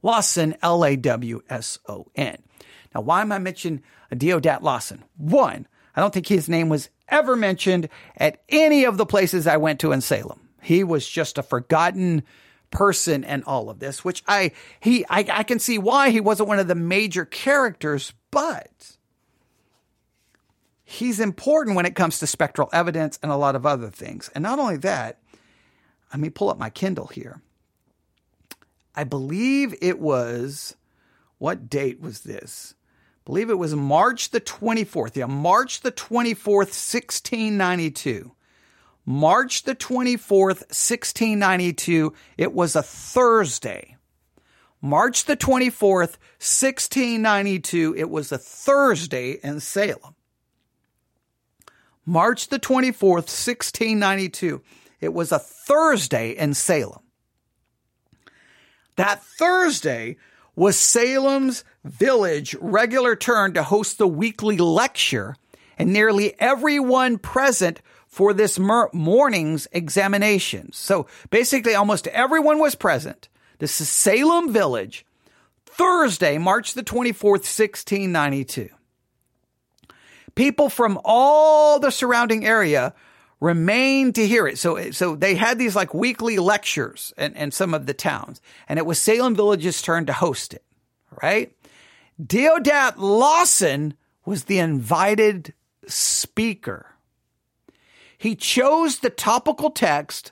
Lawson, 0.02 0.56
L 0.62 0.86
A 0.86 0.96
W 0.96 1.42
S 1.50 1.80
O 1.88 2.06
N. 2.16 2.38
Now, 2.96 3.02
why 3.02 3.22
am 3.22 3.34
I 3.34 3.40
mentioning 3.40 3.84
Deodat 4.12 4.62
Lawson? 4.62 5.04
One, 5.18 5.68
I 5.96 6.02
don't 6.02 6.14
think 6.14 6.28
his 6.28 6.48
name 6.48 6.70
was 6.70 6.90
ever 7.10 7.36
mentioned 7.36 7.90
at 8.16 8.42
any 8.48 8.86
of 8.86 8.98
the 8.98 9.06
places 9.06 9.46
I 9.46 9.58
went 9.58 9.82
to 9.82 9.92
in 9.92 10.00
Salem. 10.00 10.40
He 10.62 10.84
was 10.84 11.08
just 11.08 11.38
a 11.38 11.44
forgotten 11.44 12.24
person 12.72 13.24
and 13.24 13.44
all 13.44 13.70
of 13.70 13.80
this, 13.80 14.04
which 14.04 14.24
I 14.28 14.52
he 14.80 15.06
I, 15.10 15.26
I 15.30 15.44
can 15.44 15.60
see 15.60 15.78
why 15.78 16.10
he 16.10 16.22
wasn't 16.22 16.50
one 16.50 16.60
of 16.60 16.68
the 16.68 16.76
major 16.76 17.26
characters, 17.26 18.14
but 18.32 18.98
he's 20.84 21.20
important 21.20 21.76
when 21.76 21.86
it 21.86 21.96
comes 21.96 22.20
to 22.20 22.28
spectral 22.28 22.70
evidence 22.74 23.20
and 23.22 23.32
a 23.32 23.36
lot 23.38 23.56
of 23.56 23.66
other 23.66 23.90
things. 23.90 24.30
And 24.34 24.42
not 24.42 24.58
only 24.58 24.78
that, 24.78 25.20
let 26.12 26.20
me 26.20 26.30
pull 26.30 26.50
up 26.50 26.58
my 26.58 26.70
Kindle 26.70 27.08
here. 27.08 27.42
I 28.96 29.04
believe 29.04 29.76
it 29.82 30.00
was, 30.00 30.76
what 31.38 31.70
date 31.70 32.00
was 32.00 32.22
this? 32.22 32.74
Believe 33.26 33.50
it 33.50 33.58
was 33.58 33.76
March 33.76 34.30
the 34.30 34.40
24th. 34.40 35.16
Yeah, 35.16 35.26
March 35.26 35.82
the 35.82 35.92
24th, 35.92 36.70
1692. 36.72 38.32
March 39.04 39.64
the 39.64 39.76
24th, 39.76 40.62
1692. 40.70 42.14
It 42.38 42.54
was 42.54 42.76
a 42.76 42.84
Thursday. 42.84 43.98
March 44.82 45.26
the 45.26 45.36
24th, 45.36 46.18
1692. 46.38 47.96
It 47.98 48.10
was 48.10 48.32
a 48.32 48.38
Thursday 48.38 49.40
in 49.44 49.60
Salem. 49.60 50.16
March 52.06 52.50
the 52.50 52.60
24th, 52.60 53.26
1692. 53.26 54.62
It 55.02 55.14
was 55.14 55.32
a 55.32 55.40
Thursday 55.40 56.32
in 56.32 56.54
Salem. 56.54 57.02
That 58.96 59.24
Thursday 59.24 60.18
was 60.56 60.78
Salem's 60.78 61.64
village 61.86 62.56
regular 62.60 63.16
turn 63.16 63.54
to 63.54 63.64
host 63.64 63.98
the 63.98 64.08
weekly 64.08 64.58
lecture, 64.58 65.36
and 65.78 65.94
nearly 65.94 66.40
everyone 66.40 67.18
present 67.18 67.82
for 68.08 68.34
this 68.34 68.58
morning's 68.58 69.68
examination. 69.72 70.72
So 70.74 71.08
basically, 71.30 71.76
almost 71.76 72.08
everyone 72.08 72.60
was 72.60 72.76
present. 72.76 73.30
This 73.60 73.80
is 73.80 73.90
Salem 73.90 74.52
Village, 74.52 75.06
Thursday, 75.66 76.38
March 76.38 76.74
the 76.74 76.84
24th, 76.84 77.44
1692. 77.44 78.70
People 80.34 80.70
from 80.70 81.00
all 81.06 81.80
the 81.80 81.92
surrounding 81.92 82.46
area 82.46 82.94
remained 83.40 84.16
to 84.16 84.28
hear 84.28 84.48
it. 84.48 84.58
So, 84.58 84.92
so 84.92 85.16
they 85.16 85.36
had 85.36 85.58
these 85.58 85.76
like 85.76 85.94
weekly 85.94 86.38
lectures 86.38 87.14
in, 87.18 87.34
in 87.36 87.52
some 87.52 87.74
of 87.74 87.86
the 87.86 87.94
towns, 87.94 88.42
and 88.68 88.80
it 88.80 88.86
was 88.86 89.00
Salem 89.00 89.36
Village's 89.36 89.82
turn 89.82 90.06
to 90.08 90.14
host 90.14 90.54
it, 90.54 90.64
right? 91.22 91.55
Deodat 92.22 92.94
Lawson 92.98 93.96
was 94.26 94.46
the 94.46 94.60
invited 94.60 95.54
speaker. 95.88 96.96
He 98.18 98.36
chose 98.36 99.00
the 99.00 99.10
topical 99.10 99.70
text, 99.70 100.32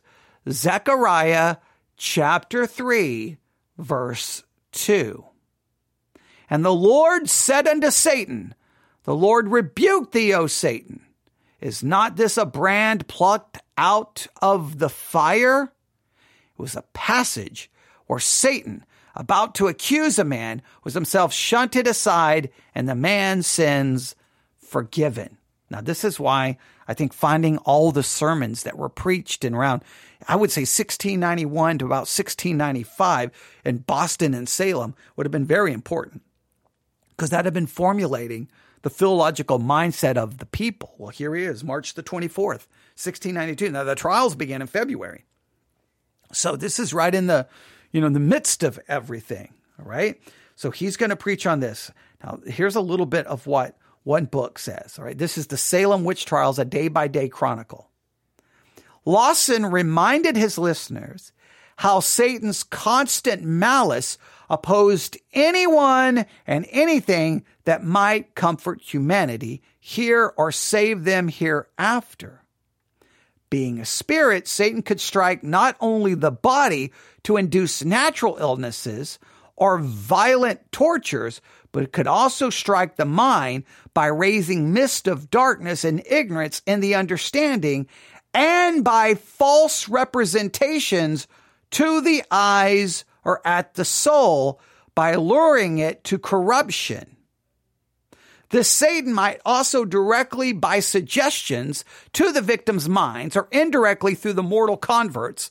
Zechariah 0.49 1.57
chapter 1.97 2.65
3, 2.65 3.37
verse 3.77 4.43
2. 4.71 5.25
And 6.49 6.63
the 6.63 6.73
Lord 6.73 7.29
said 7.29 7.67
unto 7.67 7.91
Satan, 7.91 8.55
The 9.03 9.15
Lord 9.15 9.49
rebuked 9.49 10.13
thee, 10.13 10.33
O 10.33 10.47
Satan. 10.47 11.01
Is 11.59 11.83
not 11.83 12.15
this 12.15 12.37
a 12.37 12.45
brand 12.45 13.07
plucked 13.07 13.59
out 13.77 14.27
of 14.41 14.79
the 14.79 14.89
fire? 14.89 15.63
It 15.63 16.61
was 16.61 16.75
a 16.75 16.83
passage 16.93 17.71
where 18.07 18.19
Satan, 18.19 18.85
about 19.15 19.55
to 19.55 19.67
accuse 19.67 20.17
a 20.17 20.23
man, 20.23 20.61
was 20.83 20.93
himself 20.93 21.33
shunted 21.33 21.87
aside 21.87 22.49
and 22.73 22.87
the 22.87 22.95
man's 22.95 23.47
sins 23.47 24.15
forgiven. 24.57 25.37
Now, 25.69 25.81
this 25.81 26.03
is 26.03 26.19
why 26.19 26.57
I 26.87 26.93
think 26.93 27.13
finding 27.13 27.57
all 27.59 27.91
the 27.91 28.03
sermons 28.03 28.63
that 28.63 28.77
were 28.77 28.89
preached 28.89 29.45
in 29.45 29.53
around, 29.53 29.83
I 30.27 30.35
would 30.35 30.51
say 30.51 30.61
1691 30.61 31.79
to 31.79 31.85
about 31.85 32.07
1695 32.09 33.31
in 33.65 33.77
Boston 33.79 34.33
and 34.33 34.47
Salem 34.47 34.95
would 35.15 35.25
have 35.25 35.31
been 35.31 35.45
very 35.45 35.73
important 35.73 36.21
because 37.11 37.29
that 37.29 37.45
had 37.45 37.53
been 37.53 37.67
formulating 37.67 38.49
the 38.81 38.89
philological 38.89 39.59
mindset 39.59 40.17
of 40.17 40.39
the 40.39 40.45
people. 40.45 40.93
Well, 40.97 41.09
here 41.09 41.35
he 41.35 41.43
is, 41.43 41.63
March 41.63 41.93
the 41.93 42.03
24th, 42.03 42.67
1692. 42.95 43.71
Now 43.71 43.83
the 43.83 43.95
trials 43.95 44.35
began 44.35 44.61
in 44.61 44.67
February. 44.67 45.23
So 46.31 46.55
this 46.55 46.79
is 46.79 46.93
right 46.93 47.13
in 47.13 47.27
the, 47.27 47.47
you 47.93 48.01
know, 48.01 48.07
in 48.07 48.13
the 48.13 48.19
midst 48.19 48.63
of 48.63 48.79
everything. 48.89 49.53
All 49.79 49.85
right. 49.85 50.21
So 50.55 50.71
he's 50.71 50.97
going 50.97 51.11
to 51.11 51.15
preach 51.15 51.45
on 51.47 51.61
this. 51.61 51.89
Now, 52.23 52.39
here's 52.45 52.75
a 52.75 52.81
little 52.81 53.05
bit 53.05 53.25
of 53.27 53.47
what 53.47 53.77
one 54.03 54.25
book 54.25 54.59
says. 54.59 54.99
All 54.99 55.05
right. 55.05 55.17
This 55.17 55.37
is 55.37 55.47
the 55.47 55.57
Salem 55.57 56.03
witch 56.03 56.25
trials, 56.25 56.59
a 56.59 56.65
day 56.65 56.89
by 56.89 57.07
day 57.07 57.29
chronicle. 57.29 57.89
Lawson 59.05 59.65
reminded 59.65 60.35
his 60.35 60.57
listeners 60.57 61.31
how 61.77 61.99
Satan's 61.99 62.63
constant 62.63 63.43
malice 63.43 64.17
opposed 64.49 65.17
anyone 65.33 66.25
and 66.45 66.67
anything 66.69 67.43
that 67.65 67.83
might 67.83 68.35
comfort 68.35 68.81
humanity 68.81 69.61
here 69.79 70.33
or 70.37 70.51
save 70.51 71.03
them 71.03 71.27
hereafter. 71.27 72.42
Being 73.53 73.79
a 73.79 73.85
spirit, 73.85 74.47
Satan 74.47 74.81
could 74.81 74.99
strike 74.99 75.43
not 75.43 75.77
only 75.79 76.15
the 76.15 76.31
body 76.31 76.91
to 77.21 77.37
induce 77.37 77.85
natural 77.85 78.37
illnesses 78.39 79.19
or 79.55 79.77
violent 79.77 80.71
tortures, 80.71 81.39
but 81.71 81.83
it 81.83 81.91
could 81.91 82.07
also 82.07 82.49
strike 82.49 82.95
the 82.95 83.05
mind 83.05 83.65
by 83.93 84.07
raising 84.07 84.73
mist 84.73 85.07
of 85.07 85.29
darkness 85.29 85.85
and 85.85 86.01
ignorance 86.07 86.63
in 86.65 86.79
the 86.79 86.95
understanding 86.95 87.85
and 88.33 88.83
by 88.83 89.13
false 89.13 89.87
representations 89.87 91.27
to 91.69 92.01
the 92.01 92.23
eyes 92.31 93.05
or 93.23 93.39
at 93.45 93.75
the 93.75 93.85
soul 93.85 94.59
by 94.95 95.13
luring 95.13 95.77
it 95.77 96.03
to 96.05 96.17
corruption. 96.17 97.17
The 98.53 98.63
Satan 98.63 99.15
might 99.15 99.41
also 99.47 99.83
directly 99.83 100.53
by 100.53 100.79
suggestions 100.79 101.83
to 102.11 102.31
the 102.31 102.39
victim's 102.39 102.87
minds 102.87 103.35
or 103.35 103.47
indirectly 103.51 104.13
through 104.13 104.33
the 104.33 104.43
mortal 104.43 104.77
converts, 104.77 105.49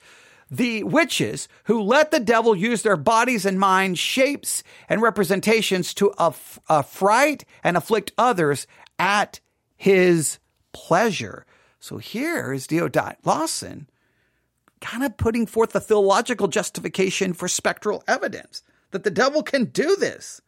the 0.48 0.84
witches 0.84 1.48
who 1.64 1.82
let 1.82 2.12
the 2.12 2.20
devil 2.20 2.54
use 2.54 2.82
their 2.82 2.96
bodies 2.96 3.44
and 3.44 3.58
minds, 3.58 3.98
shapes 3.98 4.62
and 4.88 5.02
representations 5.02 5.94
to 5.94 6.12
aff- 6.16 6.60
affright 6.70 7.44
and 7.64 7.76
afflict 7.76 8.12
others 8.16 8.68
at 9.00 9.40
his 9.76 10.38
pleasure. 10.70 11.44
So 11.80 11.98
here 11.98 12.52
is 12.52 12.68
Deodat 12.68 13.16
Lawson 13.24 13.90
kind 14.80 15.02
of 15.02 15.16
putting 15.16 15.46
forth 15.46 15.74
a 15.74 15.80
theological 15.80 16.46
justification 16.46 17.32
for 17.32 17.48
spectral 17.48 18.04
evidence 18.06 18.62
that 18.92 19.02
the 19.02 19.10
devil 19.10 19.42
can 19.42 19.64
do 19.64 19.96
this. 19.96 20.40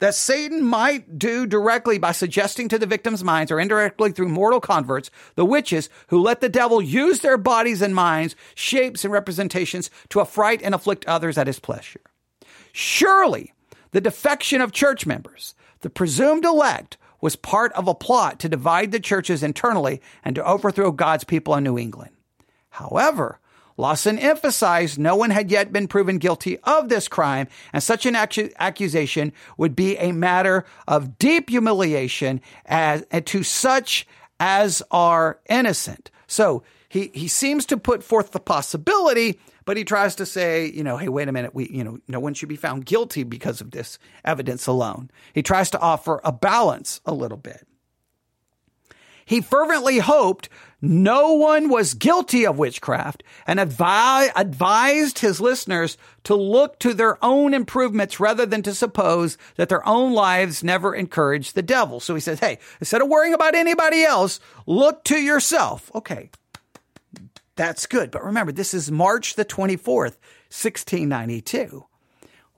That 0.00 0.14
Satan 0.14 0.62
might 0.62 1.18
do 1.18 1.46
directly 1.46 1.98
by 1.98 2.12
suggesting 2.12 2.68
to 2.68 2.78
the 2.78 2.86
victim's 2.86 3.22
minds 3.22 3.52
or 3.52 3.60
indirectly 3.60 4.10
through 4.10 4.28
mortal 4.28 4.60
converts, 4.60 5.10
the 5.36 5.44
witches 5.44 5.88
who 6.08 6.20
let 6.20 6.40
the 6.40 6.48
devil 6.48 6.82
use 6.82 7.20
their 7.20 7.38
bodies 7.38 7.80
and 7.80 7.94
minds, 7.94 8.34
shapes 8.54 9.04
and 9.04 9.12
representations 9.12 9.90
to 10.08 10.20
affright 10.20 10.60
and 10.62 10.74
afflict 10.74 11.06
others 11.06 11.38
at 11.38 11.46
his 11.46 11.60
pleasure. 11.60 12.00
Surely 12.72 13.52
the 13.92 14.00
defection 14.00 14.60
of 14.60 14.72
church 14.72 15.06
members, 15.06 15.54
the 15.80 15.90
presumed 15.90 16.44
elect, 16.44 16.96
was 17.20 17.36
part 17.36 17.72
of 17.74 17.86
a 17.86 17.94
plot 17.94 18.40
to 18.40 18.48
divide 18.48 18.92
the 18.92 19.00
churches 19.00 19.42
internally 19.42 20.00
and 20.24 20.34
to 20.34 20.44
overthrow 20.44 20.90
God's 20.90 21.24
people 21.24 21.54
in 21.54 21.64
New 21.64 21.78
England. 21.78 22.12
However, 22.70 23.38
Lawson 23.80 24.18
emphasized 24.18 24.98
no 24.98 25.16
one 25.16 25.30
had 25.30 25.50
yet 25.50 25.72
been 25.72 25.88
proven 25.88 26.18
guilty 26.18 26.58
of 26.58 26.88
this 26.88 27.08
crime, 27.08 27.48
and 27.72 27.82
such 27.82 28.06
an 28.06 28.14
accusation 28.14 29.32
would 29.56 29.74
be 29.74 29.96
a 29.96 30.12
matter 30.12 30.64
of 30.86 31.18
deep 31.18 31.50
humiliation 31.50 32.40
as, 32.66 33.04
to 33.24 33.42
such 33.42 34.06
as 34.38 34.82
are 34.90 35.40
innocent. 35.48 36.10
So 36.26 36.62
he, 36.88 37.10
he 37.14 37.28
seems 37.28 37.66
to 37.66 37.76
put 37.76 38.04
forth 38.04 38.32
the 38.32 38.40
possibility, 38.40 39.40
but 39.64 39.76
he 39.76 39.84
tries 39.84 40.14
to 40.16 40.26
say, 40.26 40.66
you 40.66 40.84
know, 40.84 40.96
hey, 40.96 41.08
wait 41.08 41.28
a 41.28 41.32
minute, 41.32 41.54
we, 41.54 41.68
you 41.70 41.82
know, 41.82 41.98
no 42.08 42.20
one 42.20 42.34
should 42.34 42.48
be 42.48 42.56
found 42.56 42.84
guilty 42.84 43.22
because 43.22 43.60
of 43.60 43.70
this 43.70 43.98
evidence 44.24 44.66
alone. 44.66 45.10
He 45.32 45.42
tries 45.42 45.70
to 45.70 45.80
offer 45.80 46.20
a 46.24 46.32
balance 46.32 47.00
a 47.06 47.14
little 47.14 47.38
bit. 47.38 47.66
He 49.30 49.40
fervently 49.40 50.00
hoped 50.00 50.48
no 50.82 51.34
one 51.34 51.68
was 51.68 51.94
guilty 51.94 52.44
of 52.44 52.58
witchcraft 52.58 53.22
and 53.46 53.60
advi- 53.60 54.32
advised 54.34 55.20
his 55.20 55.40
listeners 55.40 55.96
to 56.24 56.34
look 56.34 56.80
to 56.80 56.92
their 56.92 57.24
own 57.24 57.54
improvements 57.54 58.18
rather 58.18 58.44
than 58.44 58.64
to 58.64 58.74
suppose 58.74 59.38
that 59.54 59.68
their 59.68 59.86
own 59.86 60.14
lives 60.14 60.64
never 60.64 60.96
encouraged 60.96 61.54
the 61.54 61.62
devil. 61.62 62.00
So 62.00 62.16
he 62.16 62.20
says, 62.20 62.40
Hey, 62.40 62.58
instead 62.80 63.02
of 63.02 63.06
worrying 63.06 63.32
about 63.32 63.54
anybody 63.54 64.02
else, 64.02 64.40
look 64.66 65.04
to 65.04 65.16
yourself. 65.16 65.92
Okay. 65.94 66.30
That's 67.54 67.86
good. 67.86 68.10
But 68.10 68.24
remember, 68.24 68.50
this 68.50 68.74
is 68.74 68.90
March 68.90 69.36
the 69.36 69.44
24th, 69.44 70.18
1692. 70.50 71.86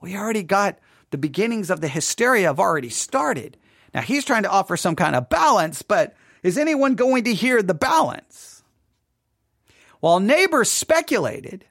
We 0.01 0.17
already 0.17 0.41
got 0.41 0.79
the 1.11 1.19
beginnings 1.19 1.69
of 1.69 1.81
the 1.81 1.87
hysteria 1.87 2.47
have 2.47 2.59
already 2.59 2.89
started. 2.89 3.57
Now 3.93 4.01
he's 4.01 4.25
trying 4.25 4.41
to 4.41 4.49
offer 4.49 4.75
some 4.75 4.95
kind 4.95 5.15
of 5.15 5.29
balance, 5.29 5.83
but 5.83 6.15
is 6.43 6.57
anyone 6.57 6.95
going 6.95 7.23
to 7.23 7.33
hear 7.33 7.63
the 7.63 7.73
balance? 7.73 8.63
While 10.01 10.19
neighbors 10.19 10.69
speculated 10.69 11.65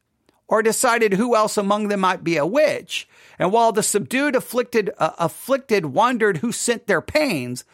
or 0.48 0.62
decided 0.62 1.12
who 1.14 1.36
else 1.36 1.56
among 1.58 1.88
them 1.88 2.00
might 2.00 2.24
be 2.24 2.38
a 2.38 2.46
witch, 2.46 3.06
and 3.38 3.52
while 3.52 3.72
the 3.72 3.82
subdued 3.82 4.34
afflicted 4.34 4.90
uh, 4.98 5.12
afflicted 5.18 5.86
wondered 5.86 6.38
who 6.38 6.50
sent 6.50 6.86
their 6.86 7.02
pains, 7.02 7.64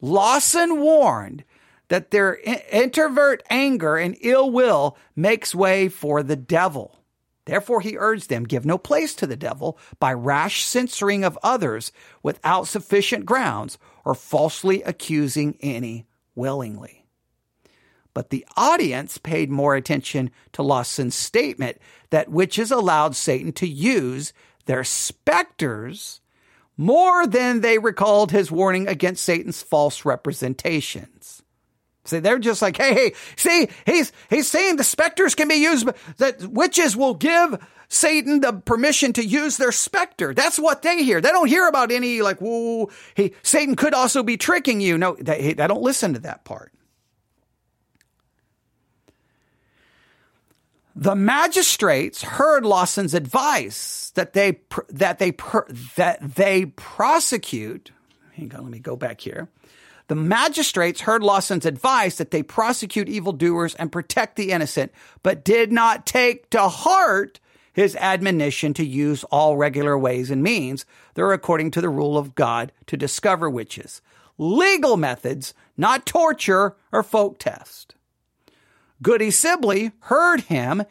Lawson 0.00 0.80
warned 0.80 1.44
that 1.88 2.10
their 2.10 2.38
introvert 2.72 3.42
anger 3.50 3.96
and 3.96 4.16
ill 4.20 4.50
will 4.50 4.96
makes 5.14 5.54
way 5.54 5.88
for 5.88 6.22
the 6.22 6.36
devil. 6.36 6.98
Therefore, 7.44 7.80
he 7.80 7.96
urged 7.96 8.28
them, 8.28 8.44
give 8.44 8.66
no 8.66 8.76
place 8.76 9.14
to 9.14 9.26
the 9.26 9.36
devil 9.36 9.78
by 10.00 10.12
rash 10.12 10.64
censoring 10.64 11.24
of 11.24 11.38
others 11.42 11.92
without 12.22 12.66
sufficient 12.66 13.24
grounds 13.24 13.78
or 14.04 14.14
falsely 14.14 14.82
accusing 14.82 15.56
any 15.60 16.06
willingly. 16.36 17.04
But 18.14 18.30
the 18.30 18.46
audience 18.56 19.18
paid 19.18 19.50
more 19.50 19.74
attention 19.74 20.30
to 20.52 20.62
Lawson's 20.62 21.14
statement 21.14 21.78
that 22.10 22.30
witches 22.30 22.70
allowed 22.70 23.16
Satan 23.16 23.52
to 23.54 23.66
use 23.66 24.32
their 24.66 24.84
specters 24.84 26.20
more 26.76 27.26
than 27.26 27.60
they 27.60 27.78
recalled 27.78 28.30
his 28.30 28.50
warning 28.50 28.86
against 28.86 29.24
Satan's 29.24 29.62
false 29.62 30.04
representations. 30.04 31.42
See, 32.06 32.20
they're 32.20 32.38
just 32.38 32.62
like, 32.62 32.76
hey, 32.76 32.94
hey, 32.94 33.14
see, 33.36 33.68
he's 33.84 34.12
he's 34.30 34.48
saying 34.48 34.76
the 34.76 34.84
specters 34.84 35.34
can 35.34 35.48
be 35.48 35.56
used, 35.56 35.88
that 36.18 36.42
witches 36.46 36.96
will 36.96 37.14
give 37.14 37.58
Satan 37.88 38.40
the 38.40 38.52
permission 38.52 39.12
to 39.14 39.24
use 39.24 39.56
their 39.56 39.72
specter. 39.72 40.34
That's 40.34 40.58
what 40.58 40.82
they 40.82 41.04
hear. 41.04 41.20
They 41.20 41.30
don't 41.30 41.48
hear 41.48 41.68
about 41.68 41.92
any 41.92 42.22
like, 42.22 42.40
whoa, 42.40 42.90
he, 43.14 43.34
Satan 43.42 43.76
could 43.76 43.94
also 43.94 44.22
be 44.22 44.36
tricking 44.36 44.80
you. 44.80 44.98
No, 44.98 45.16
they, 45.20 45.52
they 45.52 45.66
don't 45.66 45.82
listen 45.82 46.14
to 46.14 46.20
that 46.20 46.44
part. 46.44 46.72
The 50.98 51.14
magistrates 51.14 52.22
heard 52.22 52.64
Lawson's 52.64 53.12
advice 53.12 54.12
that 54.14 54.32
they 54.32 54.60
that 54.88 55.18
they 55.18 55.32
that 55.96 56.18
they 56.22 56.66
prosecute. 56.66 57.90
Hang 58.32 58.54
on, 58.54 58.62
let 58.62 58.70
me 58.70 58.78
go 58.78 58.96
back 58.96 59.20
here. 59.20 59.48
The 60.08 60.14
magistrates 60.14 61.00
heard 61.00 61.22
Lawson's 61.22 61.66
advice 61.66 62.16
that 62.16 62.30
they 62.30 62.42
prosecute 62.42 63.08
evildoers 63.08 63.74
and 63.74 63.90
protect 63.90 64.36
the 64.36 64.52
innocent, 64.52 64.92
but 65.22 65.44
did 65.44 65.72
not 65.72 66.06
take 66.06 66.48
to 66.50 66.68
heart 66.68 67.40
his 67.72 67.96
admonition 67.96 68.72
to 68.74 68.86
use 68.86 69.24
all 69.24 69.56
regular 69.56 69.98
ways 69.98 70.30
and 70.30 70.42
means 70.42 70.86
that 71.14 71.22
are 71.22 71.32
according 71.32 71.72
to 71.72 71.80
the 71.80 71.88
rule 71.88 72.16
of 72.16 72.34
God 72.34 72.72
to 72.86 72.96
discover 72.96 73.50
witches. 73.50 74.00
Legal 74.38 74.96
methods, 74.96 75.52
not 75.76 76.06
torture 76.06 76.76
or 76.92 77.02
folk 77.02 77.38
test. 77.38 77.94
Goody 79.02 79.30
Sibley 79.30 79.92
heard 80.00 80.42
him 80.42 80.84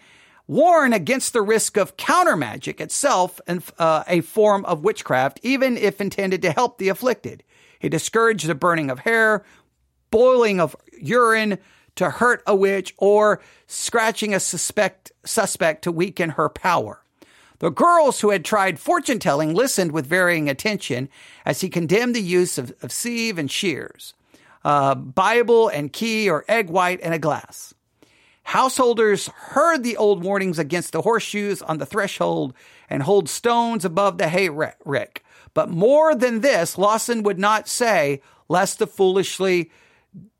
warn 0.47 0.93
against 0.93 1.33
the 1.33 1.41
risk 1.41 1.75
of 1.75 1.97
counter 1.97 2.35
magic 2.35 2.79
itself 2.79 3.41
and 3.47 3.63
uh, 3.79 4.03
a 4.07 4.21
form 4.21 4.63
of 4.65 4.83
witchcraft, 4.83 5.39
even 5.41 5.77
if 5.77 5.99
intended 5.99 6.41
to 6.43 6.51
help 6.51 6.77
the 6.77 6.89
afflicted. 6.89 7.43
He 7.85 7.89
discouraged 7.89 8.47
the 8.47 8.55
burning 8.55 8.89
of 8.89 9.01
hair, 9.01 9.43
boiling 10.09 10.59
of 10.59 10.75
urine, 10.99 11.59
to 11.93 12.09
hurt 12.09 12.41
a 12.47 12.55
witch 12.55 12.95
or 12.97 13.43
scratching 13.67 14.33
a 14.33 14.39
suspect, 14.39 15.11
suspect 15.23 15.83
to 15.83 15.91
weaken 15.91 16.31
her 16.31 16.49
power. 16.49 17.03
The 17.59 17.69
girls 17.69 18.21
who 18.21 18.31
had 18.31 18.43
tried 18.43 18.79
fortune 18.79 19.19
telling 19.19 19.53
listened 19.53 19.91
with 19.91 20.07
varying 20.07 20.49
attention 20.49 21.09
as 21.45 21.61
he 21.61 21.69
condemned 21.69 22.15
the 22.15 22.23
use 22.23 22.57
of, 22.57 22.73
of 22.81 22.91
sieve 22.91 23.37
and 23.37 23.51
shears, 23.51 24.15
uh, 24.63 24.95
Bible 24.95 25.67
and 25.67 25.93
key 25.93 26.27
or 26.27 26.43
egg 26.47 26.71
white 26.71 26.99
and 27.03 27.13
a 27.13 27.19
glass. 27.19 27.75
Householders 28.45 29.27
heard 29.27 29.83
the 29.83 29.97
old 29.97 30.23
warnings 30.23 30.57
against 30.57 30.91
the 30.91 31.03
horseshoes 31.03 31.61
on 31.61 31.77
the 31.77 31.85
threshold 31.85 32.55
and 32.89 33.03
hold 33.03 33.29
stones 33.29 33.85
above 33.85 34.17
the 34.17 34.29
hay 34.29 34.49
rick. 34.49 35.23
But 35.55 35.69
more 35.69 36.13
than 36.13 36.41
this, 36.41 36.77
Lawson 36.77 37.23
would 37.23 37.39
not 37.39 37.67
say, 37.67 38.21
lest 38.47 38.77
the 38.77 38.85
foolishly 38.85 39.71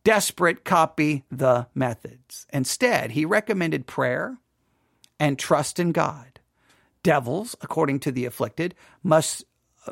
desperate 0.03 0.63
copy 0.63 1.24
the 1.32 1.66
methods. 1.74 2.45
Instead, 2.53 3.11
he 3.11 3.26
recommended 3.26 3.88
prayer 3.88 4.38
and 5.20 5.39
trust 5.39 5.80
in 5.80 5.91
God. 5.91 6.39
Devils, 7.01 7.55
according 7.61 8.01
to 8.01 8.11
the 8.11 8.26
afflicted, 8.26 8.76
must 9.01 9.43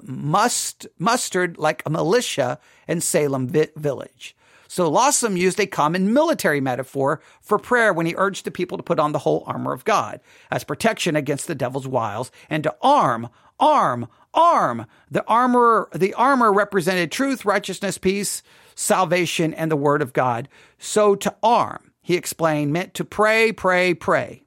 must 0.02 0.88
mustered 0.98 1.58
like 1.58 1.84
a 1.86 1.90
militia 1.90 2.60
in 2.88 3.00
Salem 3.00 3.48
village. 3.48 4.36
So 4.68 4.90
Lawson 4.90 5.38
used 5.38 5.60
a 5.60 5.68
common 5.68 6.14
military 6.14 6.60
metaphor 6.60 7.22
for 7.42 7.60
prayer 7.60 7.94
when 7.94 8.08
he 8.08 8.16
urged 8.18 8.44
the 8.44 8.50
people 8.50 8.76
to 8.78 8.84
put 8.84 9.00
on 9.00 9.12
the 9.12 9.20
whole 9.20 9.44
armor 9.46 9.72
of 9.72 9.86
God 9.86 10.20
as 10.50 10.64
protection 10.64 11.16
against 11.16 11.46
the 11.46 11.54
devil's 11.54 11.88
wiles 11.88 12.32
and 12.50 12.64
to 12.64 12.76
arm, 12.82 13.30
arm, 13.60 14.08
arm. 14.34 14.86
The 15.12 15.26
armor, 15.26 15.90
the 15.94 16.14
armor 16.14 16.52
represented 16.52 17.12
truth, 17.12 17.46
righteousness, 17.46 17.98
peace, 17.98 18.44
salvation, 18.76 19.54
and 19.54 19.72
the 19.72 19.78
word 19.78 20.02
of 20.02 20.14
God. 20.14 20.50
So 20.78 21.16
to 21.16 21.36
arm, 21.44 21.92
he 22.02 22.16
explained, 22.16 22.74
meant 22.74 22.94
to 22.96 23.06
pray, 23.06 23.52
pray, 23.52 23.94
pray. 23.94 24.44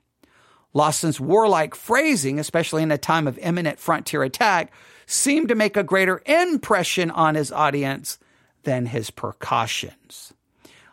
Lawson's 0.75 1.19
warlike 1.19 1.75
phrasing, 1.75 2.39
especially 2.39 2.83
in 2.83 2.93
a 2.93 2.99
time 2.99 3.27
of 3.27 3.39
imminent 3.39 3.79
frontier 3.79 4.23
attack, 4.23 4.73
seemed 5.07 5.49
to 5.49 5.55
make 5.55 5.77
a 5.77 5.83
greater 5.83 6.21
impression 6.27 7.11
on 7.11 7.35
his 7.35 7.51
audience 7.51 8.19
than 8.65 8.87
his 8.87 9.11
precautions. 9.11 10.35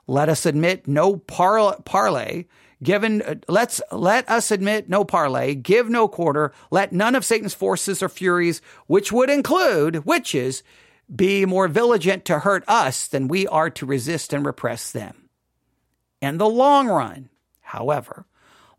Let 0.07 0.29
us 0.29 0.45
admit 0.45 0.87
no 0.87 1.17
par- 1.17 1.81
parley 1.83 2.47
given 2.83 3.21
uh, 3.21 3.35
let's 3.47 3.81
let 3.91 4.29
us 4.29 4.51
admit 4.51 4.89
no 4.89 5.03
parley 5.03 5.55
give 5.55 5.89
no 5.89 6.07
quarter 6.07 6.51
let 6.69 6.91
none 6.91 7.15
of 7.15 7.25
satan's 7.25 7.53
forces 7.53 8.03
or 8.03 8.09
furies 8.09 8.61
which 8.87 9.11
would 9.11 9.29
include 9.29 10.05
witches 10.05 10.61
be 11.13 11.45
more 11.45 11.67
vigilant 11.67 12.25
to 12.25 12.39
hurt 12.39 12.63
us 12.67 13.07
than 13.07 13.27
we 13.27 13.47
are 13.47 13.69
to 13.71 13.85
resist 13.85 14.33
and 14.33 14.45
repress 14.45 14.91
them. 14.91 15.29
In 16.21 16.37
the 16.37 16.49
long 16.49 16.87
run, 16.87 17.29
however, 17.61 18.25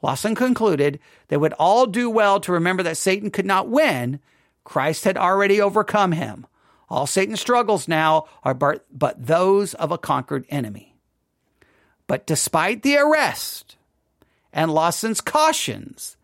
Lawson 0.02 0.34
concluded 0.34 0.98
they 1.28 1.36
would 1.36 1.52
all 1.54 1.86
do 1.86 2.10
well 2.10 2.40
to 2.40 2.52
remember 2.52 2.82
that 2.82 2.96
Satan 2.96 3.30
could 3.30 3.46
not 3.46 3.68
win. 3.68 4.20
Christ 4.64 5.04
had 5.04 5.16
already 5.16 5.60
overcome 5.60 6.12
him. 6.12 6.46
All 6.88 7.06
Satan's 7.06 7.40
struggles 7.40 7.88
now 7.88 8.26
are 8.42 8.54
but, 8.54 8.86
but 8.90 9.26
those 9.26 9.74
of 9.74 9.90
a 9.90 9.98
conquered 9.98 10.46
enemy. 10.48 10.96
But 12.06 12.26
despite 12.26 12.82
the 12.82 12.96
arrest 12.98 13.76
and 14.54 14.72
Lawson's 14.72 15.20
cautions, 15.20 16.16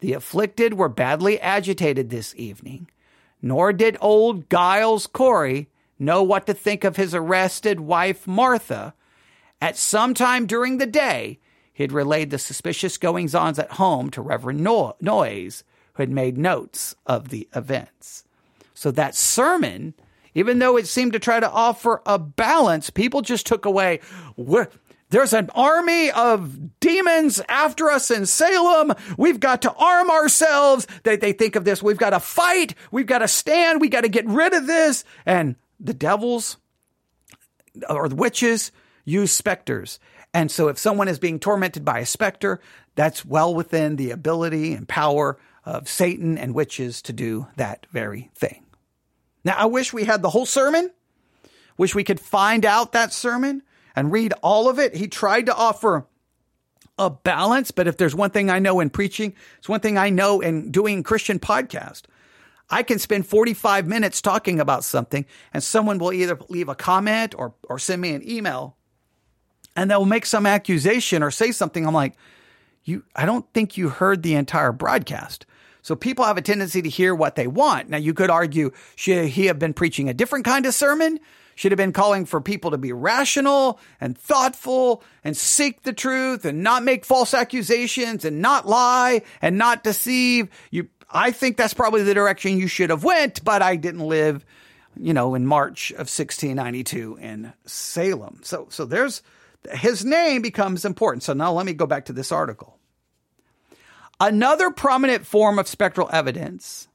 the 0.00 0.12
afflicted 0.12 0.74
were 0.74 0.90
badly 0.90 1.40
agitated 1.40 2.10
this 2.10 2.34
evening 2.36 2.88
nor 3.42 3.72
did 3.72 3.96
old 4.00 4.50
Giles 4.50 5.06
Corey 5.06 5.68
know 5.98 6.22
what 6.22 6.46
to 6.46 6.54
think 6.54 6.84
of 6.84 6.96
his 6.96 7.14
arrested 7.14 7.80
wife, 7.80 8.26
Martha. 8.26 8.94
At 9.60 9.76
some 9.76 10.14
time 10.14 10.46
during 10.46 10.78
the 10.78 10.86
day, 10.86 11.38
he 11.72 11.82
had 11.82 11.92
relayed 11.92 12.30
the 12.30 12.38
suspicious 12.38 12.96
goings 12.98 13.34
ons 13.34 13.58
at 13.58 13.72
home 13.72 14.10
to 14.10 14.22
Reverend 14.22 14.60
no- 14.60 14.94
Noyes, 15.00 15.64
who 15.94 16.02
had 16.02 16.10
made 16.10 16.38
notes 16.38 16.94
of 17.06 17.28
the 17.28 17.48
events. 17.54 18.24
So 18.74 18.90
that 18.92 19.14
sermon, 19.14 19.94
even 20.34 20.58
though 20.60 20.76
it 20.76 20.86
seemed 20.86 21.12
to 21.12 21.18
try 21.18 21.40
to 21.40 21.50
offer 21.50 22.00
a 22.06 22.18
balance, 22.18 22.90
people 22.90 23.22
just 23.22 23.46
took 23.46 23.64
away. 23.64 24.00
There's 25.10 25.32
an 25.32 25.50
army 25.54 26.10
of 26.10 26.78
demons 26.80 27.40
after 27.48 27.90
us 27.90 28.10
in 28.10 28.26
Salem. 28.26 28.92
We've 29.16 29.40
got 29.40 29.62
to 29.62 29.72
arm 29.72 30.10
ourselves. 30.10 30.86
They, 31.02 31.16
they 31.16 31.32
think 31.32 31.56
of 31.56 31.64
this. 31.64 31.82
We've 31.82 31.96
got 31.96 32.10
to 32.10 32.20
fight. 32.20 32.74
We've 32.90 33.06
got 33.06 33.20
to 33.20 33.28
stand. 33.28 33.80
We 33.80 33.88
got 33.88 34.02
to 34.02 34.08
get 34.08 34.26
rid 34.26 34.52
of 34.52 34.66
this. 34.66 35.04
And 35.24 35.56
the 35.80 35.94
devils 35.94 36.58
or 37.88 38.08
the 38.08 38.16
witches 38.16 38.70
use 39.04 39.32
specters. 39.32 39.98
And 40.34 40.50
so 40.50 40.68
if 40.68 40.78
someone 40.78 41.08
is 41.08 41.18
being 41.18 41.40
tormented 41.40 41.84
by 41.84 42.00
a 42.00 42.06
specter, 42.06 42.60
that's 42.94 43.24
well 43.24 43.54
within 43.54 43.96
the 43.96 44.10
ability 44.10 44.74
and 44.74 44.86
power 44.86 45.38
of 45.64 45.88
Satan 45.88 46.36
and 46.36 46.54
witches 46.54 47.00
to 47.02 47.12
do 47.12 47.46
that 47.56 47.86
very 47.90 48.30
thing. 48.34 48.64
Now, 49.44 49.54
I 49.56 49.66
wish 49.66 49.92
we 49.92 50.04
had 50.04 50.20
the 50.20 50.30
whole 50.30 50.46
sermon. 50.46 50.90
Wish 51.78 51.94
we 51.94 52.04
could 52.04 52.20
find 52.20 52.66
out 52.66 52.92
that 52.92 53.12
sermon 53.12 53.62
and 53.98 54.12
read 54.12 54.32
all 54.42 54.68
of 54.68 54.78
it. 54.78 54.94
He 54.94 55.08
tried 55.08 55.46
to 55.46 55.54
offer 55.54 56.06
a 56.98 57.10
balance, 57.10 57.70
but 57.70 57.86
if 57.86 57.96
there's 57.96 58.14
one 58.14 58.30
thing 58.30 58.50
I 58.50 58.58
know 58.58 58.80
in 58.80 58.90
preaching, 58.90 59.34
it's 59.58 59.68
one 59.68 59.80
thing 59.80 59.98
I 59.98 60.10
know 60.10 60.40
in 60.40 60.70
doing 60.70 61.02
Christian 61.02 61.38
podcast. 61.38 62.02
I 62.70 62.82
can 62.82 62.98
spend 62.98 63.26
45 63.26 63.86
minutes 63.86 64.20
talking 64.20 64.60
about 64.60 64.84
something 64.84 65.24
and 65.52 65.62
someone 65.62 65.98
will 65.98 66.12
either 66.12 66.38
leave 66.48 66.68
a 66.68 66.74
comment 66.74 67.34
or, 67.36 67.54
or 67.68 67.78
send 67.78 68.02
me 68.02 68.14
an 68.14 68.28
email 68.28 68.76
and 69.74 69.90
they'll 69.90 70.04
make 70.04 70.26
some 70.26 70.44
accusation 70.44 71.22
or 71.22 71.30
say 71.30 71.50
something. 71.50 71.86
I'm 71.86 71.94
like, 71.94 72.14
you, 72.84 73.04
I 73.16 73.26
don't 73.26 73.46
think 73.54 73.76
you 73.76 73.88
heard 73.88 74.22
the 74.22 74.34
entire 74.34 74.72
broadcast. 74.72 75.46
So 75.82 75.96
people 75.96 76.24
have 76.24 76.36
a 76.36 76.42
tendency 76.42 76.82
to 76.82 76.88
hear 76.88 77.14
what 77.14 77.36
they 77.36 77.46
want. 77.46 77.88
Now 77.88 77.96
you 77.96 78.12
could 78.12 78.28
argue, 78.28 78.72
should 78.96 79.28
he 79.28 79.46
have 79.46 79.58
been 79.58 79.72
preaching 79.72 80.08
a 80.08 80.14
different 80.14 80.44
kind 80.44 80.66
of 80.66 80.74
sermon? 80.74 81.18
Should 81.58 81.72
have 81.72 81.76
been 81.76 81.92
calling 81.92 82.24
for 82.24 82.40
people 82.40 82.70
to 82.70 82.78
be 82.78 82.92
rational 82.92 83.80
and 84.00 84.16
thoughtful 84.16 85.02
and 85.24 85.36
seek 85.36 85.82
the 85.82 85.92
truth 85.92 86.44
and 86.44 86.62
not 86.62 86.84
make 86.84 87.04
false 87.04 87.34
accusations 87.34 88.24
and 88.24 88.40
not 88.40 88.68
lie 88.68 89.22
and 89.42 89.58
not 89.58 89.82
deceive. 89.82 90.50
You, 90.70 90.88
I 91.10 91.32
think 91.32 91.56
that's 91.56 91.74
probably 91.74 92.04
the 92.04 92.14
direction 92.14 92.60
you 92.60 92.68
should 92.68 92.90
have 92.90 93.02
went, 93.02 93.42
but 93.42 93.60
I 93.60 93.74
didn't 93.74 94.06
live, 94.06 94.44
you 94.96 95.12
know, 95.12 95.34
in 95.34 95.48
March 95.48 95.90
of 95.90 96.06
1692 96.06 97.18
in 97.20 97.52
Salem. 97.66 98.38
So, 98.44 98.68
so 98.70 98.84
there's, 98.84 99.24
his 99.72 100.04
name 100.04 100.42
becomes 100.42 100.84
important. 100.84 101.24
So 101.24 101.32
now 101.32 101.50
let 101.50 101.66
me 101.66 101.72
go 101.72 101.86
back 101.86 102.04
to 102.04 102.12
this 102.12 102.30
article. 102.30 102.78
Another 104.20 104.70
prominent 104.70 105.26
form 105.26 105.58
of 105.58 105.66
spectral 105.66 106.08
evidence 106.12 106.87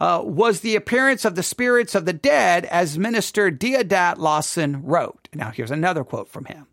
uh, 0.00 0.22
was 0.24 0.60
the 0.60 0.76
appearance 0.76 1.24
of 1.24 1.34
the 1.34 1.42
spirits 1.42 1.94
of 1.94 2.06
the 2.06 2.12
dead, 2.12 2.64
as 2.64 2.98
Minister 2.98 3.50
Deodat 3.50 4.18
Lawson 4.18 4.84
wrote. 4.84 5.28
Now, 5.34 5.50
here's 5.50 5.70
another 5.70 6.04
quote 6.04 6.28
from 6.28 6.46
him. 6.46 6.66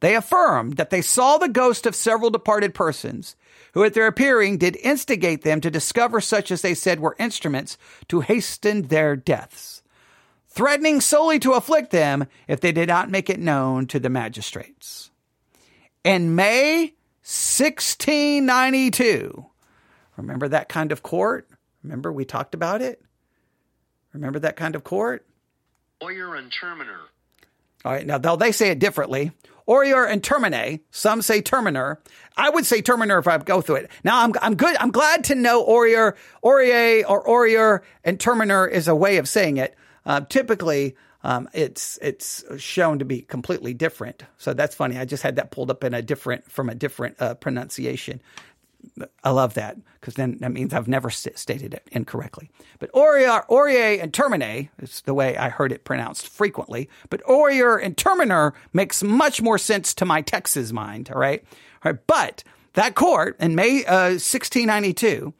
They 0.00 0.14
affirmed 0.14 0.76
that 0.76 0.90
they 0.90 1.02
saw 1.02 1.36
the 1.36 1.48
ghost 1.48 1.84
of 1.84 1.94
several 1.94 2.30
departed 2.30 2.72
persons, 2.72 3.36
who 3.74 3.84
at 3.84 3.94
their 3.94 4.06
appearing 4.06 4.58
did 4.58 4.76
instigate 4.76 5.42
them 5.42 5.60
to 5.60 5.70
discover 5.70 6.20
such 6.20 6.50
as 6.50 6.62
they 6.62 6.74
said 6.74 7.00
were 7.00 7.16
instruments 7.18 7.76
to 8.08 8.20
hasten 8.20 8.82
their 8.82 9.16
deaths 9.16 9.80
threatening 10.50 11.00
solely 11.00 11.38
to 11.38 11.52
afflict 11.52 11.90
them 11.90 12.26
if 12.48 12.60
they 12.60 12.72
did 12.72 12.88
not 12.88 13.10
make 13.10 13.30
it 13.30 13.38
known 13.38 13.86
to 13.86 13.98
the 13.98 14.10
magistrates. 14.10 15.10
In 16.04 16.34
May 16.34 16.94
1692, 17.22 19.46
remember 20.16 20.48
that 20.48 20.68
kind 20.68 20.92
of 20.92 21.02
court? 21.02 21.48
Remember 21.82 22.12
we 22.12 22.24
talked 22.24 22.54
about 22.54 22.82
it? 22.82 23.02
Remember 24.12 24.38
that 24.40 24.56
kind 24.56 24.74
of 24.74 24.84
court? 24.84 25.26
Oyer 26.02 26.34
and 26.34 26.50
Terminer. 26.50 26.98
All 27.84 27.92
right, 27.92 28.06
now 28.06 28.18
though 28.18 28.36
they 28.36 28.52
say 28.52 28.70
it 28.70 28.78
differently. 28.78 29.32
Orior 29.68 30.10
and 30.10 30.20
Termine. 30.20 30.80
Some 30.90 31.22
say 31.22 31.40
Terminer. 31.40 31.98
I 32.36 32.50
would 32.50 32.66
say 32.66 32.82
Terminer 32.82 33.20
if 33.20 33.28
I 33.28 33.38
go 33.38 33.60
through 33.60 33.76
it. 33.76 33.90
Now 34.02 34.24
I'm 34.24 34.32
I'm 34.42 34.56
good. 34.56 34.76
I'm 34.80 34.90
glad 34.90 35.24
to 35.24 35.36
know 35.36 35.64
Orior, 35.64 36.16
Orie, 36.42 37.04
or 37.08 37.24
Orior 37.24 37.80
and 38.02 38.18
Terminer 38.18 38.68
is 38.68 38.88
a 38.88 38.96
way 38.96 39.18
of 39.18 39.28
saying 39.28 39.58
it. 39.58 39.76
Uh, 40.04 40.22
typically, 40.22 40.96
um, 41.22 41.48
it's 41.52 41.98
it's 42.02 42.42
shown 42.58 42.98
to 42.98 43.04
be 43.04 43.20
completely 43.20 43.72
different. 43.72 44.24
So 44.38 44.54
that's 44.54 44.74
funny. 44.74 44.98
I 44.98 45.04
just 45.04 45.22
had 45.22 45.36
that 45.36 45.52
pulled 45.52 45.70
up 45.70 45.84
in 45.84 45.94
a 45.94 46.02
different 46.02 46.50
from 46.50 46.68
a 46.68 46.74
different 46.74 47.20
uh, 47.20 47.34
pronunciation. 47.34 48.20
I 49.22 49.30
love 49.30 49.54
that 49.54 49.76
because 50.00 50.14
then 50.14 50.38
that 50.40 50.52
means 50.52 50.72
I've 50.72 50.88
never 50.88 51.10
st- 51.10 51.38
stated 51.38 51.74
it 51.74 51.86
incorrectly. 51.92 52.50
But 52.78 52.90
Oriar, 52.92 53.46
Aurier, 53.48 54.02
and 54.02 54.12
Termine 54.12 54.68
is 54.78 55.02
the 55.02 55.14
way 55.14 55.36
I 55.36 55.48
heard 55.48 55.72
it 55.72 55.84
pronounced 55.84 56.28
frequently. 56.28 56.88
But 57.08 57.22
Orier 57.24 57.76
and 57.76 57.96
Terminer 57.96 58.52
makes 58.72 59.02
much 59.02 59.42
more 59.42 59.58
sense 59.58 59.94
to 59.94 60.04
my 60.04 60.22
Texas 60.22 60.72
mind. 60.72 61.10
All 61.10 61.20
right, 61.20 61.44
all 61.84 61.92
right. 61.92 62.00
But 62.06 62.44
that 62.74 62.94
court 62.94 63.36
in 63.40 63.54
May 63.54 63.84
uh, 63.84 64.16
1692, 64.18 65.34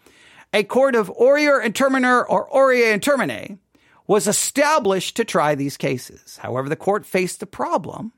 a 0.53 0.65
court 0.65 0.95
of 0.95 1.11
Orier 1.11 1.63
and 1.63 1.75
Terminer 1.75 2.25
or 2.29 2.49
Aurier 2.51 2.93
and 2.93 3.03
Termine 3.03 3.59
was 4.07 4.27
established 4.27 5.17
to 5.17 5.25
try 5.25 5.55
these 5.55 5.77
cases. 5.77 6.39
However, 6.39 6.69
the 6.69 6.77
court 6.77 7.07
faced 7.07 7.39
the 7.39 7.47
problem 7.47 8.13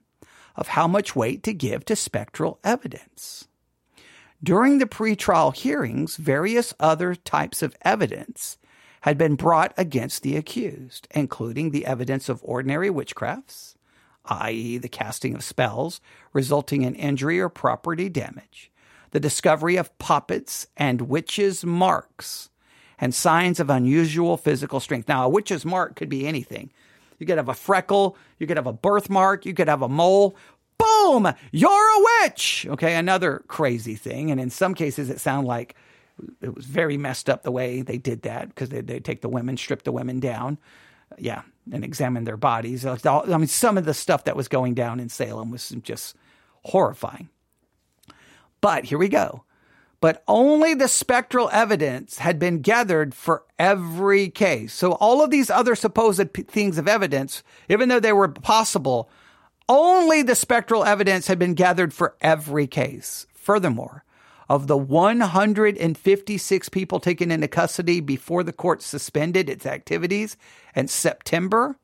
of 0.57 0.69
how 0.69 0.87
much 0.87 1.15
weight 1.15 1.43
to 1.43 1.53
give 1.53 1.85
to 1.85 1.97
spectral 1.97 2.59
evidence. 2.65 3.47
During 4.45 4.79
the 4.79 4.87
pretrial 4.87 5.55
hearings, 5.55 6.17
various 6.17 6.75
other 6.81 7.15
types 7.15 7.63
of 7.63 7.77
evidence 7.83 8.59
had 9.03 9.17
been 9.17 9.37
brought 9.37 9.73
against 9.77 10.25
the 10.25 10.37
accused, 10.37 11.07
including 11.13 11.71
the 11.71 11.87
evidence 11.87 12.29
of 12.29 12.41
ordinary 12.43 12.89
witchcrafts, 12.91 13.77
i.e., 14.25 14.79
the 14.79 14.89
casting 14.89 15.37
of 15.37 15.45
spells 15.45 16.01
resulting 16.33 16.83
in 16.83 16.97
injury 16.97 17.41
or 17.41 17.49
property 17.49 18.09
damage, 18.09 18.73
the 19.13 19.21
discovery 19.21 19.77
of 19.77 19.97
puppets 19.99 20.67
and 20.77 21.03
witches' 21.03 21.65
marks, 21.65 22.51
and 22.99 23.15
signs 23.15 23.61
of 23.61 23.71
unusual 23.71 24.37
physical 24.37 24.81
strength. 24.81 25.09
Now, 25.09 25.25
a 25.25 25.29
witch's 25.29 25.65
mark 25.65 25.95
could 25.95 26.09
be 26.09 26.27
anything. 26.27 26.73
You 27.19 27.27
could 27.27 27.37
have 27.37 27.49
a 27.49 27.55
freckle, 27.55 28.17
you 28.41 28.49
could 28.49 28.57
have 28.57 28.67
a 28.67 28.73
birthmark, 28.73 29.47
you 29.47 29.55
could 29.55 29.69
have 29.69 29.83
a 29.83 29.89
mole. 29.89 30.37
You're 31.51 31.71
a 31.71 32.07
witch! 32.23 32.67
Okay, 32.71 32.95
another 32.95 33.43
crazy 33.49 33.95
thing. 33.95 34.31
And 34.31 34.41
in 34.41 34.51
some 34.51 34.75
cases, 34.75 35.11
it 35.11 35.21
sounded 35.21 35.49
like 35.49 35.75
it 36.41 36.55
was 36.55 36.67
very 36.67 36.97
messed 36.97 37.29
up 37.29 37.43
the 37.43 37.51
way 37.51 37.83
they 37.83 37.99
did 37.99 38.23
that 38.23 38.49
because 38.49 38.69
they, 38.69 38.81
they 38.81 39.01
take 39.01 39.21
the 39.21 39.29
women, 39.29 39.57
strip 39.57 39.83
the 39.83 39.93
women 39.93 40.21
down. 40.21 40.59
Yeah, 41.19 41.43
and 41.71 41.85
examine 41.85 42.25
their 42.25 42.37
bodies. 42.37 42.87
I 42.87 42.97
mean, 43.25 43.47
some 43.47 43.77
of 43.77 43.85
the 43.85 43.95
stuff 43.95 44.25
that 44.25 44.37
was 44.37 44.49
going 44.49 44.75
down 44.75 45.01
in 45.01 45.09
Salem 45.09 45.51
was 45.51 45.69
just 45.83 46.17
horrifying. 46.65 47.29
But 48.61 48.85
here 48.85 48.99
we 48.99 49.09
go 49.09 49.45
but 50.03 50.25
only 50.27 50.75
the 50.75 50.89
spectral 50.89 51.49
evidence 51.53 52.19
had 52.19 52.37
been 52.37 52.61
gathered 52.61 53.15
for 53.15 53.45
every 53.57 54.29
case. 54.29 54.75
So 54.75 54.95
all 54.95 55.23
of 55.23 55.31
these 55.31 55.49
other 55.49 55.77
supposed 55.77 56.33
p- 56.33 56.43
things 56.43 56.77
of 56.77 56.89
evidence, 56.89 57.45
even 57.71 57.89
though 57.89 58.01
they 58.01 58.13
were 58.13 58.27
possible, 58.27 59.09
only 59.69 60.23
the 60.23 60.35
spectral 60.35 60.85
evidence 60.85 61.27
had 61.27 61.39
been 61.39 61.55
gathered 61.55 61.95
for 61.95 62.17
every 62.21 62.67
case. 62.67 63.27
Furthermore, 63.35 64.05
of 64.49 64.67
the 64.67 64.77
156 64.77 66.69
people 66.69 67.01
taken 67.01 67.31
into 67.31 67.49
custody 67.49 68.01
before 68.01 68.43
the 68.43 68.53
court 68.53 68.83
suspended 68.83 69.49
its 69.49 69.65
activities 69.65 70.37
in 70.75 70.89
September, 70.89 71.77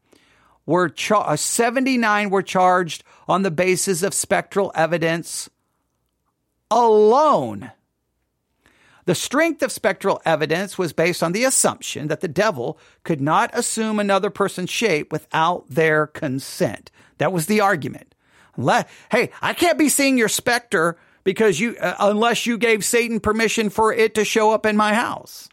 were 0.66 0.88
char- 0.88 1.30
uh, 1.30 1.36
79 1.36 2.28
were 2.28 2.42
charged 2.42 3.02
on 3.26 3.42
the 3.42 3.50
basis 3.50 4.02
of 4.02 4.12
spectral 4.12 4.70
evidence 4.74 5.48
alone. 6.70 7.72
The 9.08 9.14
strength 9.14 9.62
of 9.62 9.72
spectral 9.72 10.20
evidence 10.26 10.76
was 10.76 10.92
based 10.92 11.22
on 11.22 11.32
the 11.32 11.44
assumption 11.44 12.08
that 12.08 12.20
the 12.20 12.28
devil 12.28 12.78
could 13.04 13.22
not 13.22 13.48
assume 13.54 13.98
another 13.98 14.28
person's 14.28 14.68
shape 14.68 15.10
without 15.10 15.64
their 15.70 16.06
consent. 16.06 16.90
That 17.16 17.32
was 17.32 17.46
the 17.46 17.58
argument. 17.62 18.14
hey, 19.10 19.30
I 19.40 19.54
can't 19.54 19.78
be 19.78 19.88
seeing 19.88 20.18
your 20.18 20.28
specter 20.28 20.98
because 21.24 21.58
you, 21.58 21.74
uh, 21.80 21.94
unless 22.00 22.44
you 22.44 22.58
gave 22.58 22.84
Satan 22.84 23.18
permission 23.18 23.70
for 23.70 23.94
it 23.94 24.14
to 24.14 24.26
show 24.26 24.50
up 24.50 24.66
in 24.66 24.76
my 24.76 24.92
house. 24.92 25.48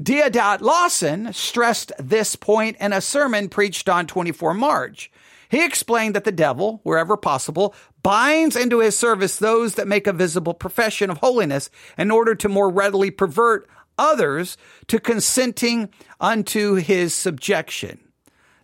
Deodat 0.00 0.60
Lawson 0.60 1.32
stressed 1.32 1.90
this 1.98 2.36
point 2.36 2.76
in 2.78 2.92
a 2.92 3.00
sermon 3.00 3.48
preached 3.48 3.88
on 3.88 4.06
24 4.06 4.54
March. 4.54 5.10
He 5.48 5.64
explained 5.64 6.14
that 6.14 6.22
the 6.22 6.30
devil, 6.30 6.80
wherever 6.84 7.16
possible, 7.16 7.74
binds 8.02 8.56
into 8.56 8.80
his 8.80 8.96
service 8.96 9.36
those 9.36 9.74
that 9.74 9.88
make 9.88 10.06
a 10.06 10.12
visible 10.12 10.54
profession 10.54 11.10
of 11.10 11.18
holiness 11.18 11.70
in 11.96 12.10
order 12.10 12.34
to 12.34 12.48
more 12.48 12.70
readily 12.70 13.10
pervert 13.10 13.68
others 13.98 14.56
to 14.88 14.98
consenting 14.98 15.88
unto 16.20 16.74
his 16.74 17.14
subjection. 17.14 18.00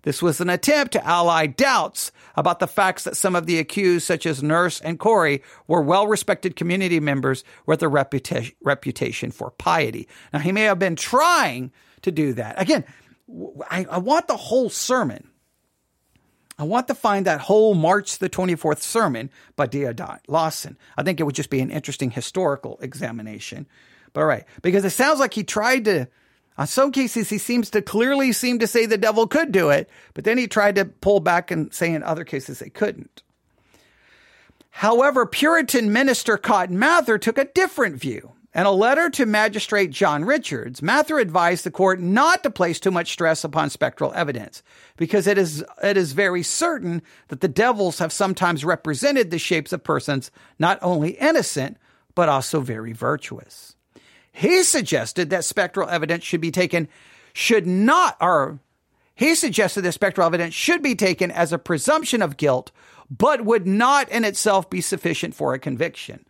This 0.02 0.22
was 0.22 0.40
an 0.40 0.48
attempt 0.48 0.92
to 0.92 1.06
ally 1.06 1.46
doubts 1.46 2.12
about 2.36 2.60
the 2.60 2.66
facts 2.66 3.04
that 3.04 3.16
some 3.16 3.34
of 3.34 3.46
the 3.46 3.58
accused, 3.58 4.06
such 4.06 4.26
as 4.26 4.42
Nurse 4.42 4.80
and 4.80 4.98
Corey, 4.98 5.42
were 5.66 5.82
well 5.82 6.06
respected 6.06 6.56
community 6.56 7.00
members 7.00 7.44
with 7.66 7.82
a 7.82 7.86
reputa- 7.86 8.54
reputation 8.62 9.30
for 9.30 9.50
piety. 9.50 10.08
Now, 10.32 10.38
he 10.38 10.52
may 10.52 10.62
have 10.62 10.78
been 10.78 10.96
trying 10.96 11.72
to 12.02 12.12
do 12.12 12.32
that. 12.34 12.60
Again, 12.60 12.84
I, 13.70 13.86
I 13.90 13.98
want 13.98 14.28
the 14.28 14.36
whole 14.36 14.70
sermon. 14.70 15.28
I 16.58 16.64
want 16.64 16.88
to 16.88 16.94
find 16.94 17.24
that 17.26 17.42
whole 17.42 17.74
March 17.74 18.18
the 18.18 18.28
24th 18.28 18.80
sermon 18.80 19.30
by 19.54 19.66
Deodat 19.66 20.20
Lawson. 20.26 20.76
I 20.96 21.02
think 21.02 21.20
it 21.20 21.22
would 21.22 21.36
just 21.36 21.50
be 21.50 21.60
an 21.60 21.70
interesting 21.70 22.10
historical 22.10 22.78
examination. 22.82 23.66
But 24.12 24.22
all 24.22 24.26
right, 24.26 24.44
because 24.62 24.84
it 24.84 24.90
sounds 24.90 25.20
like 25.20 25.34
he 25.34 25.44
tried 25.44 25.84
to 25.84 26.08
on 26.58 26.66
some 26.66 26.90
cases, 26.90 27.30
he 27.30 27.38
seems 27.38 27.70
to 27.70 27.80
clearly 27.80 28.32
seem 28.32 28.58
to 28.58 28.66
say 28.66 28.84
the 28.84 28.98
devil 28.98 29.28
could 29.28 29.52
do 29.52 29.70
it, 29.70 29.88
but 30.12 30.24
then 30.24 30.36
he 30.36 30.48
tried 30.48 30.74
to 30.74 30.84
pull 30.84 31.20
back 31.20 31.52
and 31.52 31.72
say 31.72 31.94
in 31.94 32.02
other 32.02 32.24
cases 32.24 32.58
they 32.58 32.68
couldn't. 32.68 33.22
However, 34.70 35.24
Puritan 35.24 35.92
minister 35.92 36.36
Cotton 36.36 36.76
Mather 36.76 37.16
took 37.16 37.38
a 37.38 37.44
different 37.44 37.96
view. 37.96 38.32
In 38.58 38.66
a 38.66 38.72
letter 38.72 39.08
to 39.10 39.24
Magistrate 39.24 39.92
John 39.92 40.24
Richards, 40.24 40.82
Mather 40.82 41.20
advised 41.20 41.62
the 41.62 41.70
court 41.70 42.00
not 42.00 42.42
to 42.42 42.50
place 42.50 42.80
too 42.80 42.90
much 42.90 43.12
stress 43.12 43.44
upon 43.44 43.70
spectral 43.70 44.12
evidence 44.14 44.64
because 44.96 45.28
it 45.28 45.38
is, 45.38 45.64
it 45.80 45.96
is 45.96 46.10
very 46.10 46.42
certain 46.42 47.00
that 47.28 47.40
the 47.40 47.46
devils 47.46 48.00
have 48.00 48.12
sometimes 48.12 48.64
represented 48.64 49.30
the 49.30 49.38
shapes 49.38 49.72
of 49.72 49.84
persons 49.84 50.32
not 50.58 50.76
only 50.82 51.10
innocent, 51.10 51.76
but 52.16 52.28
also 52.28 52.60
very 52.60 52.92
virtuous. 52.92 53.76
He 54.32 54.64
suggested 54.64 55.30
that 55.30 55.44
spectral 55.44 55.88
evidence 55.88 56.24
should 56.24 56.40
be 56.40 56.50
taken, 56.50 56.88
should 57.32 57.64
not, 57.64 58.16
or 58.20 58.58
he 59.14 59.36
suggested 59.36 59.82
that 59.82 59.92
spectral 59.92 60.26
evidence 60.26 60.52
should 60.52 60.82
be 60.82 60.96
taken 60.96 61.30
as 61.30 61.52
a 61.52 61.58
presumption 61.58 62.22
of 62.22 62.36
guilt, 62.36 62.72
but 63.08 63.44
would 63.44 63.68
not 63.68 64.08
in 64.08 64.24
itself 64.24 64.68
be 64.68 64.80
sufficient 64.80 65.32
for 65.32 65.54
a 65.54 65.60
conviction. 65.60 66.24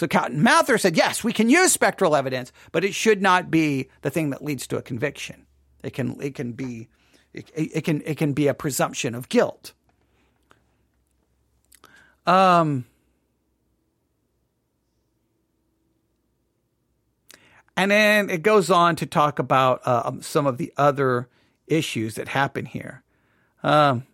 So 0.00 0.08
Cotton 0.08 0.42
Mather 0.42 0.78
said, 0.78 0.96
yes, 0.96 1.22
we 1.22 1.30
can 1.30 1.50
use 1.50 1.72
spectral 1.72 2.16
evidence, 2.16 2.52
but 2.72 2.86
it 2.86 2.94
should 2.94 3.20
not 3.20 3.50
be 3.50 3.90
the 4.00 4.08
thing 4.08 4.30
that 4.30 4.42
leads 4.42 4.66
to 4.68 4.78
a 4.78 4.82
conviction. 4.82 5.44
It 5.84 5.92
can, 5.92 6.18
it 6.22 6.34
can 6.34 6.52
be, 6.52 6.88
it, 7.34 7.50
it 7.54 7.84
can, 7.84 8.00
it 8.06 8.16
can 8.16 8.32
be 8.32 8.48
a 8.48 8.54
presumption 8.54 9.14
of 9.14 9.28
guilt. 9.28 9.74
Um, 12.26 12.86
And 17.76 17.90
then 17.90 18.30
it 18.30 18.42
goes 18.42 18.70
on 18.70 18.96
to 18.96 19.06
talk 19.06 19.38
about 19.38 19.82
uh, 19.86 20.02
um, 20.06 20.22
some 20.22 20.46
of 20.46 20.56
the 20.56 20.72
other 20.78 21.28
issues 21.66 22.14
that 22.14 22.28
happen 22.28 22.64
here. 22.64 23.02
Um, 23.62 24.06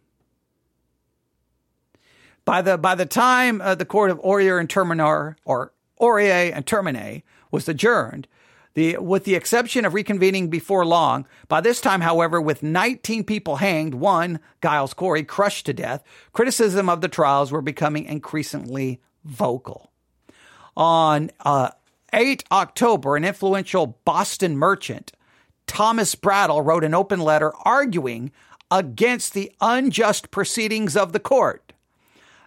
by 2.44 2.62
the 2.62 2.76
by 2.76 2.96
the 2.96 3.06
time 3.06 3.60
uh, 3.60 3.76
the 3.76 3.84
court 3.84 4.10
of 4.10 4.20
Aurier 4.20 4.58
and 4.58 4.68
Terminer 4.68 5.36
or 5.44 5.72
Aurier 6.00 6.52
and 6.54 6.66
Termine 6.66 7.22
was 7.50 7.68
adjourned, 7.68 8.28
the 8.74 8.98
with 8.98 9.24
the 9.24 9.34
exception 9.34 9.84
of 9.84 9.94
reconvening 9.94 10.50
before 10.50 10.84
long, 10.84 11.26
by 11.48 11.60
this 11.60 11.80
time, 11.80 12.02
however, 12.02 12.40
with 12.40 12.62
19 12.62 13.24
people 13.24 13.56
hanged, 13.56 13.94
one 13.94 14.38
Giles 14.62 14.92
Corey 14.94 15.24
crushed 15.24 15.66
to 15.66 15.72
death, 15.72 16.04
criticism 16.32 16.88
of 16.88 17.00
the 17.00 17.08
trials 17.08 17.50
were 17.50 17.62
becoming 17.62 18.04
increasingly 18.04 19.00
vocal. 19.24 19.90
On 20.76 21.30
uh, 21.40 21.70
8 22.12 22.44
October, 22.52 23.16
an 23.16 23.24
influential 23.24 23.98
Boston 24.04 24.58
merchant, 24.58 25.12
Thomas 25.66 26.14
Brattle, 26.14 26.62
wrote 26.62 26.84
an 26.84 26.94
open 26.94 27.20
letter 27.20 27.52
arguing 27.64 28.30
against 28.70 29.32
the 29.32 29.52
unjust 29.60 30.30
proceedings 30.30 30.96
of 30.96 31.12
the 31.12 31.20
court. 31.20 31.65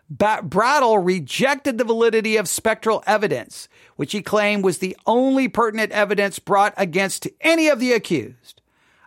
Brattle 0.10 0.98
rejected 0.98 1.78
the 1.78 1.84
validity 1.84 2.36
of 2.36 2.50
spectral 2.50 3.04
evidence, 3.06 3.68
which 3.96 4.12
he 4.12 4.22
claimed 4.22 4.64
was 4.64 4.80
the 4.80 4.98
only 5.06 5.48
pertinent 5.48 5.92
evidence 5.92 6.40
brought 6.40 6.74
against 6.78 7.28
any 7.42 7.68
of 7.68 7.80
the 7.80 7.94
accused. 7.94 8.62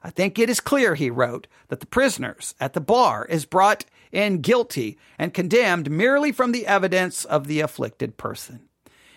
I 0.05 0.11
think 0.11 0.39
it 0.39 0.49
is 0.49 0.61
clear, 0.61 0.95
he 0.95 1.11
wrote, 1.11 1.49
that 1.69 1.81
the 1.81 1.87
prisoners 1.87 2.55
at 2.61 2.73
the 2.73 2.81
bar 2.81 3.25
is 3.25 3.45
brought 3.45 3.85
in 4.13 4.43
guilty 4.43 4.99
and 5.19 5.35
condemned 5.35 5.91
merely 5.91 6.31
from 6.31 6.53
the 6.53 6.67
evidence 6.67 7.25
of 7.25 7.47
the 7.47 7.61
afflicted 7.61 8.17
person. 8.17 8.61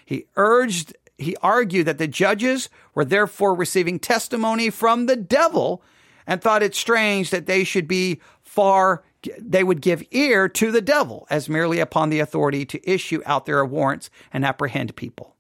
He 0.05 0.25
urged 0.35 0.95
he 1.17 1.37
argued 1.41 1.87
that 1.87 1.97
the 1.97 2.09
judges 2.09 2.69
were 2.93 3.05
therefore 3.05 3.55
receiving 3.55 3.99
testimony 3.99 4.69
from 4.69 5.05
the 5.05 5.15
devil 5.15 5.81
and 6.27 6.41
thought 6.41 6.61
it 6.61 6.75
strange 6.75 7.29
that 7.29 7.45
they 7.45 7.63
should 7.63 7.87
be 7.87 8.19
far 8.41 9.03
they 9.39 9.63
would 9.63 9.81
give 9.81 10.03
ear 10.11 10.47
to 10.49 10.71
the 10.71 10.81
devil 10.81 11.27
as 11.29 11.49
merely 11.49 11.79
upon 11.79 12.09
the 12.09 12.19
authority 12.19 12.65
to 12.65 12.89
issue 12.89 13.21
out 13.25 13.45
their 13.45 13.65
warrants 13.65 14.09
and 14.31 14.45
apprehend 14.45 14.95
people. 14.95 15.35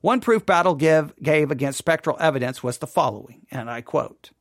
One 0.00 0.20
proof 0.20 0.44
Brattle 0.44 0.74
give, 0.74 1.14
gave 1.22 1.50
against 1.50 1.78
spectral 1.78 2.18
evidence 2.20 2.62
was 2.62 2.78
the 2.78 2.86
following, 2.86 3.46
and 3.50 3.70
I 3.70 3.80
quote, 3.80 4.32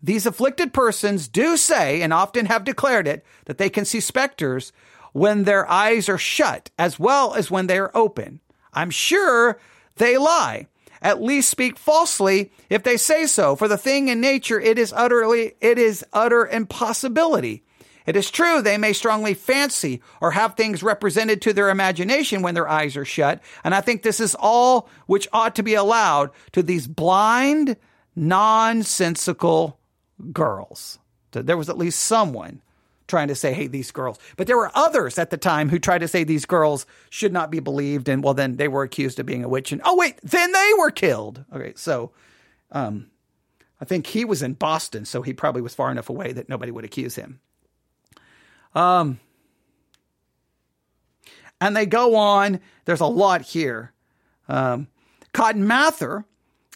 These 0.00 0.26
afflicted 0.26 0.72
persons 0.72 1.26
do 1.26 1.56
say, 1.56 2.02
and 2.02 2.12
often 2.12 2.46
have 2.46 2.62
declared 2.62 3.08
it, 3.08 3.24
that 3.46 3.58
they 3.58 3.68
can 3.68 3.84
see 3.84 3.98
specters 3.98 4.72
when 5.12 5.44
their 5.44 5.68
eyes 5.68 6.08
are 6.08 6.18
shut 6.18 6.70
as 6.78 6.98
well 6.98 7.34
as 7.34 7.50
when 7.50 7.66
they 7.66 7.78
are 7.78 7.90
open. 7.94 8.40
I'm 8.72 8.90
sure 8.90 9.58
they 9.96 10.16
lie. 10.16 10.68
At 11.02 11.20
least 11.20 11.50
speak 11.50 11.78
falsely 11.78 12.52
if 12.70 12.84
they 12.84 12.96
say 12.96 13.26
so, 13.26 13.56
for 13.56 13.66
the 13.66 13.76
thing 13.76 14.06
in 14.06 14.20
nature 14.20 14.60
it 14.60 14.78
is 14.78 14.92
utterly 14.96 15.54
it 15.60 15.78
is 15.78 16.04
utter 16.12 16.46
impossibility. 16.46 17.64
It 18.06 18.16
is 18.16 18.30
true 18.30 18.62
they 18.62 18.78
may 18.78 18.92
strongly 18.92 19.34
fancy 19.34 20.02
or 20.20 20.32
have 20.32 20.54
things 20.54 20.82
represented 20.82 21.42
to 21.42 21.52
their 21.52 21.70
imagination 21.70 22.42
when 22.42 22.54
their 22.54 22.68
eyes 22.68 22.96
are 22.96 23.04
shut, 23.04 23.42
and 23.64 23.74
I 23.74 23.80
think 23.80 24.02
this 24.02 24.20
is 24.20 24.36
all 24.38 24.88
which 25.06 25.28
ought 25.32 25.54
to 25.56 25.62
be 25.62 25.74
allowed 25.74 26.30
to 26.52 26.62
these 26.62 26.86
blind, 26.86 27.76
nonsensical 28.16 29.78
girls. 30.32 30.98
There 31.32 31.56
was 31.56 31.68
at 31.68 31.78
least 31.78 32.00
someone 32.00 32.60
trying 33.08 33.28
to 33.28 33.34
say, 33.34 33.52
hey, 33.52 33.66
these 33.66 33.90
girls. 33.90 34.18
But 34.36 34.46
there 34.46 34.56
were 34.56 34.70
others 34.74 35.18
at 35.18 35.30
the 35.30 35.36
time 35.36 35.68
who 35.68 35.78
tried 35.78 35.98
to 35.98 36.08
say 36.08 36.24
these 36.24 36.46
girls 36.46 36.86
should 37.10 37.32
not 37.32 37.50
be 37.50 37.60
believed. 37.60 38.08
And 38.08 38.22
well, 38.22 38.34
then 38.34 38.56
they 38.56 38.68
were 38.68 38.82
accused 38.82 39.20
of 39.20 39.26
being 39.26 39.44
a 39.44 39.48
witch. 39.48 39.72
And 39.72 39.82
oh, 39.84 39.96
wait, 39.96 40.18
then 40.22 40.50
they 40.50 40.70
were 40.78 40.90
killed. 40.90 41.44
Okay. 41.54 41.72
So, 41.76 42.12
um, 42.70 43.10
I 43.80 43.84
think 43.84 44.06
he 44.06 44.24
was 44.24 44.42
in 44.42 44.54
Boston, 44.54 45.04
so 45.04 45.22
he 45.22 45.32
probably 45.32 45.60
was 45.60 45.74
far 45.74 45.90
enough 45.90 46.08
away 46.08 46.32
that 46.32 46.48
nobody 46.48 46.70
would 46.70 46.84
accuse 46.84 47.16
him. 47.16 47.40
Um, 48.74 49.20
and 51.60 51.76
they 51.76 51.86
go 51.86 52.16
on. 52.16 52.60
There's 52.84 53.00
a 53.00 53.06
lot 53.06 53.42
here. 53.42 53.92
Um, 54.48 54.88
Cotton 55.32 55.66
Mather 55.66 56.24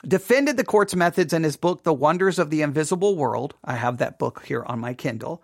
defended 0.06 0.56
the 0.56 0.64
court's 0.64 0.94
methods 0.94 1.32
in 1.32 1.42
his 1.42 1.56
book, 1.56 1.82
The 1.82 1.92
Wonders 1.92 2.38
of 2.38 2.50
the 2.50 2.62
Invisible 2.62 3.16
World. 3.16 3.54
I 3.64 3.76
have 3.76 3.98
that 3.98 4.18
book 4.18 4.44
here 4.46 4.62
on 4.64 4.78
my 4.78 4.94
Kindle 4.94 5.42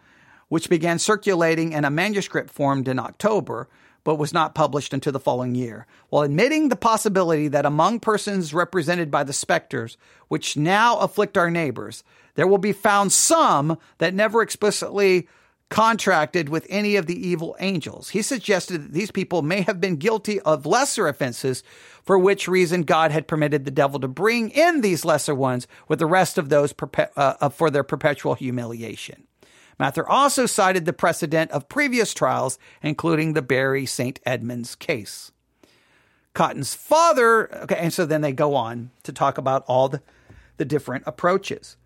which 0.53 0.69
began 0.69 0.99
circulating 0.99 1.73
in 1.73 1.87
a 1.87 1.91
manuscript 1.91 2.51
formed 2.51 2.87
in 2.87 2.99
October, 2.99 3.71
but 4.05 4.17
was 4.17 4.35
not 4.35 4.55
published 4.55 4.93
until 4.93 5.11
the 5.11 5.19
following 5.19 5.55
year, 5.55 5.87
while 6.11 6.25
admitting 6.25 6.69
the 6.69 6.77
possibility 6.77 7.49
that 7.49 7.65
among 7.65 7.99
persons 7.99 8.53
represented 8.53 9.11
by 9.11 9.25
the 9.25 9.33
specters, 9.33 9.97
which 10.29 10.55
now 10.55 10.99
afflict 10.99 11.39
our 11.39 11.51
neighbors, 11.51 12.05
there 12.35 12.47
will 12.47 12.59
be 12.59 12.75
found 12.75 13.13
some 13.13 13.79
that 13.97 14.13
never 14.13 14.43
explicitly 14.43 15.27
contracted 15.73 16.51
with 16.51 16.67
any 16.69 16.97
of 16.97 17.07
the 17.07 17.29
evil 17.29 17.57
angels. 17.59 18.11
He 18.11 18.21
suggested 18.21 18.83
that 18.83 18.93
these 18.93 19.11
people 19.11 19.41
may 19.41 19.63
have 19.63 19.81
been 19.81 19.97
guilty 19.97 20.39
of 20.41 20.67
lesser 20.67 21.09
offenses, 21.09 21.65
for 22.03 22.19
which 22.19 22.47
reason 22.47 22.83
God 22.83 23.11
had 23.11 23.27
permitted 23.27 23.65
the 23.65 23.71
devil 23.71 23.99
to 24.01 24.09
bring 24.09 24.51
in 24.51 24.83
these 24.83 25.03
lesser 25.03 25.35
ones 25.35 25.67
with 25.89 25.99
the 25.99 26.07
rest 26.07 26.37
of 26.37 26.51
those 26.51 26.75
uh, 27.17 27.49
for 27.49 27.71
their 27.71 27.83
perpetual 27.85 28.35
humiliation. 28.35 29.27
Mather 29.79 30.07
also 30.07 30.45
cited 30.45 30.85
the 30.85 30.93
precedent 30.93 31.51
of 31.53 31.71
previous 31.71 32.13
trials, 32.13 32.59
including 32.83 33.33
the 33.33 33.41
Bury 33.41 33.87
St. 33.87 34.21
Edmunds 34.27 34.75
case. 34.75 35.33
Cotton's 36.35 36.75
father, 36.75 37.63
okay, 37.63 37.77
and 37.77 37.95
so 37.95 38.05
then 38.05 38.21
they 38.21 38.33
go 38.33 38.55
on 38.55 38.91
to 39.05 39.13
talk 39.13 39.39
about 39.39 39.65
all 39.67 39.89
the, 39.89 40.03
the 40.59 40.67
different 40.67 41.05
approaches. 41.07 41.79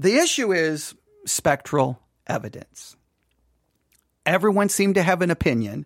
The 0.00 0.16
issue 0.16 0.50
is 0.50 0.94
spectral 1.26 2.00
evidence. 2.26 2.96
Everyone 4.24 4.70
seemed 4.70 4.94
to 4.94 5.02
have 5.02 5.20
an 5.20 5.30
opinion, 5.30 5.84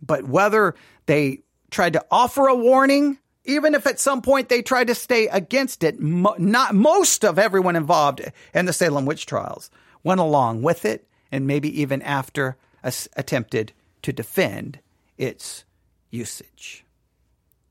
but 0.00 0.24
whether 0.26 0.74
they 1.04 1.42
tried 1.70 1.92
to 1.92 2.04
offer 2.10 2.46
a 2.46 2.54
warning 2.54 3.18
even 3.44 3.74
if 3.74 3.86
at 3.86 4.00
some 4.00 4.22
point 4.22 4.48
they 4.48 4.62
tried 4.62 4.86
to 4.86 4.94
stay 4.94 5.26
against 5.28 5.84
it, 5.84 6.00
mo- 6.00 6.36
not 6.38 6.74
most 6.74 7.22
of 7.22 7.38
everyone 7.38 7.76
involved 7.76 8.22
in 8.54 8.64
the 8.64 8.72
Salem 8.72 9.04
witch 9.04 9.26
trials 9.26 9.70
went 10.02 10.20
along 10.20 10.62
with 10.62 10.86
it, 10.86 11.06
and 11.30 11.46
maybe 11.46 11.80
even 11.82 12.00
after 12.00 12.56
attempted 12.82 13.72
to 14.00 14.12
defend 14.12 14.78
its 15.18 15.64
usage. 16.10 16.84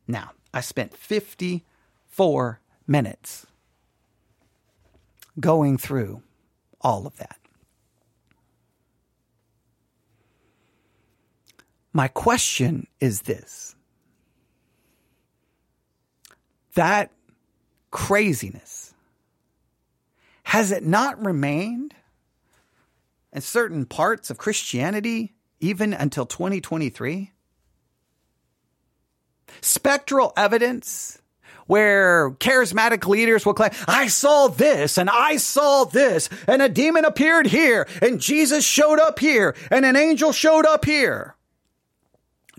Now, 0.07 0.31
I 0.53 0.61
spent 0.61 0.95
54 0.95 2.59
minutes 2.85 3.47
going 5.39 5.77
through 5.77 6.21
all 6.81 7.07
of 7.07 7.17
that. 7.17 7.37
My 11.93 12.07
question 12.07 12.87
is 12.99 13.23
this 13.23 13.75
that 16.75 17.11
craziness, 17.91 18.93
has 20.43 20.71
it 20.71 20.85
not 20.85 21.25
remained 21.25 21.95
in 23.33 23.41
certain 23.41 23.85
parts 23.85 24.29
of 24.29 24.37
Christianity 24.37 25.33
even 25.59 25.93
until 25.93 26.25
2023? 26.25 27.31
Spectral 29.61 30.31
evidence 30.37 31.19
where 31.69 32.31
charismatic 32.31 33.05
leaders 33.05 33.45
will 33.45 33.53
claim, 33.53 33.69
I 33.87 34.07
saw 34.07 34.47
this 34.47 34.97
and 34.97 35.07
I 35.07 35.37
saw 35.37 35.83
this 35.83 36.27
and 36.47 36.63
a 36.63 36.67
demon 36.67 37.05
appeared 37.05 37.45
here 37.45 37.87
and 38.01 38.19
Jesus 38.19 38.65
showed 38.65 38.99
up 38.99 39.19
here 39.19 39.55
and 39.69 39.85
an 39.85 39.95
angel 39.95 40.31
showed 40.31 40.65
up 40.65 40.83
here. 40.83 41.35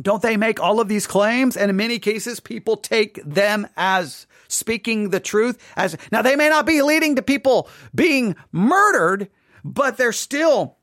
Don't 0.00 0.22
they 0.22 0.36
make 0.36 0.60
all 0.60 0.78
of 0.78 0.86
these 0.86 1.08
claims? 1.08 1.56
And 1.56 1.70
in 1.70 1.76
many 1.76 1.98
cases, 1.98 2.38
people 2.38 2.76
take 2.76 3.20
them 3.24 3.66
as 3.76 4.28
speaking 4.46 5.10
the 5.10 5.18
truth. 5.18 5.58
As 5.76 5.96
now, 6.12 6.22
they 6.22 6.36
may 6.36 6.48
not 6.48 6.64
be 6.64 6.80
leading 6.80 7.16
to 7.16 7.22
people 7.22 7.68
being 7.92 8.36
murdered, 8.52 9.28
but 9.64 9.96
they're 9.96 10.12
still 10.12 10.78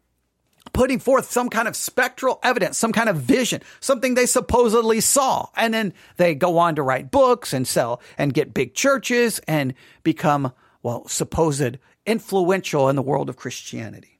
putting 0.78 0.99
forth 0.99 1.32
some 1.32 1.49
kind 1.49 1.67
of 1.67 1.75
spectral 1.75 2.39
evidence, 2.43 2.78
some 2.78 2.91
kind 2.91 3.09
of 3.09 3.15
vision, 3.15 3.59
something 3.80 4.13
they 4.13 4.28
supposedly 4.28 5.01
saw. 5.01 5.47
And 5.55 5.73
then 5.73 5.91
they 6.17 6.36
go 6.36 6.59
on 6.59 6.75
to 6.75 6.84
write 6.84 7.09
books 7.09 7.51
and 7.51 7.67
sell 7.67 7.99
and 8.15 8.32
get 8.32 8.53
big 8.53 8.75
churches 8.75 9.39
and 9.47 9.73
become, 10.03 10.53
well, 10.84 11.07
supposed 11.07 11.80
influential 12.05 12.89
in 12.89 12.95
the 12.95 13.01
world 13.01 13.28
of 13.28 13.38
Christianity. 13.38 14.19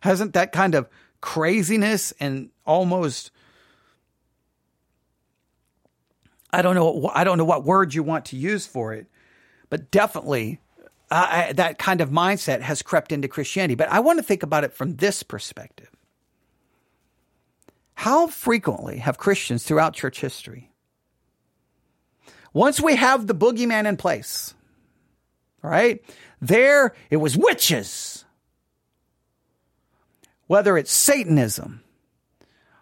Hasn't 0.00 0.32
that 0.32 0.52
kind 0.52 0.74
of 0.74 0.88
craziness 1.20 2.14
and 2.18 2.48
almost 2.64 3.30
I 6.50 6.62
don't 6.62 6.74
know 6.74 7.10
I 7.14 7.24
don't 7.24 7.36
know 7.36 7.44
what 7.44 7.64
word 7.64 7.92
you 7.92 8.02
want 8.02 8.24
to 8.26 8.36
use 8.38 8.66
for 8.66 8.94
it, 8.94 9.06
but 9.68 9.90
definitely 9.90 10.60
uh, 11.10 11.52
that 11.54 11.78
kind 11.78 12.00
of 12.00 12.10
mindset 12.10 12.60
has 12.60 12.82
crept 12.82 13.12
into 13.12 13.28
Christianity. 13.28 13.74
But 13.74 13.90
I 13.90 14.00
want 14.00 14.18
to 14.18 14.22
think 14.22 14.42
about 14.42 14.64
it 14.64 14.72
from 14.72 14.96
this 14.96 15.22
perspective. 15.22 15.88
How 17.94 18.28
frequently 18.28 18.98
have 18.98 19.18
Christians 19.18 19.64
throughout 19.64 19.94
church 19.94 20.20
history, 20.20 20.70
once 22.52 22.80
we 22.80 22.96
have 22.96 23.26
the 23.26 23.34
boogeyman 23.34 23.86
in 23.86 23.96
place, 23.96 24.54
right? 25.62 26.02
There, 26.40 26.94
it 27.10 27.16
was 27.16 27.36
witches, 27.36 28.24
whether 30.46 30.78
it's 30.78 30.92
Satanism, 30.92 31.82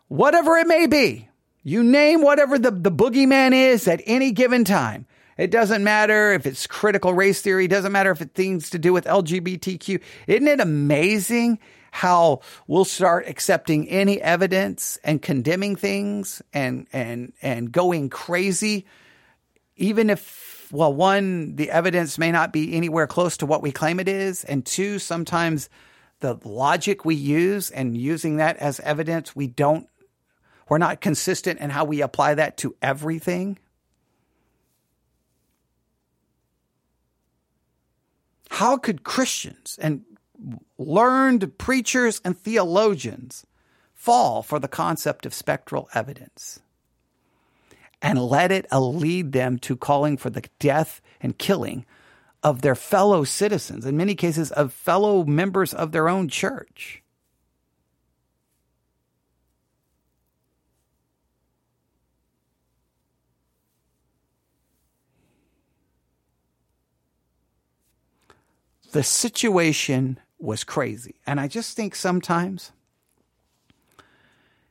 whatever 0.09 0.57
it 0.57 0.67
may 0.67 0.87
be, 0.87 1.29
you 1.63 1.83
name 1.83 2.23
whatever 2.23 2.59
the, 2.59 2.71
the 2.71 2.93
boogeyman 2.93 3.53
is 3.53 3.89
at 3.89 4.01
any 4.05 4.33
given 4.33 4.65
time. 4.65 5.07
It 5.37 5.51
doesn't 5.51 5.85
matter 5.85 6.33
if 6.33 6.47
it's 6.47 6.67
critical 6.67 7.13
race 7.13 7.41
theory, 7.43 7.67
it 7.67 7.69
doesn't 7.69 7.93
matter 7.93 8.11
if 8.11 8.21
it's 8.21 8.33
things 8.33 8.71
to 8.71 8.79
do 8.79 8.93
with 8.93 9.05
LGBTQ. 9.05 10.01
Isn't 10.27 10.49
it 10.49 10.61
amazing 10.61 11.59
how 11.91 12.41
we'll 12.67 12.85
start 12.85 13.29
accepting 13.29 13.89
any 13.89 14.21
evidence 14.21 14.99
and 15.03 15.21
condemning 15.23 15.77
things 15.77 16.43
and 16.53 16.87
and 16.93 17.33
and 17.41 17.73
going 17.73 18.11
crazy 18.11 18.85
even 19.77 20.11
if 20.11 20.69
well 20.71 20.93
one 20.93 21.57
the 21.57 21.71
evidence 21.71 22.19
may 22.19 22.31
not 22.31 22.53
be 22.53 22.75
anywhere 22.75 23.07
close 23.07 23.39
to 23.39 23.47
what 23.47 23.63
we 23.63 23.73
claim 23.73 23.99
it 23.99 24.09
is 24.09 24.45
and 24.45 24.67
two 24.67 24.99
sometimes 24.99 25.71
the 26.21 26.39
logic 26.45 27.05
we 27.05 27.15
use 27.15 27.71
and 27.71 27.97
using 27.97 28.37
that 28.37 28.57
as 28.57 28.81
evidence, 28.81 29.37
we 29.37 29.47
don't, 29.47 29.89
we're 30.69 30.79
not 30.79 31.01
consistent 31.01 31.61
in 31.61 31.71
how 31.71 31.85
we 31.85 32.01
apply 32.01 32.35
that 32.35 32.57
to 32.59 32.75
everything. 32.81 33.59
How 38.57 38.79
could 38.79 39.05
Christians 39.05 39.79
and 39.83 40.01
learned 40.79 41.59
preachers 41.59 42.23
and 42.25 42.39
theologians 42.39 43.45
fall 43.93 44.43
for 44.43 44.59
the 44.59 44.67
concept 44.67 45.27
of 45.27 45.35
spectral 45.35 45.91
evidence 45.93 46.61
and 48.01 48.19
let 48.19 48.51
it 48.51 48.67
lead 48.73 49.33
them 49.33 49.59
to 49.59 49.77
calling 49.77 50.17
for 50.17 50.31
the 50.31 50.43
death 50.59 51.03
and 51.21 51.37
killing 51.37 51.85
of 52.43 52.63
their 52.63 52.75
fellow 52.75 53.25
citizens, 53.25 53.85
in 53.85 53.95
many 53.95 54.15
cases, 54.15 54.51
of 54.53 54.73
fellow 54.73 55.23
members 55.23 55.75
of 55.75 55.93
their 55.93 56.09
own 56.09 56.27
church. 56.27 57.03
The 68.97 69.03
situation 69.03 70.19
was 70.39 70.65
crazy. 70.65 71.17
And 71.27 71.39
I 71.39 71.49
just 71.49 71.77
think 71.77 71.95
sometimes 71.95 72.73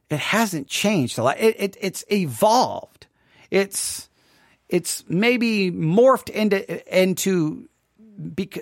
it 0.10 0.18
hasn't 0.18 0.68
changed 0.68 1.20
a 1.20 1.24
lot. 1.24 1.40
It, 1.40 1.56
it, 1.60 1.78
it's 1.80 2.04
evolved. 2.12 3.06
It's 3.52 4.10
it's 4.68 5.04
maybe 5.08 5.70
morphed 5.70 6.32
into 6.32 6.58
into 6.92 7.70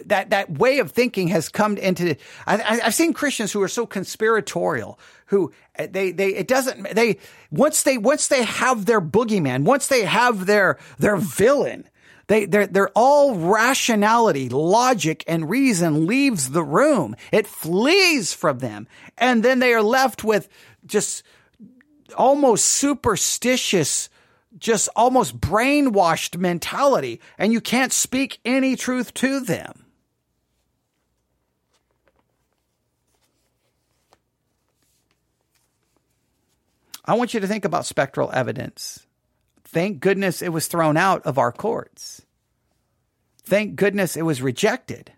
that 0.07 0.32
that 0.32 0.51
way 0.51 0.80
of 0.80 0.91
thinking 0.91 1.30
has 1.30 1.47
come 1.47 1.78
into. 1.78 2.18
I, 2.45 2.57
have 2.57 2.93
seen 2.93 3.14
Christians 3.14 3.53
who 3.53 3.61
are 3.61 3.70
so 3.70 3.86
conspiratorial, 3.86 4.99
who 5.28 5.53
uh, 5.80 5.88
they 5.89 6.11
they 6.11 6.36
it 6.36 6.49
doesn't 6.49 6.93
they 6.93 7.20
once 7.51 7.84
they 7.84 7.97
once 7.97 8.28
they 8.28 8.43
have 8.43 8.86
their 8.86 8.99
boogeyman, 8.99 9.64
once 9.64 9.88
they 9.88 10.03
have 10.03 10.45
their 10.45 10.78
their 10.99 11.16
villain, 11.16 11.88
they 12.28 12.45
they're 12.45 12.67
they're 12.67 12.91
all 12.95 13.36
rationality, 13.36 14.49
logic, 14.49 15.24
and 15.28 15.49
reason 15.49 16.07
leaves 16.07 16.51
the 16.51 16.63
room. 16.63 17.15
It 17.32 17.47
flees 17.47 18.34
from 18.34 18.59
them, 18.59 18.88
and 19.17 19.43
then 19.43 19.59
they 19.59 19.74
are 19.74 19.82
left 19.82 20.24
with 20.24 20.47
just 20.86 21.24
almost 22.17 22.65
superstitious 22.65 24.09
just 24.57 24.89
almost 24.95 25.39
brainwashed 25.39 26.38
mentality, 26.38 27.19
and 27.38 27.51
you 27.51 27.61
can't 27.61 27.91
speak 27.91 28.39
any 28.45 28.76
truth 28.76 29.13
to 29.15 29.39
them. 29.39 29.86
I 37.05 37.15
want 37.15 37.34
you 37.34 37.39
to 37.41 37.47
think 37.47 37.65
about 37.65 37.86
spectral 37.86 38.32
evidence. 38.32 39.05
Thank 39.74 40.01
goodness 40.01 40.43
it 40.43 40.53
was 40.53 40.67
thrown 40.67 40.97
out 40.97 41.24
of 41.24 41.39
our 41.39 41.51
courts. 41.51 42.21
Thank 43.43 43.76
goodness 43.76 44.15
it 44.15 44.21
was 44.21 44.39
rejected. 44.39 45.11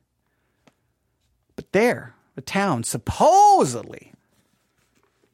But 1.58 1.74
there, 1.74 2.16
the 2.36 2.42
town 2.42 2.84
supposedly 2.84 4.14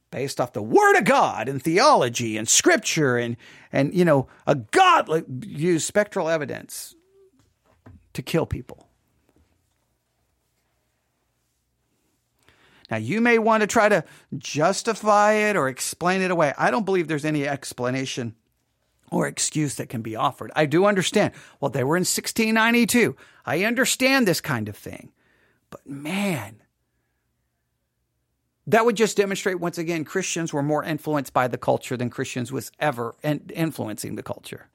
based 0.10 0.42
off 0.42 0.54
the 0.54 0.62
word 0.62 0.98
of 0.98 1.06
God 1.06 1.48
and 1.48 1.62
theology 1.62 2.36
and 2.36 2.50
scripture 2.50 3.16
and, 3.16 3.38
and, 3.72 3.94
you 3.94 4.04
know, 4.04 4.28
a 4.48 4.56
God 4.56 5.24
use 5.46 5.86
spectral 5.86 6.28
evidence 6.28 6.96
to 8.14 8.24
kill 8.24 8.48
people. 8.48 8.88
Now, 12.90 12.98
you 12.98 13.22
may 13.22 13.38
want 13.38 13.62
to 13.62 13.68
try 13.68 13.88
to 13.88 14.04
justify 14.36 15.34
it 15.34 15.56
or 15.56 15.70
explain 15.70 16.22
it 16.22 16.32
away. 16.32 16.54
I 16.58 16.72
don't 16.72 16.86
believe 16.86 17.08
there's 17.08 17.24
any 17.24 17.48
explanation 17.48 18.36
or 19.12 19.28
excuse 19.28 19.76
that 19.76 19.90
can 19.90 20.02
be 20.02 20.16
offered. 20.16 20.52
I 20.56 20.66
do 20.66 20.86
understand. 20.86 21.34
Well, 21.60 21.70
they 21.70 21.84
were 21.84 21.98
in 21.98 22.02
1692. 22.02 23.16
I 23.46 23.66
understand 23.66 24.28
this 24.28 24.42
kind 24.42 24.70
of 24.70 24.76
thing. 24.76 25.12
But 25.70 25.86
man, 25.86 26.62
that 28.68 28.86
would 28.86 28.96
just 28.96 29.18
demonstrate 29.18 29.60
once 29.60 29.78
again 29.78 30.06
Christians 30.06 30.54
were 30.54 30.64
more 30.64 30.84
influenced 30.84 31.34
by 31.34 31.48
the 31.48 31.58
culture 31.58 31.98
than 31.98 32.10
Christians 32.10 32.52
was 32.52 32.72
ever 32.80 33.16
influencing 33.24 34.16
the 34.16 34.24
culture. 34.24 34.70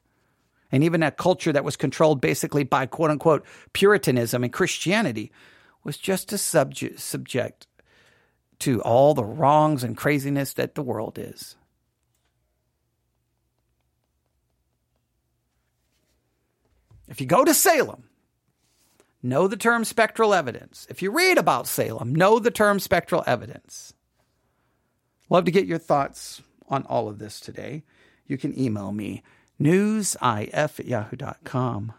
And 0.71 0.85
even 0.85 1.01
that 1.01 1.17
culture 1.17 1.53
that 1.53 1.65
was 1.65 1.77
controlled 1.77 2.21
basically 2.21 2.65
by 2.65 2.87
quote 2.87 3.11
unquote 3.11 3.47
Puritanism 3.73 4.45
and 4.45 4.53
Christianity 4.53 5.33
was 5.85 5.97
just 5.97 6.33
as 6.33 6.43
subject, 6.43 7.01
subject 7.01 7.67
to 8.59 8.83
all 8.83 9.15
the 9.15 9.25
wrongs 9.25 9.85
and 9.85 9.97
craziness 9.97 10.53
that 10.55 10.75
the 10.75 10.83
world 10.83 11.19
is. 11.19 11.57
If 17.09 17.21
you 17.21 17.27
go 17.27 17.45
to 17.45 17.55
Salem, 17.55 18.05
know 19.23 19.47
the 19.47 19.57
term 19.57 19.85
spectral 19.85 20.35
evidence. 20.35 20.87
If 20.91 21.03
you 21.03 21.11
read 21.11 21.39
about 21.39 21.67
Salem, 21.67 22.15
know 22.15 22.39
the 22.39 22.51
term 22.51 22.81
spectral 22.81 23.23
evidence. 23.27 23.95
Love 25.29 25.45
to 25.45 25.51
get 25.51 25.67
your 25.67 25.79
thoughts 25.79 26.43
on 26.69 26.85
all 26.85 27.09
of 27.09 27.19
this 27.19 27.41
today. 27.41 27.85
you 28.27 28.37
can 28.37 28.59
email 28.59 28.93
me 28.93 29.23
newsif 29.61 30.49
at 30.53 30.87
yahoo.com. 30.87 31.93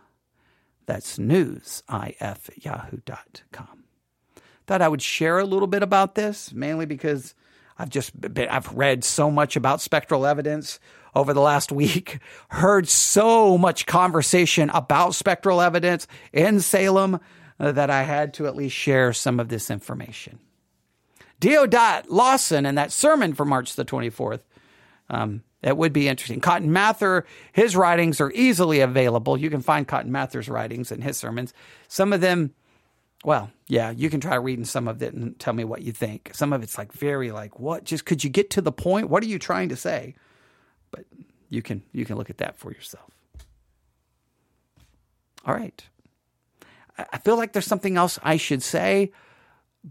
That's 0.86 1.18
newsif 1.18 2.16
at 2.22 2.49
yahoo.com. 2.58 3.84
Thought 4.66 4.82
I 4.82 4.88
would 4.88 5.01
share 5.01 5.39
a 5.39 5.45
little 5.45 5.68
bit 5.68 5.84
about 5.84 6.16
this, 6.16 6.51
mainly 6.53 6.86
because 6.86 7.34
I've 7.78 7.89
just 7.89 8.20
been, 8.20 8.49
I've 8.49 8.72
read 8.74 9.03
so 9.03 9.32
much 9.32 9.55
about 9.55 9.82
spectral 9.82 10.26
evidence 10.26 10.80
over 11.16 11.34
the 11.34 11.41
last 11.41 11.72
week, 11.72 12.20
heard 12.49 12.88
so 12.88 13.58
much 13.58 13.86
conversation 13.86 14.70
about 14.72 15.16
spectral 15.16 15.62
evidence 15.62 16.08
in 16.34 16.60
Salem 16.60 17.20
uh, 17.60 17.72
that 17.72 17.89
I 17.89 18.03
had 18.03 18.34
to 18.36 18.47
at 18.47 18.55
least 18.55 18.76
share 18.76 19.14
some 19.14 19.39
of 19.39 19.49
this 19.49 19.70
information. 19.70 20.39
Deodat 21.39 22.05
Lawson 22.10 22.66
and 22.66 22.78
that 22.78 22.91
sermon 22.91 23.34
for 23.34 23.45
March 23.45 23.76
the 23.76 23.86
24th. 23.86 24.41
Um, 25.10 25.43
it 25.64 25.76
would 25.76 25.93
be 25.93 26.08
interesting. 26.08 26.39
Cotton 26.39 26.72
Mather, 26.72 27.26
his 27.51 27.76
writings 27.76 28.22
are 28.22 28.32
easily 28.32 28.80
available. 28.80 29.38
You 29.38 29.49
can 29.49 29.62
find 29.62 29.88
Cotton 29.88 30.12
Mather's 30.12 30.49
writings 30.49 30.91
and 30.91 31.03
his 31.03 31.18
sermons. 31.18 31.53
Some 31.88 32.14
of 32.14 32.22
them, 32.22 32.53
well, 33.24 33.49
yeah, 33.68 33.89
you 33.91 34.10
can 34.10 34.20
try 34.20 34.36
reading 34.36 34.66
some 34.66 34.88
of 34.88 35.01
it 35.01 35.14
and 35.14 35.38
tell 35.39 35.53
me 35.53 35.64
what 35.64 35.82
you 35.82 35.91
think. 35.91 36.32
Some 36.34 36.53
of 36.53 36.62
it's 36.62 36.78
like 36.78 36.91
very 36.91 37.32
like, 37.32 37.60
what? 37.60 37.84
Just 37.84 38.05
could 38.05 38.24
you 38.24 38.30
get 38.30 38.51
to 38.51 38.62
the 38.62 38.72
point? 38.72 39.10
What 39.10 39.24
are 39.24 39.28
you 39.28 39.39
trying 39.39 39.70
to 39.70 39.76
say? 39.76 40.16
But 40.92 41.06
you 41.50 41.62
can 41.62 41.84
you 41.92 42.06
can 42.06 42.18
look 42.18 42.30
at 42.30 42.38
that 42.40 42.58
for 42.58 42.72
yourself. 42.72 43.10
All 45.46 45.54
right. 45.54 45.84
I 46.98 47.20
feel 47.20 47.38
like 47.38 47.54
there's 47.54 47.68
something 47.68 47.96
else 47.96 48.18
I 48.24 48.38
should 48.38 48.64
say, 48.64 49.12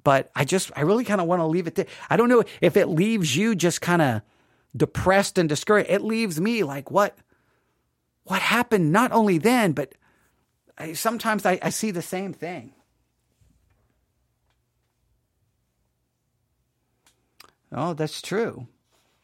but 0.05 0.31
I 0.35 0.45
just 0.45 0.71
I 0.77 0.83
really 0.83 1.05
kind 1.05 1.21
of 1.21 1.27
want 1.27 1.41
to 1.41 1.47
leave 1.47 1.67
it 1.67 1.77
there. 1.77 1.87
I 2.11 2.17
don't 2.17 2.29
know 2.29 2.45
if 2.61 2.77
it 2.77 2.87
leaves 2.89 3.37
you 3.37 3.55
just 3.55 3.81
kind 3.81 4.03
of 4.03 4.23
depressed 4.77 5.39
and 5.39 5.49
discouraged. 5.49 5.91
It 5.91 6.03
leaves 6.03 6.41
me 6.41 6.63
like 6.63 6.91
what 6.91 7.17
what 8.25 8.43
happened 8.43 8.93
not 8.93 9.13
only 9.13 9.39
then, 9.39 9.73
but 9.73 9.95
I, 10.77 10.93
sometimes 10.95 11.47
I, 11.47 11.59
I 11.63 11.71
see 11.71 11.91
the 11.91 12.03
same 12.03 12.33
thing. 12.33 12.73
Oh, 17.73 17.95
that's 17.95 18.21
true. 18.21 18.67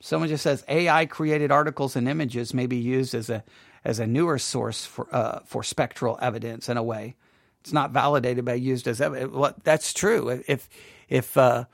Someone 0.03 0.29
just 0.31 0.43
says 0.43 0.65
AI 0.69 1.07
created 1.07 1.53
articles 1.53 1.95
and 1.95 2.09
images 2.09 2.53
may 2.53 2.67
be 2.67 2.77
used 2.77 3.15
as 3.15 3.31
a 3.31 3.45
as 3.85 4.01
a 4.01 4.07
newer 4.07 4.37
source 4.37 4.85
for 4.85 5.09
uh, 5.15 5.41
for 5.47 5.63
spectral 5.63 6.19
evidence 6.21 6.69
in 6.69 6.77
a 6.77 6.83
way. 6.83 7.15
It's 7.61 7.73
not 7.73 7.93
validated, 7.93 8.45
but 8.45 8.61
used 8.61 8.89
as 8.89 9.01
evidence. 9.01 9.33
Well, 9.33 9.55
that's 9.63 9.95
true. 9.95 10.43
If 10.49 10.69
if 11.09 11.37
uh, 11.37 11.67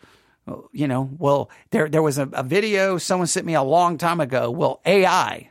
you 0.73 0.89
know, 0.89 1.11
well, 1.19 1.51
there 1.71 1.89
there 1.89 2.03
was 2.03 2.19
a, 2.19 2.29
a 2.35 2.43
video 2.43 2.99
someone 2.99 3.29
sent 3.29 3.47
me 3.47 3.55
a 3.55 3.63
long 3.63 3.99
time 3.99 4.21
ago. 4.21 4.51
Will 4.51 4.83
AI 4.87 5.51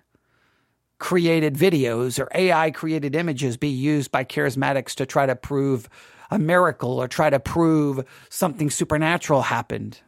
created 0.99 1.55
videos 1.55 2.19
or 2.19 2.29
AI 2.35 2.71
created 2.71 3.15
images 3.15 3.57
be 3.57 3.69
used 3.69 4.11
by 4.11 4.23
charismatics 4.23 4.95
to 4.95 5.05
try 5.07 5.25
to 5.25 5.35
prove 5.35 5.89
a 6.31 6.39
miracle 6.39 7.01
or 7.01 7.07
try 7.07 7.29
to 7.29 7.39
prove 7.39 8.05
something 8.29 8.69
supernatural 8.69 9.43
happened? 9.43 10.01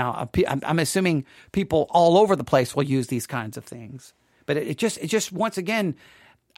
Now, 0.00 0.30
I'm 0.46 0.78
assuming 0.78 1.26
people 1.52 1.86
all 1.90 2.16
over 2.16 2.34
the 2.34 2.42
place 2.42 2.74
will 2.74 2.84
use 2.84 3.08
these 3.08 3.26
kinds 3.26 3.58
of 3.58 3.66
things, 3.66 4.14
but 4.46 4.56
it 4.56 4.78
just, 4.78 4.96
it 4.96 5.08
just 5.08 5.30
once 5.30 5.58
again, 5.58 5.94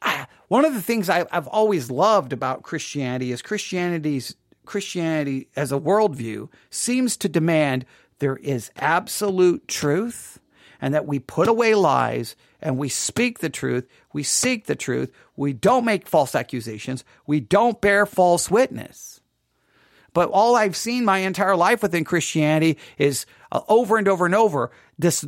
ah, 0.03 0.29
one 0.47 0.65
of 0.65 0.75
the 0.75 0.81
things 0.81 1.11
I, 1.11 1.27
have 1.33 1.49
always 1.49 1.91
loved 1.91 2.33
about 2.33 2.63
Christianity 2.63 3.33
is 3.33 3.43
Christianity's 3.43 4.37
Christianity 4.65 5.49
as 5.57 5.73
a 5.73 5.81
worldview 5.81 6.51
seems 6.71 7.17
to 7.17 7.29
demand 7.29 7.85
there 8.21 8.37
is 8.37 8.71
absolute 8.77 9.67
truth 9.67 10.39
and 10.81 10.95
that 10.95 11.07
we 11.07 11.19
put 11.19 11.49
away 11.49 11.75
lies 11.75 12.37
and 12.61 12.79
we 12.79 12.89
speak 12.89 13.41
the 13.41 13.51
truth, 13.51 13.89
we 14.13 14.23
seek 14.23 14.67
the 14.67 14.77
truth, 14.77 15.11
we 15.35 15.53
don't 15.53 15.85
make 15.85 16.07
false 16.07 16.37
accusations, 16.37 17.03
we 17.27 17.41
don't 17.41 17.81
bear 17.81 18.07
false 18.07 18.49
witness. 18.53 19.21
But 20.13 20.29
all 20.31 20.57
I've 20.57 20.77
seen 20.77 21.05
my 21.05 21.19
entire 21.19 21.57
life 21.57 21.83
within 21.83 22.05
Christianity 22.05 22.79
is 22.99 23.27
uh, 23.51 23.61
over 23.69 23.97
and 23.97 24.09
over 24.09 24.27
and 24.27 24.35
over 24.35 24.71
this 24.99 25.25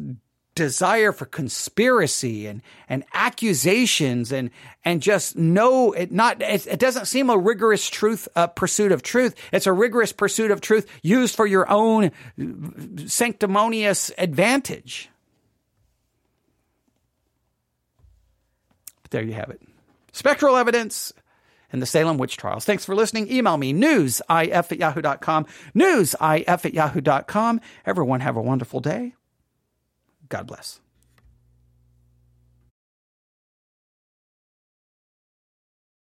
desire 0.54 1.12
for 1.12 1.26
conspiracy 1.26 2.46
and, 2.46 2.62
and 2.88 3.04
accusations 3.12 4.32
and, 4.32 4.50
and 4.84 5.02
just 5.02 5.36
no, 5.36 5.92
it 5.92 6.12
not, 6.12 6.40
it, 6.42 6.66
it 6.66 6.78
doesn't 6.78 7.06
seem 7.06 7.28
a 7.28 7.36
rigorous 7.36 7.88
truth, 7.88 8.28
uh, 8.36 8.46
pursuit 8.46 8.92
of 8.92 9.02
truth. 9.02 9.34
It's 9.52 9.66
a 9.66 9.72
rigorous 9.72 10.12
pursuit 10.12 10.50
of 10.50 10.60
truth 10.60 10.86
used 11.02 11.34
for 11.34 11.46
your 11.46 11.70
own 11.70 12.12
sanctimonious 13.06 14.12
advantage. 14.16 15.10
There 19.10 19.22
you 19.22 19.32
have 19.34 19.50
it. 19.50 19.60
Spectral 20.12 20.56
evidence 20.56 21.12
and 21.74 21.82
the 21.82 21.86
Salem 21.86 22.16
witch 22.18 22.36
trials. 22.36 22.64
Thanks 22.64 22.84
for 22.84 22.94
listening. 22.94 23.30
Email 23.30 23.56
me 23.58 23.74
newsif 23.74 24.22
at 24.30 24.78
yahoo.com. 24.78 25.46
Newsif 25.74 26.44
at 26.48 26.72
yahoo.com. 26.72 27.60
Everyone 27.84 28.20
have 28.20 28.36
a 28.36 28.42
wonderful 28.42 28.80
day. 28.80 29.14
God 30.28 30.46
bless. 30.46 30.80